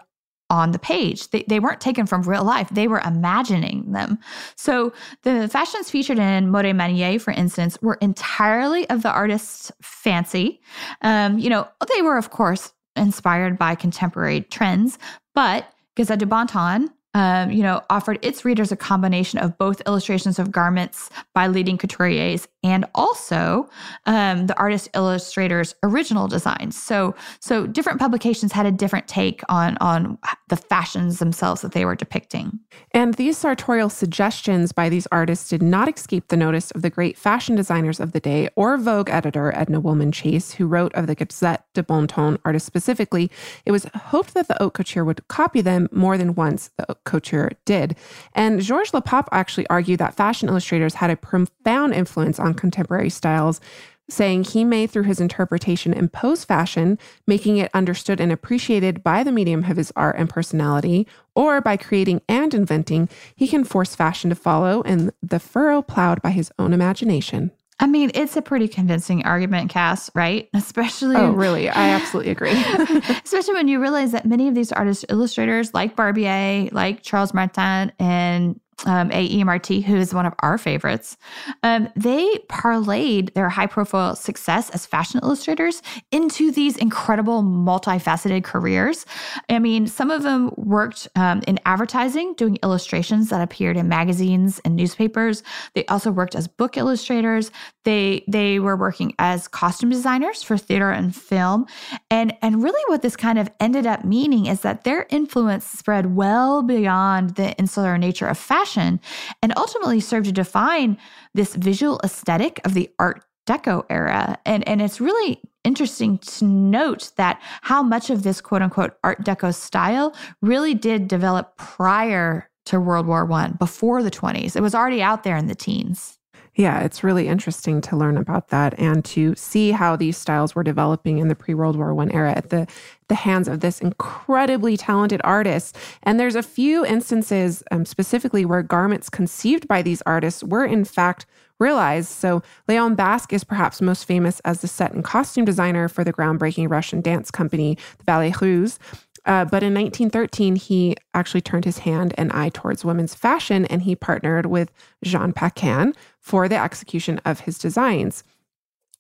on 0.53 0.71
the 0.71 0.79
page. 0.79 1.31
They, 1.31 1.45
they 1.49 1.59
weren't 1.59 1.81
taken 1.81 2.07
from 2.07 2.23
real 2.23 2.45
life, 2.45 2.69
they 2.71 2.87
were 2.87 3.01
imagining 3.01 3.91
them. 3.91 4.19
So 4.55 4.93
the 5.23 5.49
fashions 5.49 5.91
featured 5.91 6.19
in 6.19 6.51
Mode 6.51 6.67
Manière, 6.67 7.21
for 7.21 7.33
instance, 7.33 7.79
were 7.81 7.99
entirely 8.03 8.89
of 8.91 9.03
the 9.03 9.11
artist's 9.11 9.73
fancy. 9.81 10.61
Um, 11.01 11.39
you 11.39 11.49
know, 11.49 11.67
they 11.95 12.03
were, 12.03 12.19
of 12.19 12.31
course, 12.31 12.73
inspired 12.95 13.59
by 13.59 13.75
contemporary 13.75 14.43
trends, 14.43 14.99
but 15.35 15.73
Gazette 15.97 16.19
du 16.19 16.27
Bon 16.27 16.47
Ton 16.47 16.91
um, 17.15 17.51
you 17.51 17.63
know, 17.63 17.83
offered 17.91 18.19
its 18.23 18.45
readers 18.45 18.73
a 18.73 18.77
combination 18.77 19.39
of 19.39 19.57
both 19.59 19.83
illustrations 19.87 20.39
of 20.39 20.51
garments 20.51 21.11
by 21.35 21.47
leading 21.47 21.77
couturiers 21.77 22.47
and 22.65 22.85
also 22.95 23.69
um, 24.07 24.47
the 24.47 24.57
artist 24.57 24.89
illustrator's 24.95 25.75
original 25.83 26.29
designs. 26.29 26.81
So, 26.81 27.15
so 27.41 27.67
different 27.67 27.99
publications 27.99 28.53
had 28.53 28.67
a 28.67 28.73
different 28.73 29.09
take 29.09 29.43
on 29.49 29.77
on 29.81 30.19
the 30.49 30.57
fashions 30.57 31.19
themselves 31.19 31.63
that 31.63 31.73
they 31.73 31.85
were 31.85 31.97
depicting. 31.97 32.61
And 32.93 33.15
these 33.15 33.37
sartorial 33.37 33.91
suggestions 33.91 34.73
by 34.73 34.89
these 34.89 35.07
artists 35.11 35.49
did 35.49 35.63
not 35.63 35.89
escape 35.89 36.29
the 36.29 36.37
notice 36.37 36.71
of 36.71 36.83
the 36.83 36.91
great 36.91 37.19
fashion 37.19 37.57
designers 37.57 38.01
of 38.01 38.13
the 38.13 38.21
day 38.21 38.49
or 38.57 38.77
Vogue 38.79 39.11
editor 39.11 39.55
Edna 39.55 39.81
Woolman 39.81 40.13
Chase, 40.13 40.53
who 40.53 40.67
wrote 40.67 40.95
of 40.95 41.07
the 41.07 41.15
Gazette 41.15 41.65
de 41.75 41.83
Bon 41.83 42.07
Ton 42.07 42.39
artists 42.45 42.67
specifically. 42.67 43.31
It 43.67 43.73
was 43.73 43.87
hoped 43.95 44.35
that 44.35 44.49
the 44.49 44.57
haute 44.61 44.75
couture 44.75 45.05
would 45.05 45.27
copy 45.29 45.61
them 45.61 45.89
more 45.91 46.17
than 46.17 46.35
once. 46.35 46.71
The 46.77 46.97
couture 47.05 47.53
did. 47.65 47.97
And 48.35 48.61
Georges 48.61 48.93
Lepape 48.93 49.29
actually 49.33 49.67
argued 49.69 49.99
that 50.01 50.15
fashion 50.15 50.49
illustrators 50.49 50.95
had 50.95 51.11
a 51.11 51.17
profound 51.17 51.95
influence 51.95 52.39
on 52.39 52.55
contemporary 52.55 53.11
styles, 53.11 53.61
saying 54.09 54.45
he 54.45 54.65
may, 54.65 54.87
through 54.87 55.05
his 55.05 55.21
interpretation, 55.21 55.93
impose 55.93 56.45
fashion, 56.45 56.99
making 57.27 57.57
it 57.57 57.71
understood 57.73 58.21
and 58.21 58.33
appreciated 58.33 59.03
by 59.03 59.23
the 59.23 59.33
medium 59.33 59.65
of 59.65 59.77
his 59.77 59.93
art 59.97 60.17
and 60.19 60.29
personality, 60.29 61.07
or 61.35 61.61
by 61.61 61.77
creating 61.77 62.21
and 62.29 62.53
inventing, 62.53 63.09
he 63.35 63.49
can 63.49 63.65
force 63.65 63.95
fashion 63.95 64.29
to 64.31 64.37
follow 64.37 64.83
in 64.83 65.13
the 65.23 65.39
furrow 65.39 65.81
plowed 65.81 66.21
by 66.21 66.31
his 66.31 66.53
own 66.59 66.73
imagination. 66.73 67.53
I 67.81 67.87
mean, 67.87 68.11
it's 68.15 68.37
a 68.37 68.43
pretty 68.43 68.69
convincing 68.69 69.25
argument, 69.25 69.71
Cass, 69.71 70.11
right? 70.15 70.49
Especially. 70.55 71.17
Oh, 71.17 71.33
really? 71.33 71.69
I 71.69 71.91
absolutely 71.91 72.31
agree. 72.31 72.51
especially 73.25 73.55
when 73.55 73.69
you 73.69 73.81
realize 73.81 74.13
that 74.13 74.25
many 74.25 74.49
of 74.49 74.55
these 74.55 74.73
artists, 74.73 75.05
illustrators, 75.09 75.75
like 75.75 75.97
Barbier, 75.97 76.69
like 76.73 77.03
Charles 77.03 77.35
Martin, 77.35 77.93
and 77.99 78.61
um, 78.87 79.11
A.E. 79.13 79.45
Marty, 79.45 79.81
who 79.81 79.97
is 79.97 80.13
one 80.13 80.27
of 80.27 80.35
our 80.41 80.59
favorites, 80.59 81.17
um, 81.63 81.89
they 81.97 82.27
parlayed 82.49 83.33
their 83.35 83.49
high 83.49 83.67
profile 83.67 84.17
success 84.17 84.71
as 84.71 84.87
fashion 84.87 85.21
illustrators 85.23 85.83
into 86.11 86.51
these 86.51 86.77
incredible 86.77 87.43
multifaceted 87.43 88.45
careers. 88.45 89.07
I 89.49 89.59
mean, 89.59 89.87
some 89.87 90.11
of 90.11 90.23
them 90.23 90.53
worked 90.57 91.09
um, 91.17 91.43
in 91.47 91.59
advertising, 91.67 92.35
doing 92.35 92.59
illustrations 92.63 93.29
that 93.29 93.43
appeared 93.43 93.77
in 93.77 93.89
magazines 93.89 94.61
and 94.65 94.77
newspapers. 94.77 95.43
They 95.75 95.87
also 95.87 96.11
worked 96.11 96.35
as 96.35 96.49
book 96.49 96.77
illustrators. 96.77 97.51
They 97.85 98.25
they 98.29 98.59
were 98.59 98.77
working 98.77 99.15
as 99.19 99.49
costume 99.49 99.91
designers 99.91 100.43
for 100.43 100.57
theater 100.57 100.91
and 100.91 101.15
film. 101.15 101.67
And, 102.11 102.35
and 102.43 102.63
really, 102.63 102.83
what 102.87 103.03
this 103.03 103.17
kind 103.17 103.39
of 103.39 103.51
ended 103.61 103.87
up 103.87 104.05
meaning 104.05 104.47
is 104.47 104.61
that 104.61 104.85
their 104.85 105.07
influence 105.11 105.67
spread 105.67 106.15
well 106.17 106.63
beyond 106.63 107.37
the 107.37 107.53
insular 107.59 107.99
nature 107.99 108.27
of 108.27 108.39
fashion 108.39 108.72
fashion 108.73 109.01
and 109.43 109.53
ultimately 109.57 110.01
served 110.01 110.27
to 110.27 110.33
define 110.33 110.99
this 111.35 111.55
visual 111.55 112.01
aesthetic 112.05 112.61
of 112.65 112.75
the 112.75 112.91
Art 112.99 113.25
Deco 113.47 113.85
era. 113.91 114.39
And, 114.47 114.67
and 114.69 114.81
it's 114.81 115.01
really 115.01 115.41
interesting 115.65 116.19
to 116.19 116.45
note 116.45 117.13
that 117.17 117.41
how 117.63 117.83
much 117.83 118.11
of 118.11 118.23
this 118.23 118.41
quote 118.41 118.63
unquote 118.63 118.95
Art 119.03 119.25
Deco 119.25 119.55
style 119.55 120.15
really 120.41 120.75
did 120.75 121.09
develop 121.09 121.57
prior 121.57 122.49
to 122.67 122.79
World 122.79 123.07
War 123.07 123.25
One, 123.25 123.57
before 123.59 124.03
the 124.03 124.11
20s. 124.11 124.55
It 124.55 124.63
was 124.63 124.75
already 124.75 125.03
out 125.03 125.25
there 125.25 125.37
in 125.37 125.49
the 125.49 125.55
teens. 125.55 126.19
Yeah, 126.55 126.81
it's 126.81 127.03
really 127.03 127.29
interesting 127.29 127.81
to 127.83 127.97
learn 127.97 128.19
about 128.19 128.49
that 128.49 128.79
and 128.79 129.03
to 129.07 129.35
see 129.37 129.71
how 129.71 129.97
these 129.97 130.19
styles 130.19 130.55
were 130.55 130.63
developing 130.63 131.17
in 131.17 131.29
the 131.29 131.35
pre-World 131.35 131.77
War 131.77 131.95
One 131.95 132.11
era 132.11 132.33
at 132.33 132.51
the 132.51 132.67
the 133.09 133.15
hands 133.15 133.49
of 133.49 133.61
this 133.61 133.81
incredibly 133.81 134.77
talented 134.77 135.21
artist. 135.25 135.77
And 136.03 136.21
there's 136.21 136.35
a 136.35 136.43
few 136.43 136.85
instances 136.85 137.63
um, 137.71 137.85
specifically 137.87 138.45
where 138.45 138.63
garments 138.63 139.09
conceived 139.09 139.67
by 139.67 139.83
these 139.83 140.03
artists 140.03 140.45
were 140.45 140.65
in 140.65 140.85
fact 140.85 141.25
realized. 141.59 142.11
So 142.11 142.43
Leon 142.69 142.97
Bakst 142.97 143.33
is 143.33 143.45
perhaps 143.45 143.81
most 143.81 144.05
famous 144.05 144.41
as 144.41 144.61
the 144.61 144.69
set 144.69 144.93
and 144.93 145.05
costume 145.05 145.45
designer 145.45 145.89
for 145.89 146.05
the 146.05 146.13
groundbreaking 146.13 146.71
Russian 146.71 147.01
dance 147.01 147.31
company, 147.31 147.79
the 147.99 148.05
Ballet 148.05 148.35
Russe. 148.41 148.79
Uh, 149.25 149.45
but 149.45 149.63
in 149.63 149.73
1913, 149.75 150.57
he 150.57 150.97
actually 151.15 151.41
turned 151.41 151.65
his 151.65 151.79
hand 151.79 152.13
and 152.19 152.33
eye 152.33 152.49
towards 152.49 152.85
women's 152.85 153.15
fashion 153.15 153.65
and 153.67 153.83
he 153.83 153.95
partnered 153.95 154.47
with 154.47 154.73
Jeanne 155.05 155.33
Paquin 155.33 155.95
for 156.19 156.49
the 156.49 156.59
execution 156.59 157.21
of 157.25 157.41
his 157.41 157.59
designs. 157.59 158.25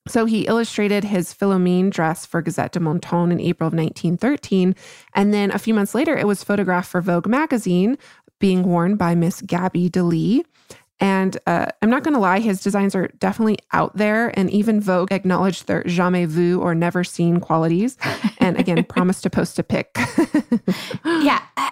So 0.08 0.24
he 0.24 0.46
illustrated 0.46 1.04
his 1.04 1.32
Philomene 1.32 1.90
dress 1.90 2.26
for 2.26 2.42
Gazette 2.42 2.72
de 2.72 2.80
Temps 2.98 3.32
in 3.32 3.40
April 3.40 3.68
of 3.68 3.74
1913. 3.74 4.74
And 5.14 5.32
then 5.32 5.52
a 5.52 5.58
few 5.58 5.74
months 5.74 5.94
later, 5.94 6.16
it 6.16 6.26
was 6.26 6.42
photographed 6.42 6.90
for 6.90 7.00
Vogue 7.00 7.28
magazine, 7.28 7.96
being 8.40 8.64
worn 8.64 8.96
by 8.96 9.14
Miss 9.14 9.40
Gaby 9.42 9.88
Deslys. 9.88 10.44
And 11.02 11.36
uh, 11.48 11.66
I'm 11.82 11.90
not 11.90 12.04
going 12.04 12.14
to 12.14 12.20
lie, 12.20 12.38
his 12.38 12.62
designs 12.62 12.94
are 12.94 13.08
definitely 13.18 13.58
out 13.72 13.96
there. 13.96 14.28
And 14.38 14.48
even 14.50 14.80
Vogue 14.80 15.10
acknowledged 15.10 15.66
their 15.66 15.82
jamais 15.82 16.26
vu 16.26 16.60
or 16.60 16.76
never 16.76 17.02
seen 17.02 17.40
qualities. 17.40 17.96
And 18.38 18.56
again, 18.56 18.84
promised 18.88 19.24
to 19.24 19.30
post 19.30 19.58
a 19.58 19.64
pic. 19.64 19.90
yeah, 21.04 21.42
uh, 21.56 21.70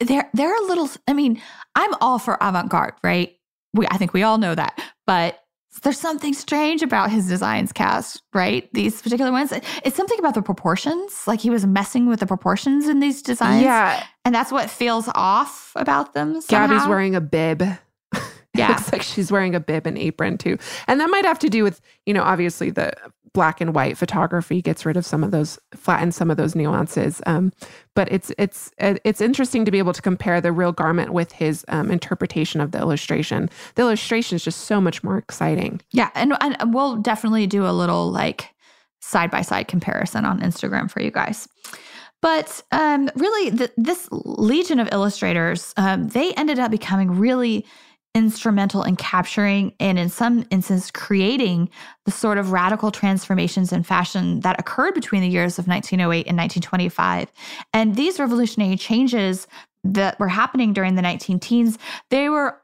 they're, 0.00 0.28
they're 0.34 0.54
a 0.54 0.66
little, 0.66 0.90
I 1.08 1.14
mean, 1.14 1.40
I'm 1.74 1.94
all 2.02 2.18
for 2.18 2.36
avant 2.42 2.68
garde, 2.68 2.92
right? 3.02 3.34
We, 3.72 3.86
I 3.90 3.96
think 3.96 4.12
we 4.12 4.22
all 4.22 4.36
know 4.36 4.54
that. 4.54 4.78
But 5.06 5.38
there's 5.82 5.98
something 5.98 6.34
strange 6.34 6.82
about 6.82 7.10
his 7.10 7.28
designs 7.28 7.70
cast 7.70 8.22
right 8.32 8.66
these 8.72 9.02
particular 9.02 9.30
ones 9.30 9.52
it's 9.84 9.94
something 9.94 10.18
about 10.18 10.34
the 10.34 10.40
proportions 10.40 11.26
like 11.26 11.38
he 11.38 11.50
was 11.50 11.66
messing 11.66 12.06
with 12.06 12.18
the 12.18 12.26
proportions 12.26 12.88
in 12.88 12.98
these 12.98 13.20
designs 13.20 13.62
yeah 13.62 14.02
and 14.24 14.34
that's 14.34 14.50
what 14.50 14.70
feels 14.70 15.06
off 15.14 15.72
about 15.76 16.14
them 16.14 16.40
somehow. 16.40 16.66
gaby's 16.66 16.88
wearing 16.88 17.14
a 17.14 17.20
bib 17.20 17.62
yeah. 18.58 18.68
looks 18.68 18.92
like 18.92 19.02
she's 19.02 19.30
wearing 19.30 19.54
a 19.54 19.60
bib 19.60 19.86
and 19.86 19.98
apron 19.98 20.38
too. 20.38 20.58
And 20.86 21.00
that 21.00 21.10
might 21.10 21.24
have 21.24 21.38
to 21.40 21.50
do 21.50 21.64
with, 21.64 21.80
you 22.04 22.14
know, 22.14 22.22
obviously 22.22 22.70
the 22.70 22.92
black 23.32 23.60
and 23.60 23.74
white 23.74 23.98
photography 23.98 24.62
gets 24.62 24.86
rid 24.86 24.96
of 24.96 25.04
some 25.04 25.22
of 25.22 25.30
those, 25.30 25.58
flattens 25.74 26.16
some 26.16 26.30
of 26.30 26.38
those 26.38 26.54
nuances. 26.54 27.20
Um, 27.26 27.52
but 27.94 28.10
it's 28.10 28.32
it's 28.38 28.70
it's 28.78 29.20
interesting 29.20 29.66
to 29.66 29.70
be 29.70 29.78
able 29.78 29.92
to 29.92 30.00
compare 30.00 30.40
the 30.40 30.52
real 30.52 30.72
garment 30.72 31.12
with 31.12 31.32
his 31.32 31.62
um, 31.68 31.90
interpretation 31.90 32.62
of 32.62 32.72
the 32.72 32.78
illustration. 32.78 33.50
The 33.74 33.82
illustration 33.82 34.36
is 34.36 34.44
just 34.44 34.62
so 34.62 34.80
much 34.80 35.04
more 35.04 35.18
exciting. 35.18 35.82
Yeah, 35.92 36.10
and, 36.14 36.32
and 36.40 36.72
we'll 36.72 36.96
definitely 36.96 37.46
do 37.46 37.66
a 37.66 37.72
little 37.72 38.10
like 38.10 38.54
side 39.00 39.30
by 39.30 39.42
side 39.42 39.68
comparison 39.68 40.24
on 40.24 40.40
Instagram 40.40 40.90
for 40.90 41.02
you 41.02 41.10
guys. 41.10 41.46
But 42.22 42.62
um, 42.72 43.10
really, 43.16 43.50
the, 43.50 43.70
this 43.76 44.08
legion 44.10 44.80
of 44.80 44.88
illustrators, 44.90 45.74
um, 45.76 46.08
they 46.08 46.32
ended 46.34 46.58
up 46.58 46.70
becoming 46.70 47.12
really 47.18 47.66
instrumental 48.16 48.82
in 48.82 48.96
capturing 48.96 49.74
and 49.78 49.98
in 49.98 50.08
some 50.08 50.38
instances 50.50 50.90
creating 50.90 51.68
the 52.06 52.10
sort 52.10 52.38
of 52.38 52.50
radical 52.50 52.90
transformations 52.90 53.74
in 53.74 53.82
fashion 53.82 54.40
that 54.40 54.58
occurred 54.58 54.94
between 54.94 55.20
the 55.20 55.28
years 55.28 55.58
of 55.58 55.68
1908 55.68 56.26
and 56.26 56.38
1925 56.38 57.30
and 57.74 57.94
these 57.94 58.18
revolutionary 58.18 58.74
changes 58.74 59.46
that 59.84 60.18
were 60.18 60.28
happening 60.28 60.72
during 60.72 60.94
the 60.94 61.02
19 61.02 61.38
teens 61.38 61.78
they 62.08 62.30
were 62.30 62.58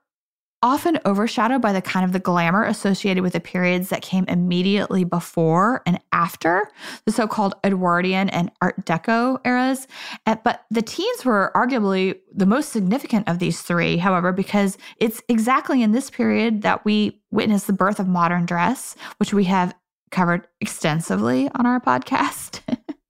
often 0.62 0.98
overshadowed 1.04 1.60
by 1.60 1.72
the 1.72 1.82
kind 1.82 2.04
of 2.04 2.12
the 2.12 2.18
glamour 2.18 2.64
associated 2.64 3.22
with 3.22 3.32
the 3.32 3.40
periods 3.40 3.88
that 3.88 4.02
came 4.02 4.24
immediately 4.28 5.04
before 5.04 5.82
and 5.86 6.00
after 6.12 6.70
the 7.04 7.12
so-called 7.12 7.54
Edwardian 7.64 8.28
and 8.30 8.50
Art 8.60 8.84
Deco 8.84 9.40
eras. 9.44 9.88
But 10.24 10.64
the 10.70 10.82
teens 10.82 11.24
were 11.24 11.50
arguably 11.54 12.18
the 12.32 12.46
most 12.46 12.70
significant 12.70 13.28
of 13.28 13.38
these 13.38 13.62
three, 13.62 13.96
however, 13.96 14.32
because 14.32 14.78
it's 14.98 15.20
exactly 15.28 15.82
in 15.82 15.92
this 15.92 16.10
period 16.10 16.62
that 16.62 16.84
we 16.84 17.20
witness 17.30 17.64
the 17.64 17.72
birth 17.72 17.98
of 17.98 18.06
modern 18.06 18.46
dress, 18.46 18.94
which 19.18 19.34
we 19.34 19.44
have 19.44 19.74
covered 20.10 20.46
extensively 20.60 21.48
on 21.54 21.66
our 21.66 21.80
podcast. 21.80 22.60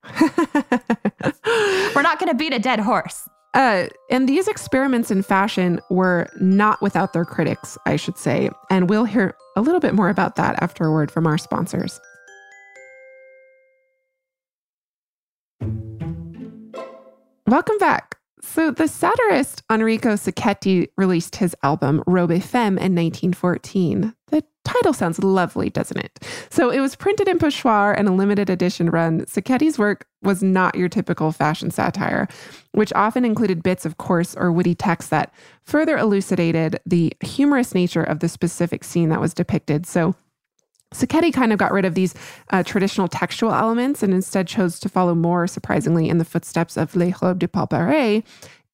We're 1.95 2.03
not 2.03 2.19
going 2.19 2.31
to 2.31 2.35
beat 2.35 2.55
a 2.55 2.59
dead 2.59 2.81
horse. 2.81 3.29
Uh, 3.55 3.87
and 4.11 4.29
these 4.29 4.49
experiments 4.49 5.11
in 5.11 5.23
fashion 5.23 5.79
were 5.91 6.29
not 6.41 6.81
without 6.81 7.13
their 7.13 7.25
critics, 7.25 7.77
I 7.85 7.97
should 7.97 8.17
say. 8.17 8.51
And 8.71 8.89
we'll 8.89 9.05
hear 9.05 9.35
a 9.57 9.61
little 9.61 9.81
bit 9.81 9.95
more 9.95 10.09
about 10.09 10.37
that 10.37 10.63
after 10.63 10.85
a 10.85 10.93
word 10.93 11.11
from 11.11 11.27
our 11.27 11.37
sponsors. 11.37 12.01
Welcome 17.47 17.77
back. 17.79 18.17
So, 18.41 18.71
the 18.71 18.89
satirist 18.89 19.63
Enrico 19.71 20.15
Sacchetti 20.15 20.89
released 20.97 21.37
his 21.37 21.55
album 21.63 22.03
Robe 22.07 22.43
Femme 22.43 22.79
in 22.79 22.95
1914. 22.95 24.15
The 24.29 24.43
title 24.65 24.93
sounds 24.93 25.23
lovely, 25.23 25.71
doesn't 25.71 25.99
it? 25.99 26.19
So, 26.51 26.71
it 26.71 26.81
was 26.81 26.97
printed 26.97 27.29
in 27.29 27.39
pochoir 27.39 27.95
and 27.97 28.09
a 28.09 28.13
limited 28.13 28.51
edition 28.51 28.91
run. 28.91 29.23
Sacchetti's 29.27 29.79
work 29.79 30.07
was 30.23 30.43
not 30.43 30.75
your 30.75 30.89
typical 30.89 31.33
fashion 31.33 31.71
satire, 31.71 32.29
which 32.73 32.93
often 32.95 33.25
included 33.25 33.63
bits 33.63 33.85
of 33.85 33.99
coarse 33.99 34.35
or 34.35 34.53
witty 34.53 34.75
text 34.75 35.11
that 35.11 35.33
further 35.65 35.97
elucidated 35.97 36.79
the 36.87 37.13
humorous 37.21 37.75
nature 37.75 38.03
of 38.03 38.21
the 38.21 38.29
specific 38.29 38.85
scene 38.85 39.09
that 39.09 39.21
was 39.21 39.35
depicted. 39.35 39.87
So, 39.87 40.15
Sacchetti 40.93 41.33
kind 41.33 41.53
of 41.53 41.59
got 41.59 41.73
rid 41.73 41.85
of 41.85 41.95
these 41.95 42.15
uh, 42.51 42.63
traditional 42.63 43.09
textual 43.09 43.53
elements 43.53 44.03
and 44.03 44.13
instead 44.13 44.47
chose 44.47 44.79
to 44.81 44.89
follow 44.89 45.15
more, 45.15 45.47
surprisingly, 45.47 46.09
in 46.09 46.19
the 46.19 46.25
footsteps 46.25 46.77
of 46.77 46.95
Les 46.95 47.15
Robes 47.23 47.39
de 47.39 47.49
Paul 47.49 47.67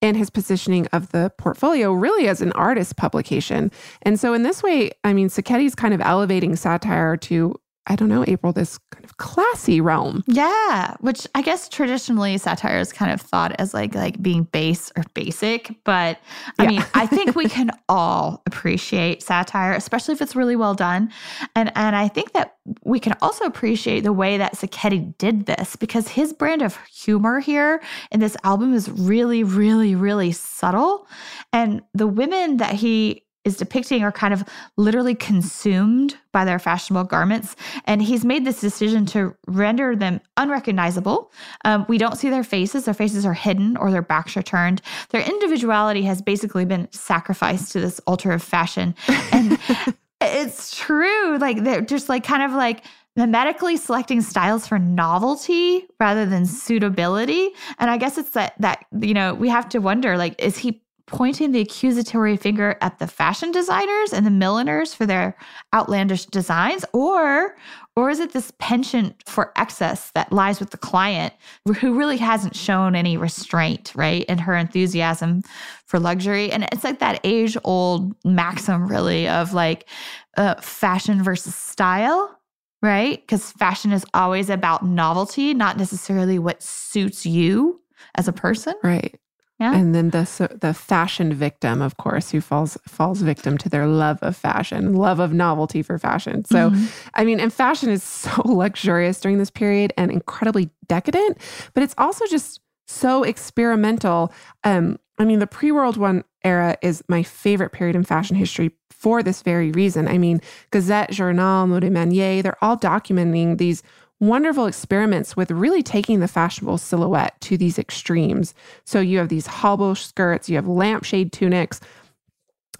In 0.00 0.14
his 0.14 0.30
positioning 0.30 0.86
of 0.92 1.10
the 1.10 1.32
portfolio 1.38 1.92
really 1.92 2.28
as 2.28 2.40
an 2.40 2.52
artist 2.52 2.96
publication. 2.96 3.72
And 4.02 4.18
so, 4.20 4.32
in 4.32 4.44
this 4.44 4.62
way, 4.62 4.92
I 5.02 5.12
mean, 5.12 5.28
Sacchetti's 5.28 5.74
kind 5.74 5.92
of 5.92 6.00
elevating 6.00 6.54
satire 6.54 7.16
to 7.16 7.56
I 7.88 7.96
don't 7.96 8.08
know, 8.08 8.24
April, 8.26 8.52
this 8.52 8.78
kind 8.90 9.04
of 9.04 9.16
classy 9.16 9.80
realm. 9.80 10.22
Yeah, 10.26 10.94
which 11.00 11.26
I 11.34 11.42
guess 11.42 11.68
traditionally 11.68 12.36
satire 12.36 12.78
is 12.78 12.92
kind 12.92 13.10
of 13.10 13.20
thought 13.20 13.52
as 13.58 13.72
like 13.72 13.94
like 13.94 14.20
being 14.22 14.44
base 14.44 14.92
or 14.96 15.04
basic, 15.14 15.74
but 15.84 16.18
I 16.58 16.64
yeah. 16.64 16.68
mean, 16.68 16.84
I 16.94 17.06
think 17.06 17.34
we 17.34 17.48
can 17.48 17.70
all 17.88 18.42
appreciate 18.46 19.22
satire, 19.22 19.72
especially 19.72 20.12
if 20.12 20.20
it's 20.20 20.36
really 20.36 20.56
well 20.56 20.74
done. 20.74 21.10
And 21.56 21.72
and 21.74 21.96
I 21.96 22.08
think 22.08 22.32
that 22.32 22.56
we 22.84 23.00
can 23.00 23.16
also 23.22 23.44
appreciate 23.44 24.00
the 24.00 24.12
way 24.12 24.36
that 24.36 24.54
Sacchetti 24.54 25.16
did 25.16 25.46
this 25.46 25.74
because 25.74 26.08
his 26.08 26.34
brand 26.34 26.60
of 26.60 26.76
humor 26.86 27.40
here 27.40 27.82
in 28.12 28.20
this 28.20 28.36
album 28.44 28.74
is 28.74 28.90
really 28.90 29.42
really 29.42 29.94
really 29.94 30.32
subtle. 30.32 31.08
And 31.52 31.82
the 31.94 32.06
women 32.06 32.58
that 32.58 32.74
he 32.74 33.24
is 33.48 33.56
depicting 33.56 34.04
are 34.04 34.12
kind 34.12 34.32
of 34.32 34.44
literally 34.76 35.14
consumed 35.14 36.16
by 36.30 36.44
their 36.44 36.58
fashionable 36.58 37.04
garments. 37.04 37.56
And 37.86 38.00
he's 38.00 38.24
made 38.24 38.44
this 38.44 38.60
decision 38.60 39.06
to 39.06 39.34
render 39.48 39.96
them 39.96 40.20
unrecognizable. 40.36 41.32
Um, 41.64 41.84
we 41.88 41.98
don't 41.98 42.16
see 42.16 42.30
their 42.30 42.44
faces, 42.44 42.84
their 42.84 42.94
faces 42.94 43.26
are 43.26 43.34
hidden 43.34 43.76
or 43.76 43.90
their 43.90 44.02
backs 44.02 44.36
are 44.36 44.42
turned. 44.42 44.82
Their 45.10 45.22
individuality 45.22 46.02
has 46.02 46.22
basically 46.22 46.64
been 46.64 46.88
sacrificed 46.92 47.72
to 47.72 47.80
this 47.80 47.98
altar 48.06 48.30
of 48.30 48.42
fashion. 48.42 48.94
And 49.32 49.58
it's 50.20 50.76
true. 50.76 51.38
Like 51.38 51.64
they're 51.64 51.80
just 51.80 52.08
like 52.08 52.24
kind 52.24 52.42
of 52.42 52.52
like 52.52 52.84
mimetically 53.18 53.76
selecting 53.76 54.20
styles 54.20 54.66
for 54.66 54.78
novelty 54.78 55.88
rather 55.98 56.24
than 56.24 56.46
suitability. 56.46 57.50
And 57.78 57.90
I 57.90 57.96
guess 57.96 58.16
it's 58.16 58.30
that 58.30 58.54
that, 58.60 58.84
you 59.00 59.14
know, 59.14 59.34
we 59.34 59.48
have 59.48 59.68
to 59.70 59.80
wonder 59.80 60.16
like, 60.16 60.40
is 60.40 60.56
he 60.58 60.82
pointing 61.08 61.52
the 61.52 61.60
accusatory 61.60 62.36
finger 62.36 62.76
at 62.80 62.98
the 62.98 63.06
fashion 63.06 63.50
designers 63.50 64.12
and 64.12 64.24
the 64.24 64.30
milliners 64.30 64.94
for 64.94 65.06
their 65.06 65.36
outlandish 65.74 66.26
designs? 66.26 66.84
Or 66.92 67.56
or 67.96 68.10
is 68.10 68.20
it 68.20 68.32
this 68.32 68.52
penchant 68.60 69.22
for 69.26 69.52
excess 69.56 70.12
that 70.12 70.32
lies 70.32 70.60
with 70.60 70.70
the 70.70 70.76
client 70.76 71.34
who 71.80 71.98
really 71.98 72.16
hasn't 72.16 72.54
shown 72.54 72.94
any 72.94 73.16
restraint 73.16 73.92
right 73.96 74.24
in 74.26 74.38
her 74.38 74.54
enthusiasm 74.54 75.42
for 75.84 75.98
luxury? 75.98 76.52
And 76.52 76.64
it's 76.70 76.84
like 76.84 77.00
that 77.00 77.20
age 77.24 77.56
old 77.64 78.14
maxim 78.24 78.86
really 78.86 79.26
of 79.26 79.52
like 79.52 79.88
uh, 80.36 80.54
fashion 80.60 81.22
versus 81.22 81.54
style 81.54 82.34
right? 82.80 83.20
Because 83.20 83.50
fashion 83.50 83.90
is 83.90 84.06
always 84.14 84.48
about 84.48 84.86
novelty 84.86 85.52
not 85.52 85.76
necessarily 85.76 86.38
what 86.38 86.62
suits 86.62 87.26
you 87.26 87.80
as 88.14 88.28
a 88.28 88.32
person. 88.32 88.74
Right 88.84 89.18
yeah. 89.58 89.74
And 89.74 89.92
then 89.92 90.10
the 90.10 90.24
so 90.24 90.46
the 90.46 90.72
fashion 90.72 91.34
victim, 91.34 91.82
of 91.82 91.96
course, 91.96 92.30
who 92.30 92.40
falls 92.40 92.78
falls 92.86 93.22
victim 93.22 93.58
to 93.58 93.68
their 93.68 93.88
love 93.88 94.18
of 94.22 94.36
fashion, 94.36 94.94
love 94.94 95.18
of 95.18 95.32
novelty 95.32 95.82
for 95.82 95.98
fashion. 95.98 96.44
So, 96.44 96.70
mm-hmm. 96.70 96.86
I 97.14 97.24
mean, 97.24 97.40
and 97.40 97.52
fashion 97.52 97.90
is 97.90 98.04
so 98.04 98.42
luxurious 98.44 99.20
during 99.20 99.38
this 99.38 99.50
period 99.50 99.92
and 99.96 100.12
incredibly 100.12 100.70
decadent, 100.86 101.38
but 101.74 101.82
it's 101.82 101.94
also 101.98 102.24
just 102.26 102.60
so 102.86 103.24
experimental. 103.24 104.32
Um, 104.62 104.98
I 105.18 105.24
mean, 105.24 105.40
the 105.40 105.46
pre-World 105.48 105.96
One 105.96 106.22
era 106.44 106.78
is 106.80 107.02
my 107.08 107.24
favorite 107.24 107.70
period 107.72 107.96
in 107.96 108.04
fashion 108.04 108.36
history 108.36 108.70
for 108.90 109.24
this 109.24 109.42
very 109.42 109.72
reason. 109.72 110.06
I 110.06 110.18
mean, 110.18 110.40
Gazette, 110.70 111.10
Journal, 111.10 111.66
Mode 111.66 111.82
Manier, 111.84 112.42
they're 112.42 112.62
all 112.62 112.76
documenting 112.76 113.58
these 113.58 113.82
wonderful 114.20 114.66
experiments 114.66 115.36
with 115.36 115.50
really 115.50 115.82
taking 115.82 116.20
the 116.20 116.28
fashionable 116.28 116.78
silhouette 116.78 117.40
to 117.42 117.56
these 117.56 117.78
extremes. 117.78 118.54
So 118.84 119.00
you 119.00 119.18
have 119.18 119.28
these 119.28 119.46
hobble 119.46 119.94
skirts, 119.94 120.48
you 120.48 120.56
have 120.56 120.66
lampshade 120.66 121.32
tunics, 121.32 121.80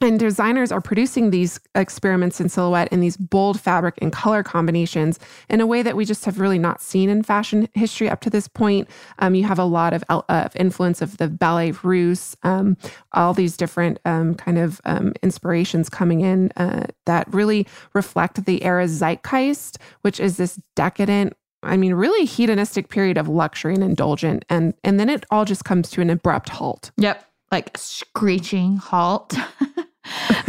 and 0.00 0.18
designers 0.18 0.70
are 0.70 0.80
producing 0.80 1.30
these 1.30 1.58
experiments 1.74 2.40
in 2.40 2.48
silhouette 2.48 2.88
in 2.92 3.00
these 3.00 3.16
bold 3.16 3.60
fabric 3.60 3.94
and 4.00 4.12
color 4.12 4.42
combinations 4.42 5.18
in 5.48 5.60
a 5.60 5.66
way 5.66 5.82
that 5.82 5.96
we 5.96 6.04
just 6.04 6.24
have 6.24 6.38
really 6.38 6.58
not 6.58 6.80
seen 6.80 7.08
in 7.08 7.22
fashion 7.22 7.68
history 7.74 8.08
up 8.08 8.20
to 8.20 8.30
this 8.30 8.46
point. 8.46 8.88
Um, 9.18 9.34
you 9.34 9.44
have 9.44 9.58
a 9.58 9.64
lot 9.64 9.92
of, 9.92 10.04
uh, 10.08 10.48
influence 10.54 11.02
of 11.02 11.16
the 11.16 11.28
ballet 11.28 11.72
russe, 11.82 12.36
um, 12.42 12.76
all 13.12 13.34
these 13.34 13.56
different 13.56 13.98
um, 14.04 14.34
kind 14.34 14.58
of 14.58 14.80
um, 14.84 15.14
inspirations 15.22 15.88
coming 15.88 16.20
in 16.20 16.52
uh, 16.56 16.86
that 17.06 17.32
really 17.32 17.66
reflect 17.92 18.44
the 18.44 18.62
era's 18.62 19.00
zeitgeist, 19.00 19.78
which 20.02 20.20
is 20.20 20.36
this 20.36 20.60
decadent 20.76 21.34
I 21.62 21.76
mean, 21.76 21.94
really 21.94 22.24
hedonistic 22.24 22.88
period 22.88 23.18
of 23.18 23.28
luxury 23.28 23.74
and 23.74 23.82
indulgent, 23.82 24.44
and 24.48 24.74
and 24.84 25.00
then 25.00 25.08
it 25.08 25.26
all 25.30 25.44
just 25.44 25.64
comes 25.64 25.90
to 25.90 26.00
an 26.00 26.08
abrupt 26.08 26.50
halt. 26.50 26.92
Yep, 26.98 27.24
like 27.50 27.76
screeching 27.76 28.76
halt. 28.76 29.34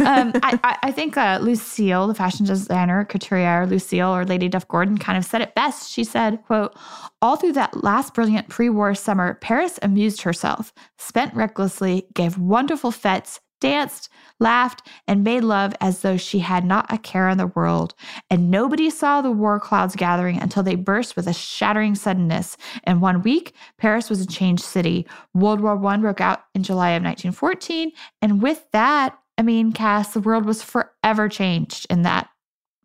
um, 0.00 0.32
I, 0.42 0.78
I, 0.82 0.92
think 0.92 1.16
uh, 1.16 1.38
Lucile, 1.40 2.06
the 2.06 2.14
fashion 2.14 2.46
designer, 2.46 3.04
couturier 3.04 3.66
Lucile 3.66 4.14
or 4.14 4.24
Lady 4.24 4.48
Duff 4.48 4.66
Gordon, 4.68 4.98
kind 4.98 5.18
of 5.18 5.24
said 5.24 5.42
it 5.42 5.54
best. 5.54 5.90
She 5.90 6.04
said, 6.04 6.42
"quote 6.46 6.76
All 7.22 7.36
through 7.36 7.52
that 7.52 7.82
last 7.82 8.14
brilliant 8.14 8.48
pre-war 8.48 8.94
summer, 8.94 9.34
Paris 9.34 9.78
amused 9.82 10.22
herself, 10.22 10.72
spent 10.98 11.34
recklessly, 11.34 12.06
gave 12.14 12.38
wonderful 12.38 12.90
fetes, 12.90 13.40
danced, 13.60 14.08
laughed, 14.40 14.86
and 15.06 15.22
made 15.22 15.44
love 15.44 15.74
as 15.80 16.00
though 16.00 16.16
she 16.16 16.40
had 16.40 16.64
not 16.64 16.90
a 16.92 16.98
care 16.98 17.28
in 17.28 17.38
the 17.38 17.46
world. 17.48 17.94
And 18.30 18.50
nobody 18.50 18.90
saw 18.90 19.20
the 19.20 19.30
war 19.30 19.60
clouds 19.60 19.94
gathering 19.94 20.40
until 20.40 20.62
they 20.62 20.74
burst 20.74 21.14
with 21.14 21.28
a 21.28 21.32
shattering 21.32 21.94
suddenness. 21.94 22.56
In 22.86 23.00
one 23.00 23.22
week, 23.22 23.54
Paris 23.78 24.10
was 24.10 24.20
a 24.20 24.26
changed 24.26 24.64
city. 24.64 25.06
World 25.34 25.60
War 25.60 25.78
I 25.86 25.96
broke 25.98 26.20
out 26.20 26.44
in 26.54 26.62
July 26.62 26.90
of 26.90 27.02
1914, 27.02 27.92
and 28.22 28.42
with 28.42 28.66
that, 28.72 29.16
I 29.40 29.42
mean, 29.42 29.72
Cass, 29.72 30.12
the 30.12 30.20
world 30.20 30.44
was 30.44 30.62
forever 30.62 31.26
changed 31.30 31.86
in 31.88 32.02
that 32.02 32.28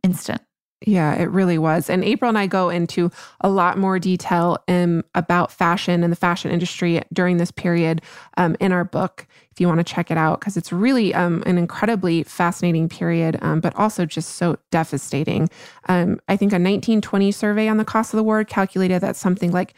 instant. 0.04 0.42
Yeah, 0.88 1.14
it 1.14 1.30
really 1.30 1.58
was. 1.58 1.90
And 1.90 2.02
April 2.02 2.30
and 2.30 2.38
I 2.38 2.48
go 2.48 2.70
into 2.70 3.12
a 3.42 3.50
lot 3.50 3.78
more 3.78 4.00
detail 4.00 4.64
um, 4.70 5.04
about 5.16 5.52
fashion 5.52 6.02
and 6.02 6.14
the 6.14 6.16
fashion 6.16 6.52
industry 6.52 7.02
during 7.12 7.36
this 7.36 7.52
period 7.52 8.02
um, 8.38 8.56
in 8.62 8.72
our 8.72 8.86
book, 8.86 9.28
if 9.52 9.60
you 9.60 9.68
want 9.68 9.80
to 9.80 9.84
check 9.84 10.10
it 10.10 10.18
out, 10.18 10.40
because 10.40 10.56
it's 10.56 10.72
really 10.72 11.14
um, 11.14 11.44
an 11.46 11.58
incredibly 11.58 12.24
fascinating 12.24 12.88
period, 12.88 13.38
um, 13.42 13.60
but 13.60 13.76
also 13.76 14.06
just 14.06 14.38
so 14.38 14.58
devastating. 14.72 15.50
Um, 15.90 16.22
I 16.30 16.38
think 16.38 16.54
a 16.54 16.56
1920 16.56 17.34
survey 17.34 17.68
on 17.68 17.76
the 17.76 17.84
cost 17.84 18.14
of 18.14 18.18
the 18.18 18.24
war 18.24 18.46
calculated 18.46 19.02
that 19.02 19.18
something 19.18 19.52
like 19.52 19.74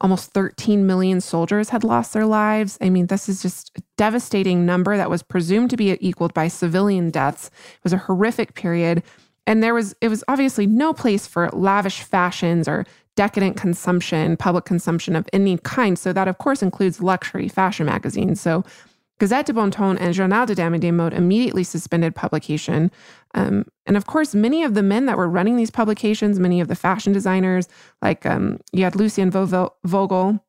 almost 0.00 0.32
13 0.32 0.86
million 0.86 1.20
soldiers 1.20 1.70
had 1.70 1.84
lost 1.84 2.12
their 2.12 2.26
lives. 2.26 2.78
I 2.80 2.90
mean, 2.90 3.06
this 3.06 3.28
is 3.28 3.42
just 3.42 3.72
a 3.76 3.82
devastating 3.96 4.64
number 4.64 4.96
that 4.96 5.10
was 5.10 5.22
presumed 5.22 5.70
to 5.70 5.76
be 5.76 5.96
equaled 6.00 6.34
by 6.34 6.48
civilian 6.48 7.10
deaths. 7.10 7.46
It 7.48 7.84
was 7.84 7.92
a 7.92 7.98
horrific 7.98 8.54
period. 8.54 9.02
And 9.46 9.62
there 9.62 9.74
was, 9.74 9.94
it 10.00 10.08
was 10.08 10.22
obviously 10.28 10.66
no 10.66 10.92
place 10.92 11.26
for 11.26 11.48
lavish 11.50 12.02
fashions 12.02 12.68
or 12.68 12.84
decadent 13.16 13.56
consumption, 13.56 14.36
public 14.36 14.64
consumption 14.64 15.16
of 15.16 15.28
any 15.32 15.58
kind. 15.58 15.98
So 15.98 16.12
that, 16.12 16.28
of 16.28 16.38
course, 16.38 16.62
includes 16.62 17.02
luxury 17.02 17.48
fashion 17.48 17.86
magazines. 17.86 18.40
So 18.40 18.64
Gazette 19.18 19.46
de 19.46 19.52
Bon 19.52 19.70
Ton 19.70 19.98
and 19.98 20.14
Journal 20.14 20.46
de 20.46 20.54
Dame 20.54 20.78
de 20.78 20.90
Mode 20.90 21.12
immediately 21.12 21.64
suspended 21.64 22.14
publication. 22.14 22.90
Um, 23.34 23.64
and 23.86 23.96
of 23.96 24.06
course, 24.06 24.34
many 24.34 24.62
of 24.62 24.74
the 24.74 24.82
men 24.82 25.06
that 25.06 25.16
were 25.16 25.28
running 25.28 25.56
these 25.56 25.70
publications, 25.70 26.38
many 26.38 26.60
of 26.60 26.68
the 26.68 26.76
fashion 26.76 27.12
designers, 27.12 27.68
like 28.00 28.24
um, 28.24 28.60
you 28.72 28.84
had 28.84 28.94
Lucien 28.94 29.30
Vogel, 29.30 30.44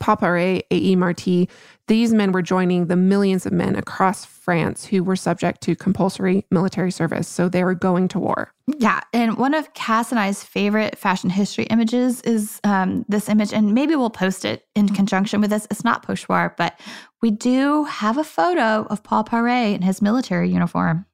Paul 0.00 0.16
Poiret, 0.16 0.62
A.E. 0.70 0.96
Marty, 0.96 1.48
these 1.88 2.12
men 2.12 2.32
were 2.32 2.42
joining 2.42 2.86
the 2.86 2.96
millions 2.96 3.46
of 3.46 3.52
men 3.52 3.76
across 3.76 4.24
France 4.24 4.84
who 4.84 5.04
were 5.04 5.16
subject 5.16 5.60
to 5.62 5.76
compulsory 5.76 6.44
military 6.50 6.90
service. 6.90 7.28
So 7.28 7.48
they 7.48 7.62
were 7.62 7.74
going 7.74 8.08
to 8.08 8.18
war. 8.18 8.52
Yeah. 8.78 9.00
And 9.12 9.36
one 9.36 9.54
of 9.54 9.72
Cass 9.74 10.10
and 10.10 10.18
I's 10.18 10.42
favorite 10.42 10.98
fashion 10.98 11.30
history 11.30 11.64
images 11.64 12.20
is 12.22 12.60
um, 12.64 13.04
this 13.08 13.28
image. 13.28 13.52
And 13.52 13.72
maybe 13.72 13.94
we'll 13.94 14.10
post 14.10 14.44
it 14.44 14.66
in 14.74 14.88
conjunction 14.88 15.40
with 15.40 15.50
this. 15.50 15.66
It's 15.70 15.84
not 15.84 16.04
pochoir, 16.04 16.56
but 16.56 16.78
we 17.22 17.30
do 17.30 17.84
have 17.84 18.18
a 18.18 18.24
photo 18.24 18.86
of 18.90 19.02
Paul 19.04 19.24
Poiret 19.24 19.74
in 19.74 19.82
his 19.82 20.02
military 20.02 20.50
uniform. 20.50 21.06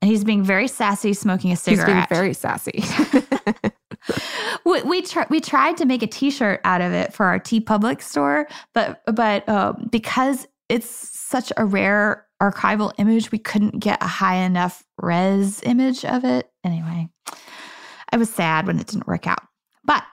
And 0.00 0.08
he's 0.08 0.22
being 0.22 0.44
very 0.44 0.68
sassy, 0.68 1.12
smoking 1.12 1.50
a 1.50 1.56
cigarette. 1.56 1.88
He's 1.88 1.94
being 1.94 2.06
very 2.08 2.34
sassy. 2.34 2.84
we 4.68 4.82
we, 4.82 5.04
we 5.30 5.40
tried 5.40 5.76
to 5.78 5.86
make 5.86 6.02
a 6.02 6.06
T-shirt 6.06 6.60
out 6.64 6.80
of 6.80 6.92
it 6.92 7.12
for 7.12 7.26
our 7.26 7.38
T 7.38 7.60
TeePublic 7.60 8.02
store, 8.02 8.46
but 8.74 9.02
but 9.06 9.48
uh, 9.48 9.72
because 9.90 10.46
it's 10.68 10.88
such 10.88 11.52
a 11.56 11.64
rare 11.64 12.26
archival 12.42 12.92
image, 12.98 13.32
we 13.32 13.38
couldn't 13.38 13.78
get 13.78 14.02
a 14.02 14.06
high 14.06 14.36
enough 14.36 14.84
res 14.98 15.62
image 15.62 16.04
of 16.04 16.24
it. 16.24 16.50
Anyway, 16.64 17.08
I 18.12 18.16
was 18.16 18.30
sad 18.30 18.66
when 18.66 18.78
it 18.78 18.86
didn't 18.86 19.06
work 19.06 19.26
out. 19.26 19.40
But 19.84 20.04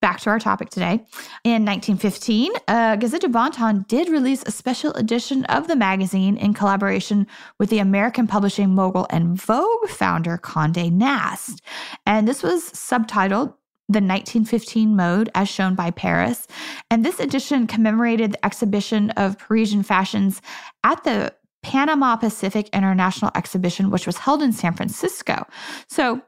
back 0.00 0.20
to 0.20 0.30
our 0.30 0.38
topic 0.38 0.70
today. 0.70 1.04
In 1.42 1.64
1915, 1.64 2.52
uh, 2.68 2.96
Gazette 2.96 3.22
du 3.22 3.28
Bon 3.28 3.84
did 3.88 4.08
release 4.08 4.44
a 4.46 4.52
special 4.52 4.92
edition 4.92 5.44
of 5.46 5.66
the 5.66 5.74
magazine 5.74 6.36
in 6.36 6.54
collaboration 6.54 7.26
with 7.58 7.70
the 7.70 7.78
American 7.78 8.26
publishing 8.26 8.74
mogul 8.74 9.06
and 9.10 9.40
Vogue 9.40 9.88
founder 9.88 10.36
Conde 10.38 10.92
Nast. 10.92 11.62
And 12.06 12.28
this 12.28 12.42
was 12.42 12.70
subtitled 12.70 13.54
the 13.88 14.00
1915 14.00 14.94
mode 14.94 15.30
as 15.34 15.48
shown 15.48 15.74
by 15.74 15.90
Paris. 15.90 16.46
And 16.90 17.04
this 17.04 17.20
edition 17.20 17.66
commemorated 17.66 18.32
the 18.32 18.44
exhibition 18.44 19.10
of 19.12 19.38
Parisian 19.38 19.82
fashions 19.82 20.42
at 20.84 21.02
the 21.04 21.34
Panama 21.62 22.16
Pacific 22.16 22.68
International 22.72 23.30
Exhibition, 23.34 23.90
which 23.90 24.06
was 24.06 24.18
held 24.18 24.42
in 24.42 24.52
San 24.52 24.74
Francisco. 24.74 25.46
So 25.88 26.22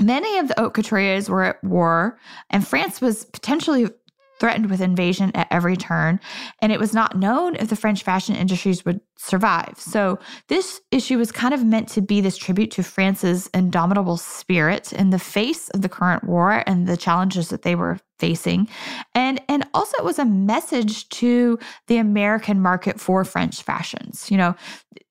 Many 0.00 0.38
of 0.38 0.48
the 0.48 0.54
haute 0.58 0.74
couturiers 0.74 1.28
were 1.28 1.44
at 1.44 1.62
war, 1.62 2.18
and 2.50 2.66
France 2.66 3.00
was 3.00 3.26
potentially 3.26 3.88
threatened 4.40 4.70
with 4.70 4.80
invasion 4.80 5.30
at 5.34 5.48
every 5.50 5.76
turn, 5.76 6.20
and 6.60 6.72
it 6.72 6.80
was 6.80 6.92
not 6.92 7.16
known 7.16 7.56
if 7.56 7.68
the 7.68 7.76
French 7.76 8.02
fashion 8.02 8.34
industries 8.34 8.84
would 8.84 9.00
survive. 9.16 9.74
So, 9.78 10.18
this 10.48 10.80
issue 10.90 11.18
was 11.18 11.32
kind 11.32 11.54
of 11.54 11.64
meant 11.64 11.88
to 11.90 12.02
be 12.02 12.20
this 12.20 12.36
tribute 12.36 12.70
to 12.72 12.82
France's 12.82 13.48
indomitable 13.54 14.16
spirit 14.16 14.92
in 14.92 15.10
the 15.10 15.18
face 15.18 15.68
of 15.70 15.82
the 15.82 15.88
current 15.88 16.24
war 16.24 16.62
and 16.66 16.86
the 16.86 16.96
challenges 16.96 17.48
that 17.48 17.62
they 17.62 17.74
were 17.74 17.98
facing. 18.18 18.68
And, 19.14 19.40
and 19.48 19.66
also, 19.74 19.96
it 19.98 20.04
was 20.04 20.18
a 20.18 20.24
message 20.24 21.08
to 21.10 21.58
the 21.86 21.98
American 21.98 22.60
market 22.60 23.00
for 23.00 23.24
French 23.24 23.62
fashions. 23.62 24.30
You 24.30 24.36
know, 24.36 24.54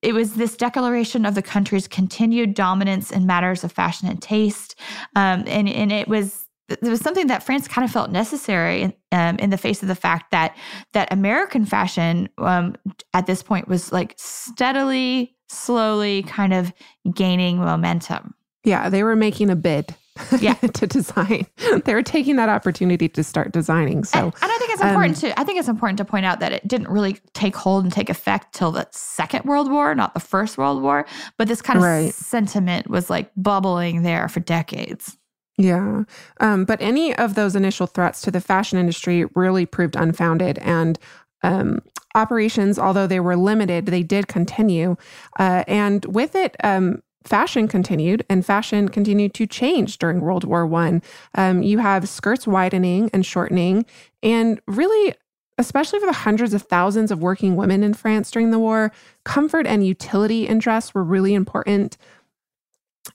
it 0.02 0.14
was 0.14 0.34
this 0.34 0.56
declaration 0.56 1.26
of 1.26 1.36
the 1.36 1.42
country's 1.42 1.88
continued 1.88 2.54
dominance 2.54 3.12
in 3.12 3.26
matters 3.26 3.64
of 3.64 3.72
fashion 3.72 4.08
and 4.08 4.22
taste. 4.22 4.76
Um, 5.16 5.44
and, 5.48 5.70
and 5.70 5.92
it 5.92 6.08
was 6.08 6.43
it 6.82 6.90
was 6.90 7.02
something 7.02 7.28
that 7.28 7.44
France 7.44 7.68
kind 7.68 7.86
of 7.86 7.92
felt 7.92 8.12
necessary 8.12 8.82
in, 8.82 8.94
um, 9.12 9.38
in 9.38 9.50
the 9.50 9.58
face 9.58 9.82
of 9.82 9.88
the 9.88 9.96
fact 9.96 10.32
that 10.32 10.56
that 10.94 11.12
American 11.12 11.66
fashion 11.66 12.30
um, 12.38 12.76
at 13.14 13.26
this 13.26 13.44
point 13.44 13.68
was 13.68 13.92
like 13.92 14.14
steadily, 14.18 15.36
slowly, 15.50 16.24
kind 16.24 16.54
of 16.54 16.74
gaining 17.14 17.58
momentum. 17.58 18.34
Yeah, 18.64 18.90
they 18.90 19.04
were 19.04 19.16
making 19.16 19.50
a 19.50 19.56
bid. 19.56 19.96
Yeah. 20.40 20.54
to 20.74 20.86
design, 20.86 21.48
they 21.86 21.94
were 21.94 22.04
taking 22.04 22.36
that 22.36 22.50
opportunity 22.50 23.10
to 23.10 23.24
start 23.24 23.52
designing. 23.52 24.04
So, 24.04 24.20
and, 24.20 24.34
and 24.42 24.52
I 24.52 24.58
think 24.58 24.72
it's 24.72 24.82
important 24.82 25.24
um, 25.24 25.30
to 25.32 25.40
I 25.40 25.44
think 25.44 25.60
it's 25.60 25.68
important 25.68 25.98
to 25.98 26.06
point 26.06 26.26
out 26.26 26.40
that 26.40 26.52
it 26.52 26.68
didn't 26.68 26.90
really 26.90 27.18
take 27.34 27.56
hold 27.56 27.84
and 27.84 27.92
take 27.92 28.10
effect 28.10 28.54
till 28.54 28.72
the 28.72 28.88
Second 28.92 29.46
World 29.46 29.72
War, 29.72 29.96
not 29.96 30.14
the 30.14 30.20
First 30.20 30.58
World 30.58 30.84
War. 30.84 31.06
But 31.38 31.48
this 31.48 31.62
kind 31.62 31.78
of 31.78 31.84
right. 31.84 32.14
sentiment 32.14 32.90
was 32.90 33.10
like 33.10 33.32
bubbling 33.36 34.04
there 34.04 34.28
for 34.28 34.40
decades. 34.40 35.18
Yeah. 35.58 36.04
Um, 36.40 36.66
but 36.66 36.82
any 36.82 37.16
of 37.16 37.36
those 37.36 37.56
initial 37.56 37.88
threats 37.88 38.22
to 38.22 38.32
the 38.32 38.42
fashion 38.42 38.80
industry 38.80 39.26
really 39.36 39.66
proved 39.66 39.96
unfounded. 39.96 40.58
And 40.60 40.98
um, 41.44 41.80
operations, 42.16 42.80
although 42.80 43.08
they 43.08 43.20
were 43.20 43.36
limited, 43.36 43.86
they 43.86 44.04
did 44.04 44.28
continue. 44.28 44.96
Uh, 45.38 45.64
and 45.68 46.06
with 46.06 46.36
it, 46.36 46.56
um, 46.64 47.04
fashion 47.24 47.68
continued 47.68 48.26
and 48.30 48.46
fashion 48.46 48.90
continued 48.90 49.34
to 49.36 49.46
change 49.46 49.98
during 49.98 50.22
World 50.22 50.44
War 50.44 50.66
One. 50.66 51.02
Um, 51.36 51.62
you 51.62 51.78
have 51.78 52.10
skirts 52.10 52.48
widening 52.48 53.10
and 53.14 53.26
shortening, 53.26 53.86
and 54.22 54.60
really 54.68 55.16
especially 55.60 56.00
for 56.00 56.08
the 56.08 56.14
hundreds 56.14 56.54
of 56.54 56.64
thousands 56.64 57.12
of 57.12 57.22
working 57.22 57.56
women 57.56 57.84
in 57.84 57.94
France 57.94 58.32
during 58.32 58.50
the 58.50 58.58
war, 58.58 58.92
comfort 59.24 59.68
and 59.68 59.86
utility 59.86 60.48
in 60.48 60.58
dress 60.58 60.94
were 60.96 61.04
really 61.04 61.36
important. 61.36 61.96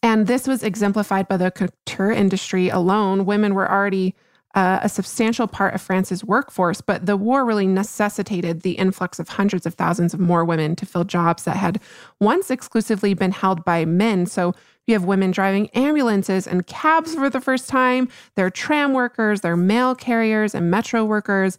And 0.03 0.26
this 0.26 0.47
was 0.47 0.62
exemplified 0.62 1.28
by 1.28 1.36
the 1.36 1.51
couture 1.51 2.12
industry 2.12 2.68
alone. 2.68 3.24
Women 3.24 3.55
were 3.55 3.70
already 3.70 4.14
uh, 4.55 4.80
a 4.82 4.89
substantial 4.89 5.47
part 5.47 5.74
of 5.74 5.82
France's 5.82 6.24
workforce, 6.24 6.80
but 6.80 7.07
the 7.07 7.16
war 7.16 7.45
really 7.45 7.66
necessitated 7.66 8.62
the 8.62 8.72
influx 8.72 9.18
of 9.18 9.28
hundreds 9.28 9.66
of 9.66 9.74
thousands 9.74 10.14
of 10.14 10.20
more 10.20 10.45
women 10.45 10.74
to 10.76 10.86
fill 10.86 11.05
jobs 11.05 11.45
that 11.45 11.57
had 11.57 11.80
once 12.20 12.51
exclusively 12.51 13.14
been 13.14 13.30
held 13.30 13.64
by 13.64 13.84
men. 13.84 14.26
So 14.26 14.55
you 14.86 14.95
have 14.95 15.05
women 15.05 15.30
driving 15.30 15.68
ambulances 15.74 16.47
and 16.47 16.66
cabs 16.66 17.14
for 17.14 17.28
the 17.28 17.41
first 17.41 17.68
time. 17.68 18.09
They're 18.34 18.51
tram 18.51 18.95
workers, 18.95 19.43
they're 19.43 19.57
mail 19.57 19.95
carriers 19.95 20.55
and 20.55 20.70
metro 20.70 21.05
workers. 21.05 21.59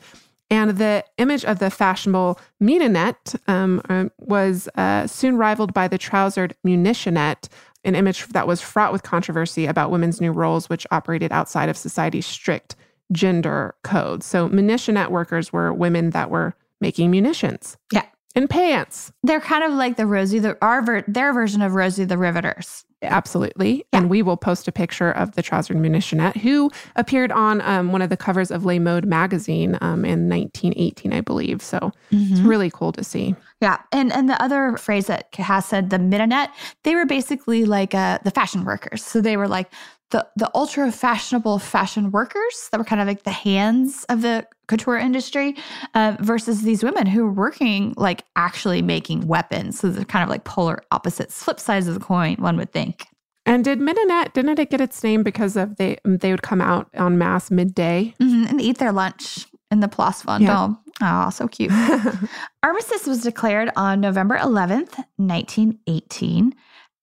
And 0.51 0.71
the 0.71 1.05
image 1.19 1.45
of 1.45 1.59
the 1.59 1.69
fashionable 1.69 2.39
midinette 2.59 3.35
um, 3.47 3.83
uh, 3.87 4.05
was 4.17 4.67
uh, 4.75 5.05
soon 5.05 5.37
rivaled 5.37 5.75
by 5.75 5.87
the 5.87 5.99
trousered 5.99 6.55
munitionette, 6.65 7.49
an 7.83 7.95
image 7.95 8.27
that 8.27 8.47
was 8.47 8.61
fraught 8.61 8.91
with 8.91 9.03
controversy 9.03 9.65
about 9.65 9.91
women's 9.91 10.19
new 10.19 10.31
roles, 10.31 10.69
which 10.69 10.85
operated 10.91 11.31
outside 11.31 11.69
of 11.69 11.77
society's 11.77 12.25
strict 12.25 12.75
gender 13.11 13.75
codes. 13.83 14.25
So, 14.25 14.49
munitionette 14.49 15.09
workers 15.09 15.51
were 15.51 15.73
women 15.73 16.11
that 16.11 16.29
were 16.29 16.55
making 16.81 17.11
munitions. 17.11 17.77
Yeah. 17.91 18.05
In 18.35 18.47
pants. 18.47 19.11
They're 19.23 19.41
kind 19.41 19.63
of 19.63 19.71
like 19.73 19.97
the 19.97 20.05
Rosie, 20.05 20.39
the 20.39 20.57
our 20.61 20.81
ver- 20.81 21.03
their 21.07 21.33
version 21.33 21.61
of 21.61 21.73
Rosie 21.73 22.05
the 22.05 22.17
Riveters. 22.17 22.85
Absolutely. 23.01 23.77
Yeah. 23.77 23.99
And 23.99 24.09
we 24.09 24.21
will 24.21 24.37
post 24.37 24.67
a 24.67 24.71
picture 24.71 25.11
of 25.11 25.35
the 25.35 25.41
trousered 25.41 25.77
munitionette 25.77 26.35
who 26.35 26.69
appeared 26.95 27.31
on 27.31 27.61
um, 27.61 27.91
one 27.91 28.01
of 28.01 28.09
the 28.09 28.17
covers 28.17 28.51
of 28.51 28.65
Le 28.65 28.79
Mode 28.79 29.05
magazine 29.05 29.77
um, 29.81 30.03
in 30.03 30.27
1918, 30.27 31.13
I 31.13 31.21
believe. 31.21 31.61
So 31.61 31.79
mm-hmm. 32.11 32.33
it's 32.33 32.41
really 32.41 32.69
cool 32.69 32.91
to 32.91 33.03
see. 33.03 33.35
Yeah. 33.61 33.77
And 33.91 34.11
and 34.11 34.29
the 34.29 34.41
other 34.41 34.75
phrase 34.77 35.07
that 35.07 35.33
has 35.35 35.65
said, 35.65 35.89
the 35.89 35.97
midinette, 35.97 36.49
they 36.83 36.95
were 36.95 37.05
basically 37.05 37.65
like 37.65 37.95
uh, 37.95 38.19
the 38.23 38.31
fashion 38.31 38.65
workers. 38.65 39.03
So 39.03 39.21
they 39.21 39.37
were 39.37 39.47
like 39.47 39.71
the 40.11 40.27
the 40.35 40.49
ultra 40.55 40.91
fashionable 40.91 41.59
fashion 41.59 42.11
workers 42.11 42.69
that 42.71 42.77
were 42.77 42.83
kind 42.83 43.01
of 43.01 43.07
like 43.07 43.23
the 43.23 43.31
hands 43.31 44.05
of 44.05 44.21
the 44.21 44.47
couture 44.67 44.97
industry 44.97 45.55
uh, 45.93 46.15
versus 46.19 46.61
these 46.61 46.83
women 46.83 47.05
who 47.05 47.23
were 47.25 47.31
working 47.31 47.93
like 47.97 48.23
actually 48.35 48.81
making 48.81 49.27
weapons. 49.27 49.79
So 49.79 49.89
they're 49.89 50.05
kind 50.05 50.23
of 50.23 50.29
like 50.29 50.43
polar 50.43 50.81
opposites, 50.91 51.43
flip 51.43 51.59
sides 51.59 51.87
of 51.87 51.93
the 51.93 51.99
coin, 51.99 52.35
one 52.37 52.57
would 52.57 52.71
think. 52.71 53.05
And 53.45 53.63
did 53.63 53.79
Midinette, 53.79 54.33
didn't 54.33 54.59
it 54.59 54.69
get 54.69 54.81
its 54.81 55.03
name 55.03 55.23
because 55.23 55.55
of 55.55 55.77
they 55.77 55.97
they 56.03 56.31
would 56.31 56.43
come 56.43 56.61
out 56.61 56.89
on 56.97 57.17
mass 57.17 57.49
midday 57.49 58.13
mm-hmm, 58.19 58.45
and 58.47 58.61
eat 58.61 58.77
their 58.77 58.91
lunch 58.91 59.47
in 59.71 59.79
the 59.79 59.87
Place 59.87 60.23
Vendôme. 60.23 60.77
Yeah. 61.01 61.27
Oh, 61.27 61.29
so 61.29 61.47
cute. 61.47 61.71
Armistice 62.63 63.05
was 63.05 63.21
declared 63.21 63.71
on 63.75 64.01
November 64.01 64.37
11th, 64.37 64.97
1918. 65.15 66.53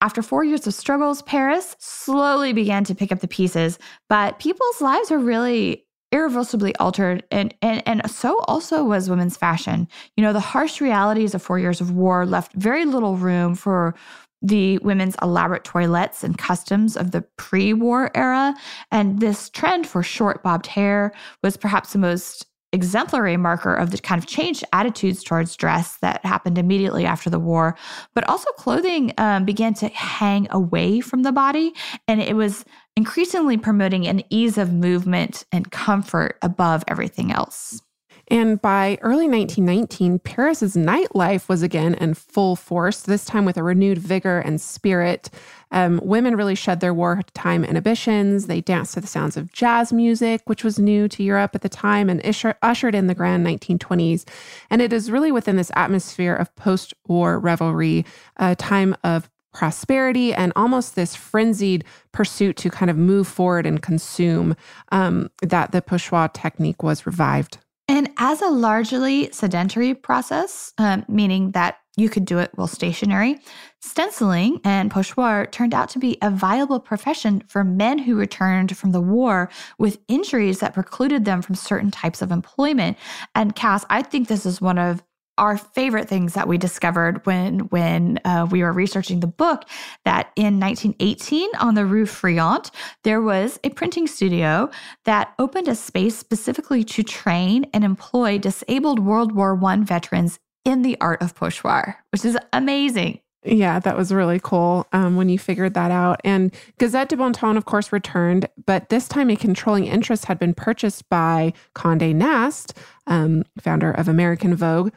After 0.01 0.23
four 0.23 0.45
years 0.45 0.67
of 0.67 0.75
struggles, 0.75 1.23
Paris 1.23 1.75
slowly 1.79 2.53
began 2.53 2.85
to 2.85 2.95
pick 2.95 3.11
up 3.11 3.21
the 3.21 3.29
pieces, 3.29 3.79
but 4.09 4.39
people's 4.39 4.81
lives 4.81 5.11
were 5.11 5.19
really 5.19 5.87
irreversibly 6.13 6.75
altered 6.77 7.25
and, 7.31 7.53
and 7.63 7.83
and 7.87 8.09
so 8.09 8.39
also 8.47 8.85
was 8.85 9.11
women's 9.11 9.37
fashion. 9.37 9.89
You 10.17 10.23
know 10.23 10.33
the 10.33 10.41
harsh 10.41 10.81
realities 10.81 11.35
of 11.35 11.43
four 11.43 11.59
years 11.59 11.81
of 11.81 11.91
war 11.91 12.25
left 12.25 12.53
very 12.55 12.85
little 12.85 13.17
room 13.17 13.55
for 13.55 13.95
the 14.43 14.79
women's 14.79 15.17
elaborate 15.23 15.65
toilettes 15.65 16.23
and 16.23 16.39
customs 16.39 16.97
of 16.97 17.11
the 17.11 17.23
pre-war 17.39 18.11
era 18.15 18.55
and 18.93 19.19
this 19.19 19.49
trend 19.49 19.87
for 19.87 20.03
short 20.03 20.43
bobbed 20.43 20.67
hair 20.67 21.13
was 21.43 21.57
perhaps 21.57 21.93
the 21.93 21.99
most 21.99 22.47
exemplary 22.77 23.37
marker 23.37 23.75
of 23.75 23.91
the 23.91 23.99
kind 23.99 24.23
of 24.23 24.29
changed 24.29 24.63
attitudes 24.73 25.25
towards 25.25 25.57
dress 25.57 25.97
that 25.97 26.25
happened 26.25 26.59
immediately 26.59 27.05
after 27.05 27.29
the 27.29 27.41
war. 27.41 27.77
But 28.15 28.29
also, 28.29 28.51
clothing 28.53 29.13
um, 29.19 29.45
began 29.45 29.75
to 29.75 29.89
hang 29.89 30.47
away 30.51 31.01
from 31.01 31.25
the 31.25 31.33
body, 31.33 31.73
and 32.07 32.23
it 32.23 32.37
was 32.37 32.65
increasingly 32.97 33.57
promoting 33.57 34.07
an 34.07 34.23
ease 34.31 34.57
of 34.57 34.73
movement 34.73 35.45
and 35.51 35.71
comfort 35.73 36.39
above 36.43 36.85
everything 36.87 37.33
else. 37.33 37.83
And 38.29 38.61
by 38.61 38.99
early 39.03 39.29
1919, 39.29 40.19
Paris's 40.19 40.75
nightlife 40.75 41.49
was 41.49 41.63
again 41.63 41.95
in 41.95 42.15
full 42.15 42.57
force, 42.57 43.03
this 43.03 43.25
time 43.25 43.45
with 43.45 43.57
a 43.57 43.63
renewed 43.63 43.99
vigor 43.99 44.41
and 44.41 44.61
spirit. 44.61 45.31
Um, 45.71 46.01
women 46.03 46.37
really 46.37 46.57
shed 46.57 46.81
their 46.81 46.95
wartime 46.95 47.65
inhibitions. 47.65 48.47
They 48.47 48.61
danced 48.61 48.95
to 48.95 49.01
the 49.01 49.07
sounds 49.07 49.37
of 49.37 49.53
jazz 49.53 49.93
music, 49.93 50.43
which 50.47 50.65
was 50.65 50.79
new 50.79 51.07
to 51.09 51.23
Europe 51.23 51.55
at 51.55 51.63
the 51.63 51.69
time, 51.69 52.11
and 52.11 52.21
ushered 52.63 52.95
in 52.95 53.07
the 53.07 53.15
grand 53.15 53.47
1920s. 53.47 54.25
And 54.71 54.83
it 54.83 54.93
is 54.93 55.11
really 55.11 55.31
within 55.31 55.57
this 55.57 55.71
atmosphere 55.77 56.35
of 56.35 56.55
post 56.57 56.95
war 57.07 57.39
revelry, 57.39 58.05
a 58.39 58.57
time 58.57 58.97
of 59.05 59.31
prosperity 59.53 60.35
and 60.35 60.53
almost 60.55 60.97
this 60.97 61.17
frenzied 61.17 61.83
pursuit 62.13 62.57
to 62.59 62.69
kind 62.69 62.91
of 62.91 62.97
move 62.97 63.27
forward 63.27 63.65
and 63.65 63.81
consume 63.81 64.55
um, 64.93 65.31
that 65.41 65.73
the 65.73 65.81
pochoir 65.81 66.31
technique 66.33 66.83
was 66.83 67.07
revived. 67.07 67.59
And 67.89 68.11
as 68.19 68.43
a 68.43 68.49
largely 68.49 69.31
sedentary 69.33 69.95
process, 69.95 70.73
um, 70.79 71.05
meaning 71.09 71.53
that 71.53 71.79
you 71.97 72.11
could 72.11 72.25
do 72.25 72.39
it 72.39 72.51
while 72.55 72.67
stationary, 72.67 73.39
stenciling 73.81 74.61
and 74.65 74.91
pochoir 74.91 75.51
turned 75.51 75.73
out 75.73 75.89
to 75.91 75.99
be 75.99 76.19
a 76.21 76.31
viable 76.31 76.81
profession 76.81 77.43
for 77.49 77.65
men 77.65 77.99
who 77.99 78.17
returned 78.17 78.77
from 78.77 78.91
the 78.91 79.01
war 79.01 79.49
with 79.79 79.99
injuries 80.09 80.59
that 80.59 80.75
precluded 80.75 81.25
them 81.25 81.41
from 81.41 81.55
certain 81.55 81.91
types 81.91 82.21
of 82.21 82.31
employment. 82.31 82.99
And 83.35 83.55
Cass, 83.55 83.85
I 83.89 84.03
think 84.03 84.29
this 84.29 84.45
is 84.45 84.61
one 84.61 84.79
of 84.79 85.03
our 85.39 85.57
favorite 85.59 86.09
things 86.09 86.35
that 86.35 86.49
we 86.49 86.59
discovered 86.59 87.25
when 87.27 87.61
when 87.69 88.19
uh, 88.25 88.47
we 88.51 88.63
were 88.63 88.73
researching 88.73 89.21
the 89.21 89.27
book 89.27 89.65
that 90.05 90.31
in 90.37 90.59
1918 90.61 91.49
on 91.61 91.75
the 91.75 91.85
rue 91.85 92.07
Friant 92.07 92.71
there 93.05 93.21
was 93.21 93.59
a 93.65 93.71
printing 93.71 94.07
studio 94.07 94.71
that 95.05 95.35
opened 95.39 95.69
a 95.69 95.75
space 95.75 96.17
specifically 96.17 96.85
to 96.85 97.03
train 97.03 97.67
and 97.73 97.85
employ 97.85 98.39
disabled 98.39 98.99
World 98.99 99.33
War 99.33 99.55
One 99.55 99.85
veterans 99.85 100.39
in 100.65 100.83
the 100.83 100.97
art 101.01 101.23
of 101.23 101.35
pochoir, 101.35 101.95
which 102.11 102.25
is 102.25 102.37
amazing. 102.53 103.21
Yeah, 103.47 103.79
that 103.79 103.97
was 103.97 104.13
really 104.13 104.41
cool 104.43 104.89
um, 104.93 105.15
when 105.15 105.29
you 105.29 105.39
figured 105.39 105.75
that 105.75 105.93
out. 105.93 106.21
And 106.25 106.53
Gazette 106.79 107.09
de 107.09 107.17
Bon 107.17 107.33
Ton, 107.33 107.57
of 107.57 107.65
course, 107.65 107.93
returned, 107.93 108.49
but 108.67 108.89
this 108.89 109.07
time 109.07 109.31
a 109.31 109.37
controlling 109.37 109.87
interest 109.87 110.25
had 110.25 110.41
been 110.41 110.53
purchased 110.53 111.09
by 111.09 111.53
Condé 111.75 112.13
Nast, 112.13 112.77
um, 113.07 113.45
founder 113.61 113.93
of 113.93 114.09
American 114.09 114.57
Vogue, 114.57 114.93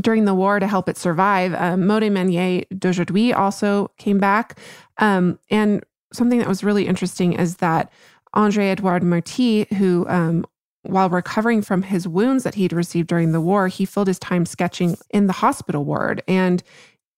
during 0.00 0.24
the 0.24 0.34
war 0.34 0.58
to 0.58 0.66
help 0.66 0.88
it 0.88 0.96
survive. 0.96 1.54
Um, 1.54 1.86
Mode 1.86 2.04
Manière 2.04 2.66
d'aujourd'hui 2.78 3.32
also 3.32 3.90
came 3.98 4.18
back. 4.18 4.58
Um, 4.98 5.38
and 5.50 5.84
something 6.12 6.38
that 6.38 6.48
was 6.48 6.64
really 6.64 6.86
interesting 6.86 7.34
is 7.34 7.56
that 7.56 7.90
Andre 8.34 8.68
Edouard 8.68 9.02
Marty, 9.02 9.66
who 9.76 10.06
um, 10.08 10.46
while 10.82 11.08
recovering 11.08 11.62
from 11.62 11.82
his 11.82 12.08
wounds 12.08 12.44
that 12.44 12.54
he'd 12.54 12.72
received 12.72 13.08
during 13.08 13.32
the 13.32 13.40
war, 13.40 13.68
he 13.68 13.84
filled 13.84 14.08
his 14.08 14.18
time 14.18 14.46
sketching 14.46 14.96
in 15.10 15.26
the 15.26 15.32
hospital 15.32 15.84
ward. 15.84 16.22
And 16.26 16.62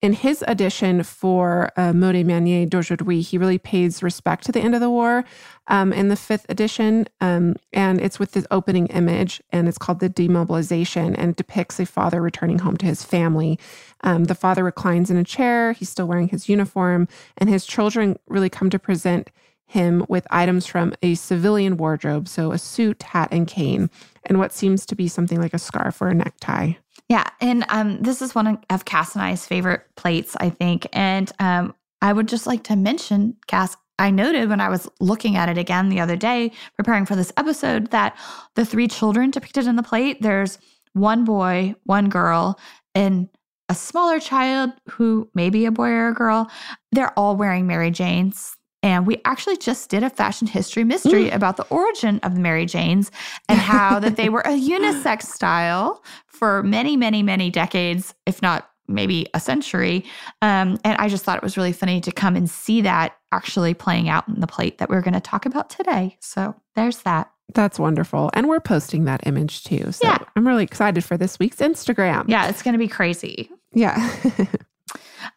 in 0.04 0.12
his 0.12 0.44
edition 0.46 1.02
for 1.02 1.72
uh, 1.78 1.90
Mode 1.94 2.26
Manière 2.26 2.68
d'aujourd'hui, 2.68 3.22
he 3.22 3.38
really 3.38 3.56
pays 3.56 4.02
respect 4.02 4.44
to 4.44 4.52
the 4.52 4.60
end 4.60 4.74
of 4.74 4.82
the 4.82 4.90
war 4.90 5.24
um, 5.68 5.94
in 5.94 6.08
the 6.08 6.14
fifth 6.16 6.44
edition. 6.50 7.08
Um, 7.22 7.56
and 7.72 8.02
it's 8.02 8.18
with 8.18 8.32
this 8.32 8.46
opening 8.50 8.88
image, 8.88 9.40
and 9.50 9.66
it's 9.66 9.78
called 9.78 10.00
The 10.00 10.10
Demobilization, 10.10 11.16
and 11.16 11.34
depicts 11.34 11.80
a 11.80 11.86
father 11.86 12.20
returning 12.20 12.58
home 12.58 12.76
to 12.76 12.84
his 12.84 13.02
family. 13.02 13.58
Um, 14.02 14.24
the 14.24 14.34
father 14.34 14.62
reclines 14.62 15.10
in 15.10 15.16
a 15.16 15.24
chair, 15.24 15.72
he's 15.72 15.88
still 15.88 16.06
wearing 16.06 16.28
his 16.28 16.50
uniform, 16.50 17.08
and 17.38 17.48
his 17.48 17.64
children 17.64 18.18
really 18.28 18.50
come 18.50 18.68
to 18.68 18.78
present 18.78 19.30
him 19.64 20.04
with 20.06 20.26
items 20.30 20.66
from 20.66 20.92
a 21.02 21.14
civilian 21.14 21.78
wardrobe, 21.78 22.28
so 22.28 22.52
a 22.52 22.58
suit, 22.58 23.02
hat, 23.04 23.30
and 23.32 23.48
cane, 23.48 23.88
and 24.26 24.38
what 24.38 24.52
seems 24.52 24.84
to 24.84 24.94
be 24.94 25.08
something 25.08 25.40
like 25.40 25.54
a 25.54 25.58
scarf 25.58 26.02
or 26.02 26.08
a 26.08 26.14
necktie. 26.14 26.74
Yeah, 27.08 27.28
and 27.40 27.64
um, 27.68 28.00
this 28.00 28.22
is 28.22 28.34
one 28.34 28.58
of 28.70 28.84
Cass 28.84 29.14
and 29.14 29.22
I's 29.22 29.46
favorite 29.46 29.82
plates, 29.96 30.36
I 30.40 30.48
think. 30.50 30.86
And 30.92 31.30
um, 31.38 31.74
I 32.00 32.12
would 32.12 32.28
just 32.28 32.46
like 32.46 32.64
to 32.64 32.76
mention, 32.76 33.36
Cass, 33.46 33.76
I 33.98 34.10
noted 34.10 34.48
when 34.48 34.60
I 34.60 34.68
was 34.68 34.88
looking 35.00 35.36
at 35.36 35.48
it 35.48 35.58
again 35.58 35.88
the 35.88 36.00
other 36.00 36.16
day, 36.16 36.50
preparing 36.76 37.06
for 37.06 37.14
this 37.14 37.32
episode, 37.36 37.90
that 37.90 38.16
the 38.56 38.64
three 38.64 38.88
children 38.88 39.30
depicted 39.30 39.66
in 39.66 39.76
the 39.76 39.82
plate, 39.82 40.20
there's 40.20 40.58
one 40.94 41.24
boy, 41.24 41.74
one 41.84 42.08
girl, 42.08 42.58
and 42.94 43.28
a 43.68 43.74
smaller 43.74 44.18
child 44.18 44.70
who 44.90 45.28
may 45.34 45.50
be 45.50 45.66
a 45.66 45.70
boy 45.70 45.88
or 45.88 46.08
a 46.08 46.14
girl. 46.14 46.50
They're 46.92 47.16
all 47.18 47.36
wearing 47.36 47.66
Mary 47.66 47.90
Janes. 47.90 48.56
And 48.84 49.06
we 49.06 49.18
actually 49.24 49.56
just 49.56 49.88
did 49.88 50.02
a 50.02 50.10
fashion 50.10 50.46
history 50.46 50.84
mystery 50.84 51.30
mm. 51.30 51.34
about 51.34 51.56
the 51.56 51.64
origin 51.70 52.20
of 52.22 52.34
the 52.34 52.40
Mary 52.40 52.66
Janes 52.66 53.10
and 53.48 53.58
how 53.58 53.98
that 53.98 54.16
they 54.16 54.28
were 54.28 54.42
a 54.42 54.48
unisex 54.50 55.22
style 55.22 56.04
for 56.26 56.62
many, 56.62 56.94
many, 56.94 57.22
many 57.22 57.48
decades, 57.48 58.14
if 58.26 58.42
not 58.42 58.68
maybe 58.86 59.26
a 59.32 59.40
century. 59.40 60.04
Um, 60.42 60.78
and 60.84 60.98
I 60.98 61.08
just 61.08 61.24
thought 61.24 61.38
it 61.38 61.42
was 61.42 61.56
really 61.56 61.72
funny 61.72 62.02
to 62.02 62.12
come 62.12 62.36
and 62.36 62.48
see 62.48 62.82
that 62.82 63.16
actually 63.32 63.72
playing 63.72 64.10
out 64.10 64.28
in 64.28 64.40
the 64.40 64.46
plate 64.46 64.76
that 64.76 64.90
we're 64.90 65.00
going 65.00 65.14
to 65.14 65.20
talk 65.20 65.46
about 65.46 65.70
today. 65.70 66.18
So 66.20 66.54
there's 66.76 66.98
that. 66.98 67.30
That's 67.54 67.78
wonderful. 67.78 68.30
And 68.34 68.50
we're 68.50 68.60
posting 68.60 69.04
that 69.04 69.26
image 69.26 69.64
too. 69.64 69.92
So 69.92 70.06
yeah. 70.06 70.18
I'm 70.36 70.46
really 70.46 70.64
excited 70.64 71.02
for 71.04 71.16
this 71.16 71.38
week's 71.38 71.56
Instagram. 71.56 72.24
Yeah, 72.28 72.48
it's 72.48 72.62
going 72.62 72.74
to 72.74 72.78
be 72.78 72.88
crazy. 72.88 73.50
Yeah. 73.72 74.14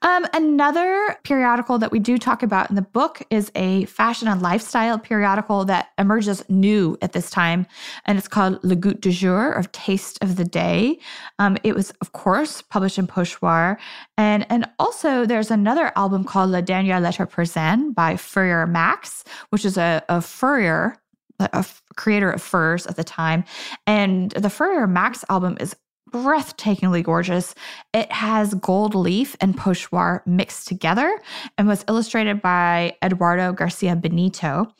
Um, 0.01 0.25
another 0.33 1.17
periodical 1.23 1.77
that 1.79 1.91
we 1.91 1.99
do 1.99 2.17
talk 2.17 2.43
about 2.43 2.69
in 2.69 2.75
the 2.75 2.81
book 2.81 3.21
is 3.29 3.51
a 3.55 3.85
fashion 3.85 4.27
and 4.27 4.41
lifestyle 4.41 4.99
periodical 4.99 5.65
that 5.65 5.89
emerges 5.97 6.43
new 6.49 6.97
at 7.01 7.13
this 7.13 7.29
time, 7.29 7.65
and 8.05 8.17
it's 8.17 8.27
called 8.27 8.63
Le 8.63 8.75
Goût 8.75 8.99
du 8.99 9.11
Jour, 9.11 9.55
or 9.55 9.63
Taste 9.71 10.21
of 10.21 10.35
the 10.35 10.45
Day. 10.45 10.99
Um, 11.39 11.57
it 11.63 11.75
was, 11.75 11.91
of 12.01 12.11
course, 12.11 12.61
published 12.61 12.97
in 12.97 13.07
Pochoir, 13.07 13.77
and 14.17 14.45
and 14.49 14.69
also 14.79 15.25
there's 15.25 15.51
another 15.51 15.91
album 15.95 16.23
called 16.23 16.51
La 16.51 16.61
Dernière 16.61 17.01
Lettre 17.01 17.25
Parisienne 17.25 17.91
by 17.93 18.17
Furrier 18.17 18.67
Max, 18.67 19.23
which 19.49 19.65
is 19.65 19.77
a, 19.77 20.03
a 20.09 20.21
furrier 20.21 20.97
a 21.39 21.63
creator 21.95 22.31
of 22.31 22.41
furs 22.41 22.87
at 22.87 22.95
the 22.95 23.03
time. 23.03 23.43
And 23.85 24.31
the 24.31 24.49
Furrier 24.49 24.87
Max 24.87 25.23
album 25.29 25.57
is 25.59 25.75
breathtakingly 26.11 27.03
gorgeous. 27.03 27.53
It 27.93 28.11
has 28.11 28.53
gold 28.55 28.95
leaf 28.95 29.35
and 29.41 29.55
pochoir 29.57 30.25
mixed 30.25 30.67
together 30.67 31.19
and 31.57 31.67
was 31.67 31.85
illustrated 31.87 32.41
by 32.41 32.95
Eduardo 33.03 33.53
Garcia 33.53 33.95
Benito. 33.95 34.73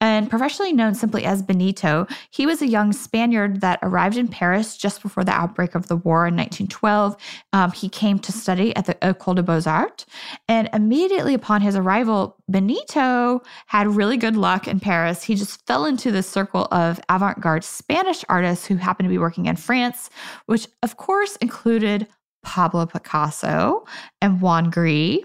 And 0.00 0.30
professionally 0.30 0.72
known 0.72 0.94
simply 0.94 1.24
as 1.24 1.42
Benito, 1.42 2.06
he 2.30 2.46
was 2.46 2.62
a 2.62 2.68
young 2.68 2.92
Spaniard 2.92 3.60
that 3.60 3.80
arrived 3.82 4.16
in 4.16 4.28
Paris 4.28 4.76
just 4.76 5.02
before 5.02 5.24
the 5.24 5.32
outbreak 5.32 5.74
of 5.74 5.88
the 5.88 5.96
war 5.96 6.26
in 6.26 6.36
1912. 6.36 7.16
Um, 7.52 7.72
he 7.72 7.88
came 7.88 8.18
to 8.20 8.32
study 8.32 8.74
at 8.76 8.86
the 8.86 8.94
École 8.96 9.34
des 9.34 9.42
Beaux 9.42 9.62
Arts. 9.66 10.06
And 10.48 10.68
immediately 10.72 11.34
upon 11.34 11.62
his 11.62 11.74
arrival, 11.74 12.36
Benito 12.48 13.42
had 13.66 13.88
really 13.88 14.16
good 14.16 14.36
luck 14.36 14.68
in 14.68 14.78
Paris. 14.78 15.24
He 15.24 15.34
just 15.34 15.66
fell 15.66 15.84
into 15.84 16.12
the 16.12 16.22
circle 16.22 16.68
of 16.70 17.00
avant 17.08 17.40
garde 17.40 17.64
Spanish 17.64 18.24
artists 18.28 18.66
who 18.66 18.76
happened 18.76 19.06
to 19.06 19.10
be 19.10 19.18
working 19.18 19.46
in 19.46 19.56
France, 19.56 20.10
which 20.46 20.68
of 20.82 20.96
course 20.96 21.36
included 21.36 22.06
Pablo 22.42 22.86
Picasso 22.86 23.84
and 24.22 24.40
Juan 24.40 24.70
Gris. 24.70 25.18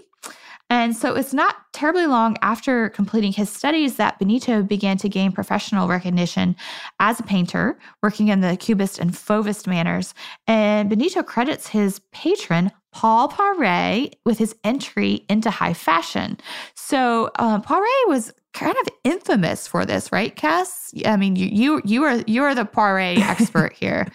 And 0.70 0.96
so 0.96 1.14
it's 1.14 1.34
not 1.34 1.56
terribly 1.72 2.06
long 2.06 2.36
after 2.40 2.88
completing 2.90 3.32
his 3.32 3.50
studies 3.50 3.96
that 3.96 4.18
Benito 4.18 4.62
began 4.62 4.96
to 4.98 5.08
gain 5.08 5.30
professional 5.30 5.88
recognition 5.88 6.56
as 7.00 7.20
a 7.20 7.22
painter, 7.22 7.78
working 8.02 8.28
in 8.28 8.40
the 8.40 8.56
Cubist 8.56 8.98
and 8.98 9.12
Fauvist 9.12 9.66
manners. 9.66 10.14
And 10.46 10.88
Benito 10.88 11.22
credits 11.22 11.68
his 11.68 12.00
patron, 12.12 12.72
Paul 12.92 13.28
Poiret, 13.28 14.14
with 14.24 14.38
his 14.38 14.54
entry 14.64 15.24
into 15.28 15.50
high 15.50 15.74
fashion. 15.74 16.38
So 16.74 17.30
uh, 17.38 17.60
Poiret 17.60 18.08
was 18.08 18.32
kind 18.54 18.74
of 18.80 18.88
infamous 19.02 19.66
for 19.66 19.84
this, 19.84 20.10
right, 20.10 20.34
Cass? 20.34 20.94
I 21.04 21.16
mean, 21.16 21.36
you 21.36 21.48
you 21.52 21.82
you 21.84 22.04
are 22.04 22.22
you 22.26 22.42
are 22.42 22.54
the 22.54 22.64
Poiret 22.64 23.18
expert 23.28 23.74
here. 23.74 24.06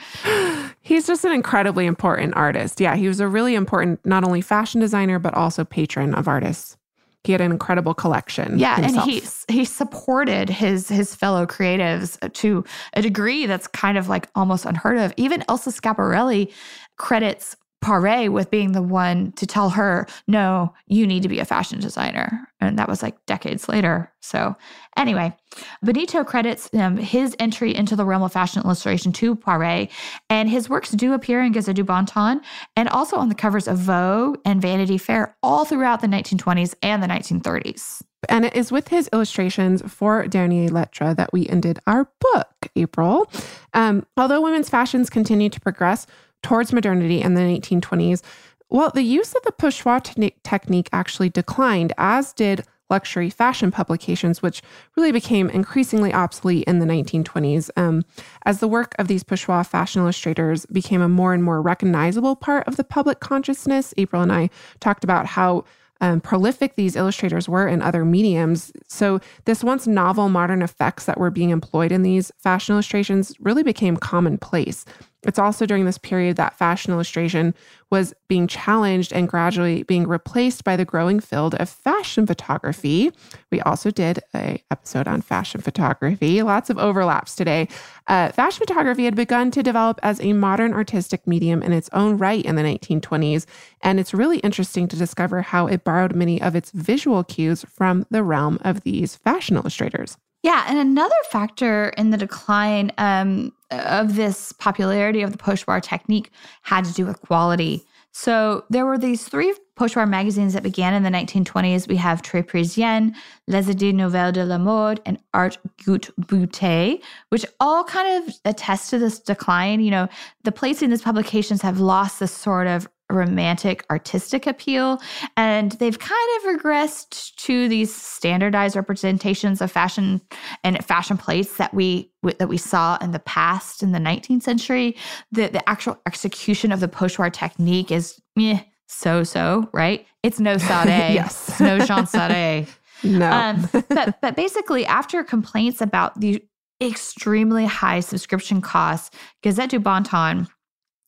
He's 0.82 1.06
just 1.06 1.24
an 1.26 1.32
incredibly 1.32 1.86
important 1.86 2.36
artist. 2.36 2.82
Yeah, 2.82 2.96
he 2.96 3.08
was 3.08 3.20
a 3.20 3.28
really 3.28 3.54
important 3.54 4.04
not 4.06 4.24
only 4.24 4.42
fashion 4.42 4.82
designer 4.82 5.20
but 5.20 5.34
also 5.36 5.64
patron 5.64 6.16
of 6.16 6.28
artists. 6.28 6.78
He 7.26 7.34
had 7.34 7.42
an 7.42 7.52
incredible 7.52 7.94
collection. 7.94 8.58
Yeah, 8.58 8.78
himself. 8.78 9.04
and 9.08 9.12
he 9.12 9.54
he 9.54 9.66
supported 9.66 10.50
his 10.50 10.88
his 10.88 11.14
fellow 11.14 11.46
creatives 11.46 12.18
to 12.34 12.64
a 12.94 13.02
degree 13.02 13.46
that's 13.46 13.68
kind 13.68 13.98
of 13.98 14.08
like 14.08 14.30
almost 14.36 14.66
unheard 14.66 14.98
of. 14.98 15.14
Even 15.18 15.44
Elsa 15.50 15.70
Schiaparelli 15.70 16.52
credits 16.98 17.58
Poiret 17.82 18.30
with 18.30 18.52
being 18.52 18.74
the 18.74 18.82
one 18.82 19.32
to 19.34 19.48
tell 19.48 19.70
her, 19.70 20.06
no, 20.28 20.74
you 20.88 21.08
need 21.08 21.24
to 21.24 21.30
be 21.30 21.40
a 21.40 21.46
fashion 21.46 21.80
designer. 21.80 22.48
And 22.60 22.78
that 22.78 22.90
was 22.90 23.02
like 23.02 23.26
decades 23.26 23.70
later. 23.70 24.12
So, 24.20 24.56
anyway, 24.98 25.34
Benito 25.82 26.26
credits 26.26 26.70
um, 26.74 26.98
his 26.98 27.36
entry 27.40 27.74
into 27.74 27.96
the 27.96 28.06
realm 28.06 28.22
of 28.22 28.34
fashion 28.34 28.62
illustration 28.64 29.14
to 29.14 29.36
Poiret, 29.36 29.90
and 30.30 30.50
his 30.50 30.70
works 30.70 30.92
do 30.92 31.14
appear 31.14 31.42
in 31.42 31.54
Gazette 31.54 31.78
du 31.78 31.84
Bon 31.86 32.06
Ton 32.06 32.42
and 32.76 32.90
also 32.90 33.16
on 33.16 33.30
the 33.30 33.36
covers 33.36 33.68
of 33.68 33.78
Vogue 33.78 34.40
and 34.44 34.62
Vanity 34.62 34.98
Fair 34.98 35.36
all 35.42 35.64
throughout 35.64 36.02
the 36.02 36.08
1920s 36.08 36.76
and 36.84 37.02
the 37.02 37.08
1930s. 37.08 38.02
And 38.28 38.46
it 38.46 38.56
is 38.56 38.72
with 38.72 38.90
his 38.90 39.10
illustrations 39.14 39.82
for 39.88 40.28
Dernier 40.28 40.70
Lettre 40.70 41.14
that 41.14 41.32
we 41.32 41.48
ended 41.48 41.80
our 41.88 42.12
book, 42.20 42.68
April. 42.76 43.32
Um, 43.74 44.06
although 44.18 44.42
women's 44.42 44.70
fashions 44.70 45.10
continue 45.10 45.50
to 45.50 45.62
progress 45.62 46.06
towards 46.42 46.74
modernity 46.74 47.22
in 47.22 47.34
the 47.34 47.42
1920s, 47.42 48.22
well, 48.70 48.92
the 48.94 49.02
use 49.02 49.34
of 49.34 49.42
the 49.44 49.52
pochoir 49.52 50.04
te- 50.04 50.36
technique 50.44 50.90
actually 50.94 51.30
declined, 51.30 51.94
as 51.98 52.34
did 52.34 52.64
luxury 52.90 53.30
fashion 53.30 53.72
publications, 53.72 54.42
which 54.42 54.62
really 54.96 55.12
became 55.12 55.50
increasingly 55.50 56.14
obsolete 56.14 56.64
in 56.66 56.80
the 56.80 56.86
1920s. 56.86 57.70
Um, 57.78 58.04
as 58.46 58.60
the 58.60 58.68
work 58.68 58.96
of 58.98 59.08
these 59.08 59.24
pochoir 59.24 59.66
fashion 59.66 60.02
illustrators 60.02 60.66
became 60.68 61.02
a 61.02 61.10
more 61.10 61.34
and 61.34 61.44
more 61.44 61.62
recognizable 61.62 62.36
part 62.36 62.68
of 62.68 62.78
the 62.78 62.84
public 62.84 63.20
consciousness, 63.20 63.94
April 63.98 64.22
and 64.22 64.32
I 64.32 64.50
talked 64.80 65.04
about 65.04 65.28
how 65.28 65.66
um, 66.02 66.22
prolific 66.22 66.76
these 66.76 66.96
illustrators 66.96 67.50
were 67.50 67.68
in 67.68 67.82
other 67.82 68.06
mediums. 68.06 68.72
So, 68.88 69.20
this 69.46 69.66
once 69.66 69.86
novel 69.86 70.30
modern 70.30 70.62
effects 70.62 71.06
that 71.06 71.20
were 71.20 71.30
being 71.30 71.50
employed 71.50 71.92
in 71.92 72.04
these 72.04 72.32
fashion 72.38 72.74
illustrations 72.74 73.36
really 73.40 73.64
became 73.64 73.98
commonplace. 73.98 74.86
It's 75.24 75.40
also 75.40 75.66
during 75.66 75.86
this 75.86 75.98
period 75.98 76.38
that 76.38 76.58
fashion 76.58 76.94
illustration 76.94 77.54
was 77.92 78.14
being 78.30 78.48
challenged 78.48 79.12
and 79.12 79.28
gradually 79.28 79.84
being 79.84 80.08
replaced 80.08 80.64
by 80.64 80.78
the 80.78 80.86
growing 80.86 81.20
field 81.20 81.56
of 81.56 81.68
fashion 81.68 82.26
photography. 82.26 83.12
We 83.52 83.60
also 83.62 83.92
did 83.92 84.20
a 84.34 84.64
episode 84.72 85.08
on 85.08 85.22
fashion 85.22 85.60
photography. 85.60 86.42
Lots 86.42 86.70
of 86.70 86.78
overlaps 86.78 87.36
today. 87.36 87.68
Uh, 88.08 88.32
fashion 88.32 88.60
photography 88.66 89.06
had 89.06 89.16
begun 89.16 89.52
to 89.52 89.64
develop 89.64 90.00
as 90.04 90.22
a 90.22 90.34
modern 90.34 90.74
artistic 90.74 91.28
medium 91.28 91.62
in 91.62 91.74
its 91.74 91.90
own 91.92 92.18
right 92.18 92.46
in 92.46 92.56
the 92.56 92.64
1920s, 92.64 93.46
and 93.82 94.00
it's 94.00 94.14
really 94.14 94.40
interesting 94.40 94.88
to 94.88 94.96
discover 94.96 95.42
how 95.42 95.68
it 95.68 95.84
borrowed 95.84 96.16
many 96.16 96.42
of 96.42 96.56
its 96.56 96.72
visual 96.72 97.24
cues 97.24 97.66
from 97.66 98.06
the 98.10 98.24
realm 98.24 98.58
of 98.62 98.82
these 98.82 99.16
fashion 99.16 99.58
illustrators. 99.58 100.18
Yeah, 100.42 100.64
and 100.68 100.78
another 100.78 101.16
factor 101.32 101.90
in 101.90 102.12
the 102.12 102.18
decline 102.18 102.92
um, 102.98 103.52
of 103.72 104.16
this 104.16 104.52
popularity 104.54 105.22
of 105.22 105.32
the 105.32 105.38
pochoir 105.38 105.82
technique 105.82 106.32
had 106.64 106.86
to 106.86 106.94
do 106.94 107.06
with 107.06 107.22
quality. 107.22 107.86
So 108.12 108.66
there 108.70 108.86
were 108.86 108.98
these 108.98 109.28
three 109.28 109.54
pochoir 109.78 110.10
magazines 110.10 110.54
that 110.54 110.64
began 110.64 110.94
in 110.94 111.04
the 111.04 111.10
1920s. 111.10 111.88
We 111.88 111.96
have 111.98 112.22
Très 112.22 112.46
Parisienne, 112.46 113.16
Les 113.48 113.68
Idées 113.68 113.94
Nouvelles 113.94 114.34
de 114.34 114.44
la 114.44 114.58
Mode, 114.58 115.00
and 115.06 115.20
Art 115.34 115.58
Goût 115.84 116.10
Beauté, 116.20 117.02
which 117.30 117.46
all 117.60 117.84
kind 117.84 118.24
of 118.24 118.36
attest 118.46 118.90
to 118.90 119.00
this 119.00 119.20
decline. 119.20 119.80
You 119.80 119.92
know, 119.92 120.08
the 120.44 120.52
plates 120.52 120.82
in 120.82 120.90
these 120.90 121.02
publications 121.02 121.62
have 121.62 121.80
lost 121.80 122.20
this 122.20 122.32
sort 122.32 122.68
of 122.68 122.90
romantic 123.10 123.86
artistic 123.90 124.46
appeal 124.46 125.02
and 125.36 125.74
they've 125.74 125.98
kind 125.98 126.30
of 126.38 126.60
regressed 126.60 127.36
to 127.36 127.68
these 127.68 127.94
standardized 127.94 128.76
representations 128.76 129.62
of 129.62 129.72
fashion 129.72 130.22
and 130.64 130.84
fashion 130.86 131.18
plates 131.18 131.58
that 131.58 131.74
we 131.74 132.12
that 132.38 132.50
we 132.50 132.58
saw 132.58 132.98
in 133.02 133.12
the 133.12 133.20
past 133.20 133.82
in 133.82 133.92
the 133.92 134.00
19th 134.00 134.44
century. 134.44 134.96
The 135.32 135.48
the 135.48 135.68
actual 135.68 136.00
execution 136.06 136.72
of 136.72 136.80
the 136.80 136.88
pochoir 136.88 137.32
technique 137.32 137.92
is 137.92 138.22
eh, 138.38 138.60
so 138.88 139.24
so 139.24 139.70
right? 139.74 140.06
It's 140.24 140.40
no 140.40 140.56
Saudé. 140.58 141.14
Yes. 141.14 141.50
It's 141.50 141.60
no 141.60 141.80
Jean 141.80 142.06
Saudé. 142.06 142.68
No. 143.04 143.32
Um, 143.32 143.70
but 143.90 144.22
but 144.22 144.36
basically 144.36 144.86
after 144.86 145.24
complaints 145.24 145.82
about 145.82 146.20
the 146.20 146.44
extremely 146.82 147.66
high 147.66 148.00
subscription 148.00 148.62
costs 148.62 149.10
Gazette 149.42 149.70
du 149.70 149.80
Bon 149.80 150.04
Ton 150.04 150.48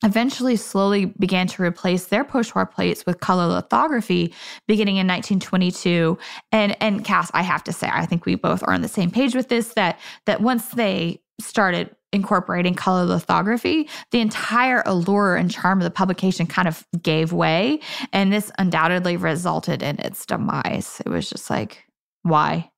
eventually 0.04 0.56
slowly 0.56 1.06
began 1.06 1.48
to 1.48 1.62
replace 1.62 2.06
their 2.06 2.24
pochoir 2.24 2.70
plates 2.70 3.06
with 3.06 3.20
color 3.20 3.48
lithography 3.48 4.34
beginning 4.68 4.98
in 4.98 5.08
1922 5.08 6.18
and 6.52 6.76
and 6.82 7.06
Cass 7.06 7.30
I 7.34 7.44
have 7.44 7.64
to 7.66 7.74
say 7.74 7.90
I 7.92 8.06
think 8.06 8.26
we 8.26 8.36
both 8.36 8.64
are 8.64 8.74
on 8.74 8.82
the 8.82 8.88
same 8.88 9.12
page 9.12 9.36
with 9.36 9.50
this 9.50 9.74
that 9.74 10.00
that 10.26 10.42
once 10.42 10.70
they 10.70 11.22
started 11.40 11.96
incorporating 12.14 12.74
color 12.74 13.06
lithography 13.06 13.88
the 14.12 14.20
entire 14.20 14.84
allure 14.86 15.36
and 15.36 15.50
charm 15.50 15.80
of 15.80 15.84
the 15.84 15.92
publication 15.92 16.46
kind 16.46 16.68
of 16.68 16.86
gave 17.02 17.32
way 17.32 17.80
and 18.12 18.34
this 18.34 18.52
undoubtedly 18.60 19.18
resulted 19.18 19.82
in 19.82 19.98
its 20.00 20.26
demise. 20.26 21.02
It 21.06 21.10
was 21.10 21.30
just 21.30 21.50
like 21.50 21.86
why 22.24 22.70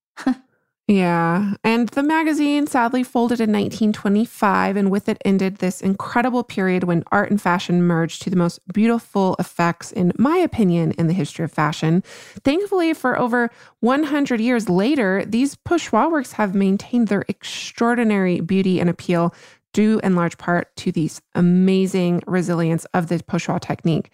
Yeah. 0.88 1.54
And 1.64 1.88
the 1.90 2.04
magazine 2.04 2.68
sadly 2.68 3.04
folded 3.04 3.40
in 3.40 3.54
1925, 3.54 4.76
and 4.76 4.92
with 4.92 5.08
it 5.08 5.18
ended 5.24 5.58
this 5.58 5.80
incredible 5.80 6.44
period 6.44 6.84
when 6.84 7.06
art 7.10 7.32
and 7.32 7.42
fashion 7.42 7.84
merged 7.84 8.22
to 8.24 8.30
the 8.30 8.36
most 8.36 8.60
beautiful 8.74 9.38
effects, 9.40 9.94
in 9.94 10.12
my 10.18 10.36
opinion, 10.36 10.92
in 10.94 11.08
the 11.08 11.14
history 11.14 11.46
of 11.46 11.54
fashion. 11.54 12.04
Thankfully, 12.44 12.94
for 12.94 13.18
over 13.18 13.50
100 13.80 14.42
years 14.42 14.68
later, 14.68 15.24
these 15.26 15.56
pochoir 15.56 16.12
works 16.12 16.34
have 16.34 16.54
maintained 16.54 17.08
their 17.08 17.24
extraordinary 17.30 18.42
beauty 18.42 18.82
and 18.82 18.90
appeal 18.90 19.34
due 19.72 20.02
in 20.04 20.16
large 20.18 20.38
part 20.38 20.76
to 20.76 20.92
these 20.92 21.22
amazing 21.34 22.22
resilience 22.28 22.84
of 22.94 23.08
the 23.08 23.20
pochoir 23.20 23.60
technique. 23.60 24.12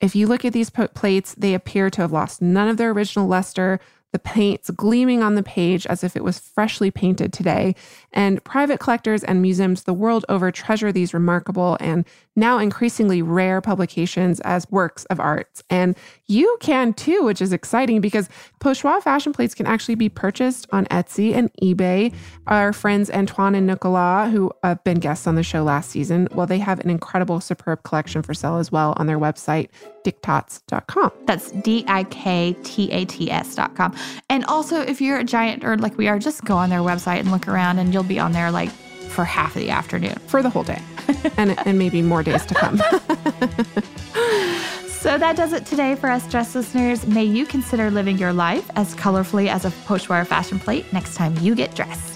If 0.00 0.14
you 0.14 0.28
look 0.28 0.44
at 0.44 0.52
these 0.52 0.70
plates, 0.70 1.34
they 1.34 1.54
appear 1.54 1.90
to 1.90 2.02
have 2.02 2.12
lost 2.12 2.40
none 2.40 2.68
of 2.68 2.76
their 2.76 2.90
original 2.90 3.26
luster 3.26 3.80
the 4.14 4.18
paint's 4.20 4.70
gleaming 4.70 5.24
on 5.24 5.34
the 5.34 5.42
page 5.42 5.88
as 5.88 6.04
if 6.04 6.14
it 6.14 6.22
was 6.22 6.38
freshly 6.38 6.88
painted 6.88 7.32
today. 7.32 7.74
And 8.12 8.42
private 8.44 8.78
collectors 8.78 9.24
and 9.24 9.42
museums 9.42 9.82
the 9.82 9.92
world 9.92 10.24
over 10.28 10.52
treasure 10.52 10.92
these 10.92 11.12
remarkable 11.12 11.76
and 11.80 12.06
now 12.36 12.58
increasingly 12.58 13.22
rare 13.22 13.60
publications 13.60 14.40
as 14.40 14.70
works 14.70 15.04
of 15.06 15.20
art. 15.20 15.62
And 15.70 15.96
you 16.26 16.56
can 16.60 16.92
too, 16.94 17.22
which 17.24 17.42
is 17.42 17.52
exciting 17.52 18.00
because 18.00 18.28
Pochoir 18.60 19.02
fashion 19.02 19.32
plates 19.32 19.54
can 19.54 19.66
actually 19.66 19.94
be 19.94 20.08
purchased 20.08 20.66
on 20.72 20.86
Etsy 20.86 21.34
and 21.34 21.52
eBay. 21.62 22.14
Our 22.46 22.72
friends 22.72 23.10
Antoine 23.10 23.54
and 23.54 23.66
Nicolas, 23.66 24.32
who 24.32 24.50
have 24.62 24.82
been 24.84 25.00
guests 25.00 25.26
on 25.26 25.34
the 25.34 25.42
show 25.42 25.62
last 25.62 25.90
season, 25.90 26.28
well, 26.32 26.46
they 26.46 26.58
have 26.58 26.80
an 26.80 26.90
incredible, 26.90 27.40
superb 27.40 27.82
collection 27.82 28.22
for 28.22 28.34
sale 28.34 28.56
as 28.56 28.72
well 28.72 28.94
on 28.96 29.06
their 29.06 29.18
website, 29.18 29.68
diktats.com. 30.04 31.12
That's 31.26 31.50
D 31.52 31.84
I 31.88 32.04
K 32.04 32.56
T 32.64 32.90
A 32.90 33.04
T 33.04 33.30
S.com. 33.30 33.94
And 34.30 34.44
also, 34.46 34.80
if 34.80 35.00
you're 35.00 35.18
a 35.18 35.24
giant 35.24 35.62
nerd 35.62 35.80
like 35.80 35.96
we 35.98 36.08
are, 36.08 36.18
just 36.18 36.44
go 36.44 36.56
on 36.56 36.70
their 36.70 36.80
website 36.80 37.20
and 37.20 37.30
look 37.30 37.48
around, 37.48 37.78
and 37.78 37.92
you'll 37.92 38.02
be 38.02 38.18
on 38.18 38.32
there 38.32 38.50
like 38.50 38.70
for 39.14 39.24
half 39.24 39.56
of 39.56 39.62
the 39.62 39.70
afternoon. 39.70 40.18
For 40.26 40.42
the 40.42 40.50
whole 40.50 40.64
day. 40.64 40.82
and, 41.36 41.58
and 41.66 41.78
maybe 41.78 42.02
more 42.02 42.22
days 42.22 42.44
to 42.46 42.54
come. 42.54 42.80
So 45.04 45.18
that 45.18 45.36
does 45.36 45.52
it 45.52 45.66
today 45.66 45.96
for 45.96 46.08
us, 46.08 46.26
dress 46.30 46.54
listeners. 46.54 47.06
May 47.06 47.24
you 47.24 47.44
consider 47.44 47.90
living 47.90 48.16
your 48.16 48.32
life 48.32 48.70
as 48.74 48.94
colorfully 48.94 49.48
as 49.48 49.66
a 49.66 49.68
pochoir 49.68 50.26
fashion 50.26 50.58
plate 50.58 50.90
next 50.94 51.14
time 51.14 51.36
you 51.40 51.54
get 51.54 51.74
dressed. 51.74 52.13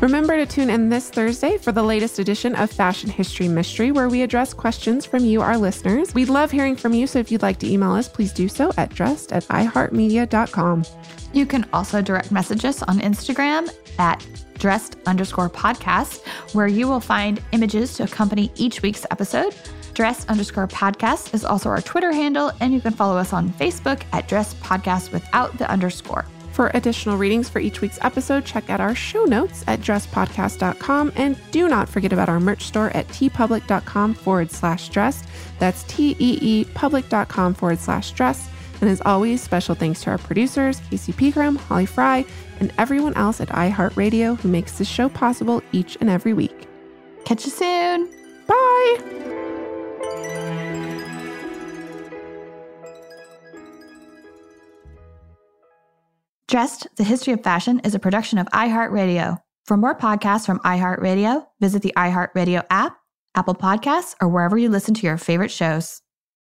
Remember 0.00 0.36
to 0.36 0.44
tune 0.44 0.68
in 0.68 0.90
this 0.90 1.08
Thursday 1.08 1.56
for 1.56 1.72
the 1.72 1.82
latest 1.82 2.18
edition 2.18 2.54
of 2.56 2.70
Fashion 2.70 3.08
History 3.08 3.48
Mystery, 3.48 3.92
where 3.92 4.10
we 4.10 4.20
address 4.20 4.52
questions 4.52 5.06
from 5.06 5.24
you, 5.24 5.40
our 5.40 5.56
listeners. 5.56 6.12
We'd 6.12 6.28
love 6.28 6.50
hearing 6.50 6.76
from 6.76 6.92
you, 6.92 7.06
so 7.06 7.18
if 7.18 7.32
you'd 7.32 7.40
like 7.40 7.58
to 7.60 7.66
email 7.66 7.92
us, 7.92 8.06
please 8.06 8.30
do 8.30 8.46
so 8.46 8.70
at 8.76 8.94
dressed 8.94 9.32
at 9.32 9.44
iheartmedia.com. 9.44 10.84
You 11.32 11.46
can 11.46 11.66
also 11.72 12.02
direct 12.02 12.30
message 12.30 12.66
us 12.66 12.82
on 12.82 13.00
Instagram 13.00 13.70
at 13.98 14.24
dressed 14.58 14.98
underscore 15.06 15.48
podcast, 15.48 16.26
where 16.52 16.68
you 16.68 16.86
will 16.86 17.00
find 17.00 17.42
images 17.52 17.94
to 17.94 18.04
accompany 18.04 18.52
each 18.54 18.82
week's 18.82 19.06
episode. 19.10 19.54
Dressed 19.94 20.28
underscore 20.28 20.68
podcast 20.68 21.32
is 21.32 21.42
also 21.42 21.70
our 21.70 21.80
Twitter 21.80 22.12
handle, 22.12 22.52
and 22.60 22.74
you 22.74 22.82
can 22.82 22.92
follow 22.92 23.16
us 23.16 23.32
on 23.32 23.48
Facebook 23.48 24.02
at 24.12 24.28
Dressed 24.28 24.60
Podcast 24.60 25.10
without 25.10 25.56
the 25.56 25.70
underscore. 25.70 26.26
For 26.56 26.70
additional 26.72 27.18
readings 27.18 27.50
for 27.50 27.58
each 27.58 27.82
week's 27.82 27.98
episode, 28.00 28.46
check 28.46 28.70
out 28.70 28.80
our 28.80 28.94
show 28.94 29.26
notes 29.26 29.62
at 29.66 29.80
dresspodcast.com. 29.80 31.12
And 31.14 31.38
do 31.50 31.68
not 31.68 31.86
forget 31.86 32.14
about 32.14 32.30
our 32.30 32.40
merch 32.40 32.62
store 32.62 32.88
at 32.96 33.06
teepublic.com 33.08 34.14
forward 34.14 34.50
slash 34.50 34.88
dress. 34.88 35.22
That's 35.58 35.82
T 35.82 36.16
E 36.18 36.38
E 36.40 36.64
public.com 36.72 37.52
forward 37.52 37.78
slash 37.78 38.12
dress. 38.12 38.48
And 38.80 38.88
as 38.88 39.02
always, 39.02 39.42
special 39.42 39.74
thanks 39.74 40.02
to 40.04 40.10
our 40.10 40.16
producers, 40.16 40.80
Casey 40.88 41.12
Pegram, 41.12 41.56
Holly 41.56 41.84
Fry, 41.84 42.24
and 42.58 42.72
everyone 42.78 43.12
else 43.18 43.42
at 43.42 43.48
iHeartRadio 43.50 44.38
who 44.40 44.48
makes 44.48 44.78
this 44.78 44.88
show 44.88 45.10
possible 45.10 45.62
each 45.72 45.98
and 46.00 46.08
every 46.08 46.32
week. 46.32 46.66
Catch 47.26 47.44
you 47.44 47.50
soon. 47.50 48.08
Bye. 48.46 50.44
Dressed, 56.48 56.86
the 56.94 57.02
History 57.02 57.32
of 57.32 57.42
Fashion 57.42 57.80
is 57.80 57.96
a 57.96 57.98
production 57.98 58.38
of 58.38 58.46
iHeartRadio. 58.48 59.40
For 59.64 59.76
more 59.76 59.98
podcasts 59.98 60.46
from 60.46 60.60
iHeartRadio, 60.60 61.44
visit 61.58 61.82
the 61.82 61.92
iHeartRadio 61.96 62.64
app, 62.70 62.96
Apple 63.34 63.56
Podcasts, 63.56 64.14
or 64.20 64.28
wherever 64.28 64.56
you 64.56 64.68
listen 64.68 64.94
to 64.94 65.06
your 65.08 65.18
favorite 65.18 65.50
shows. 65.50 66.02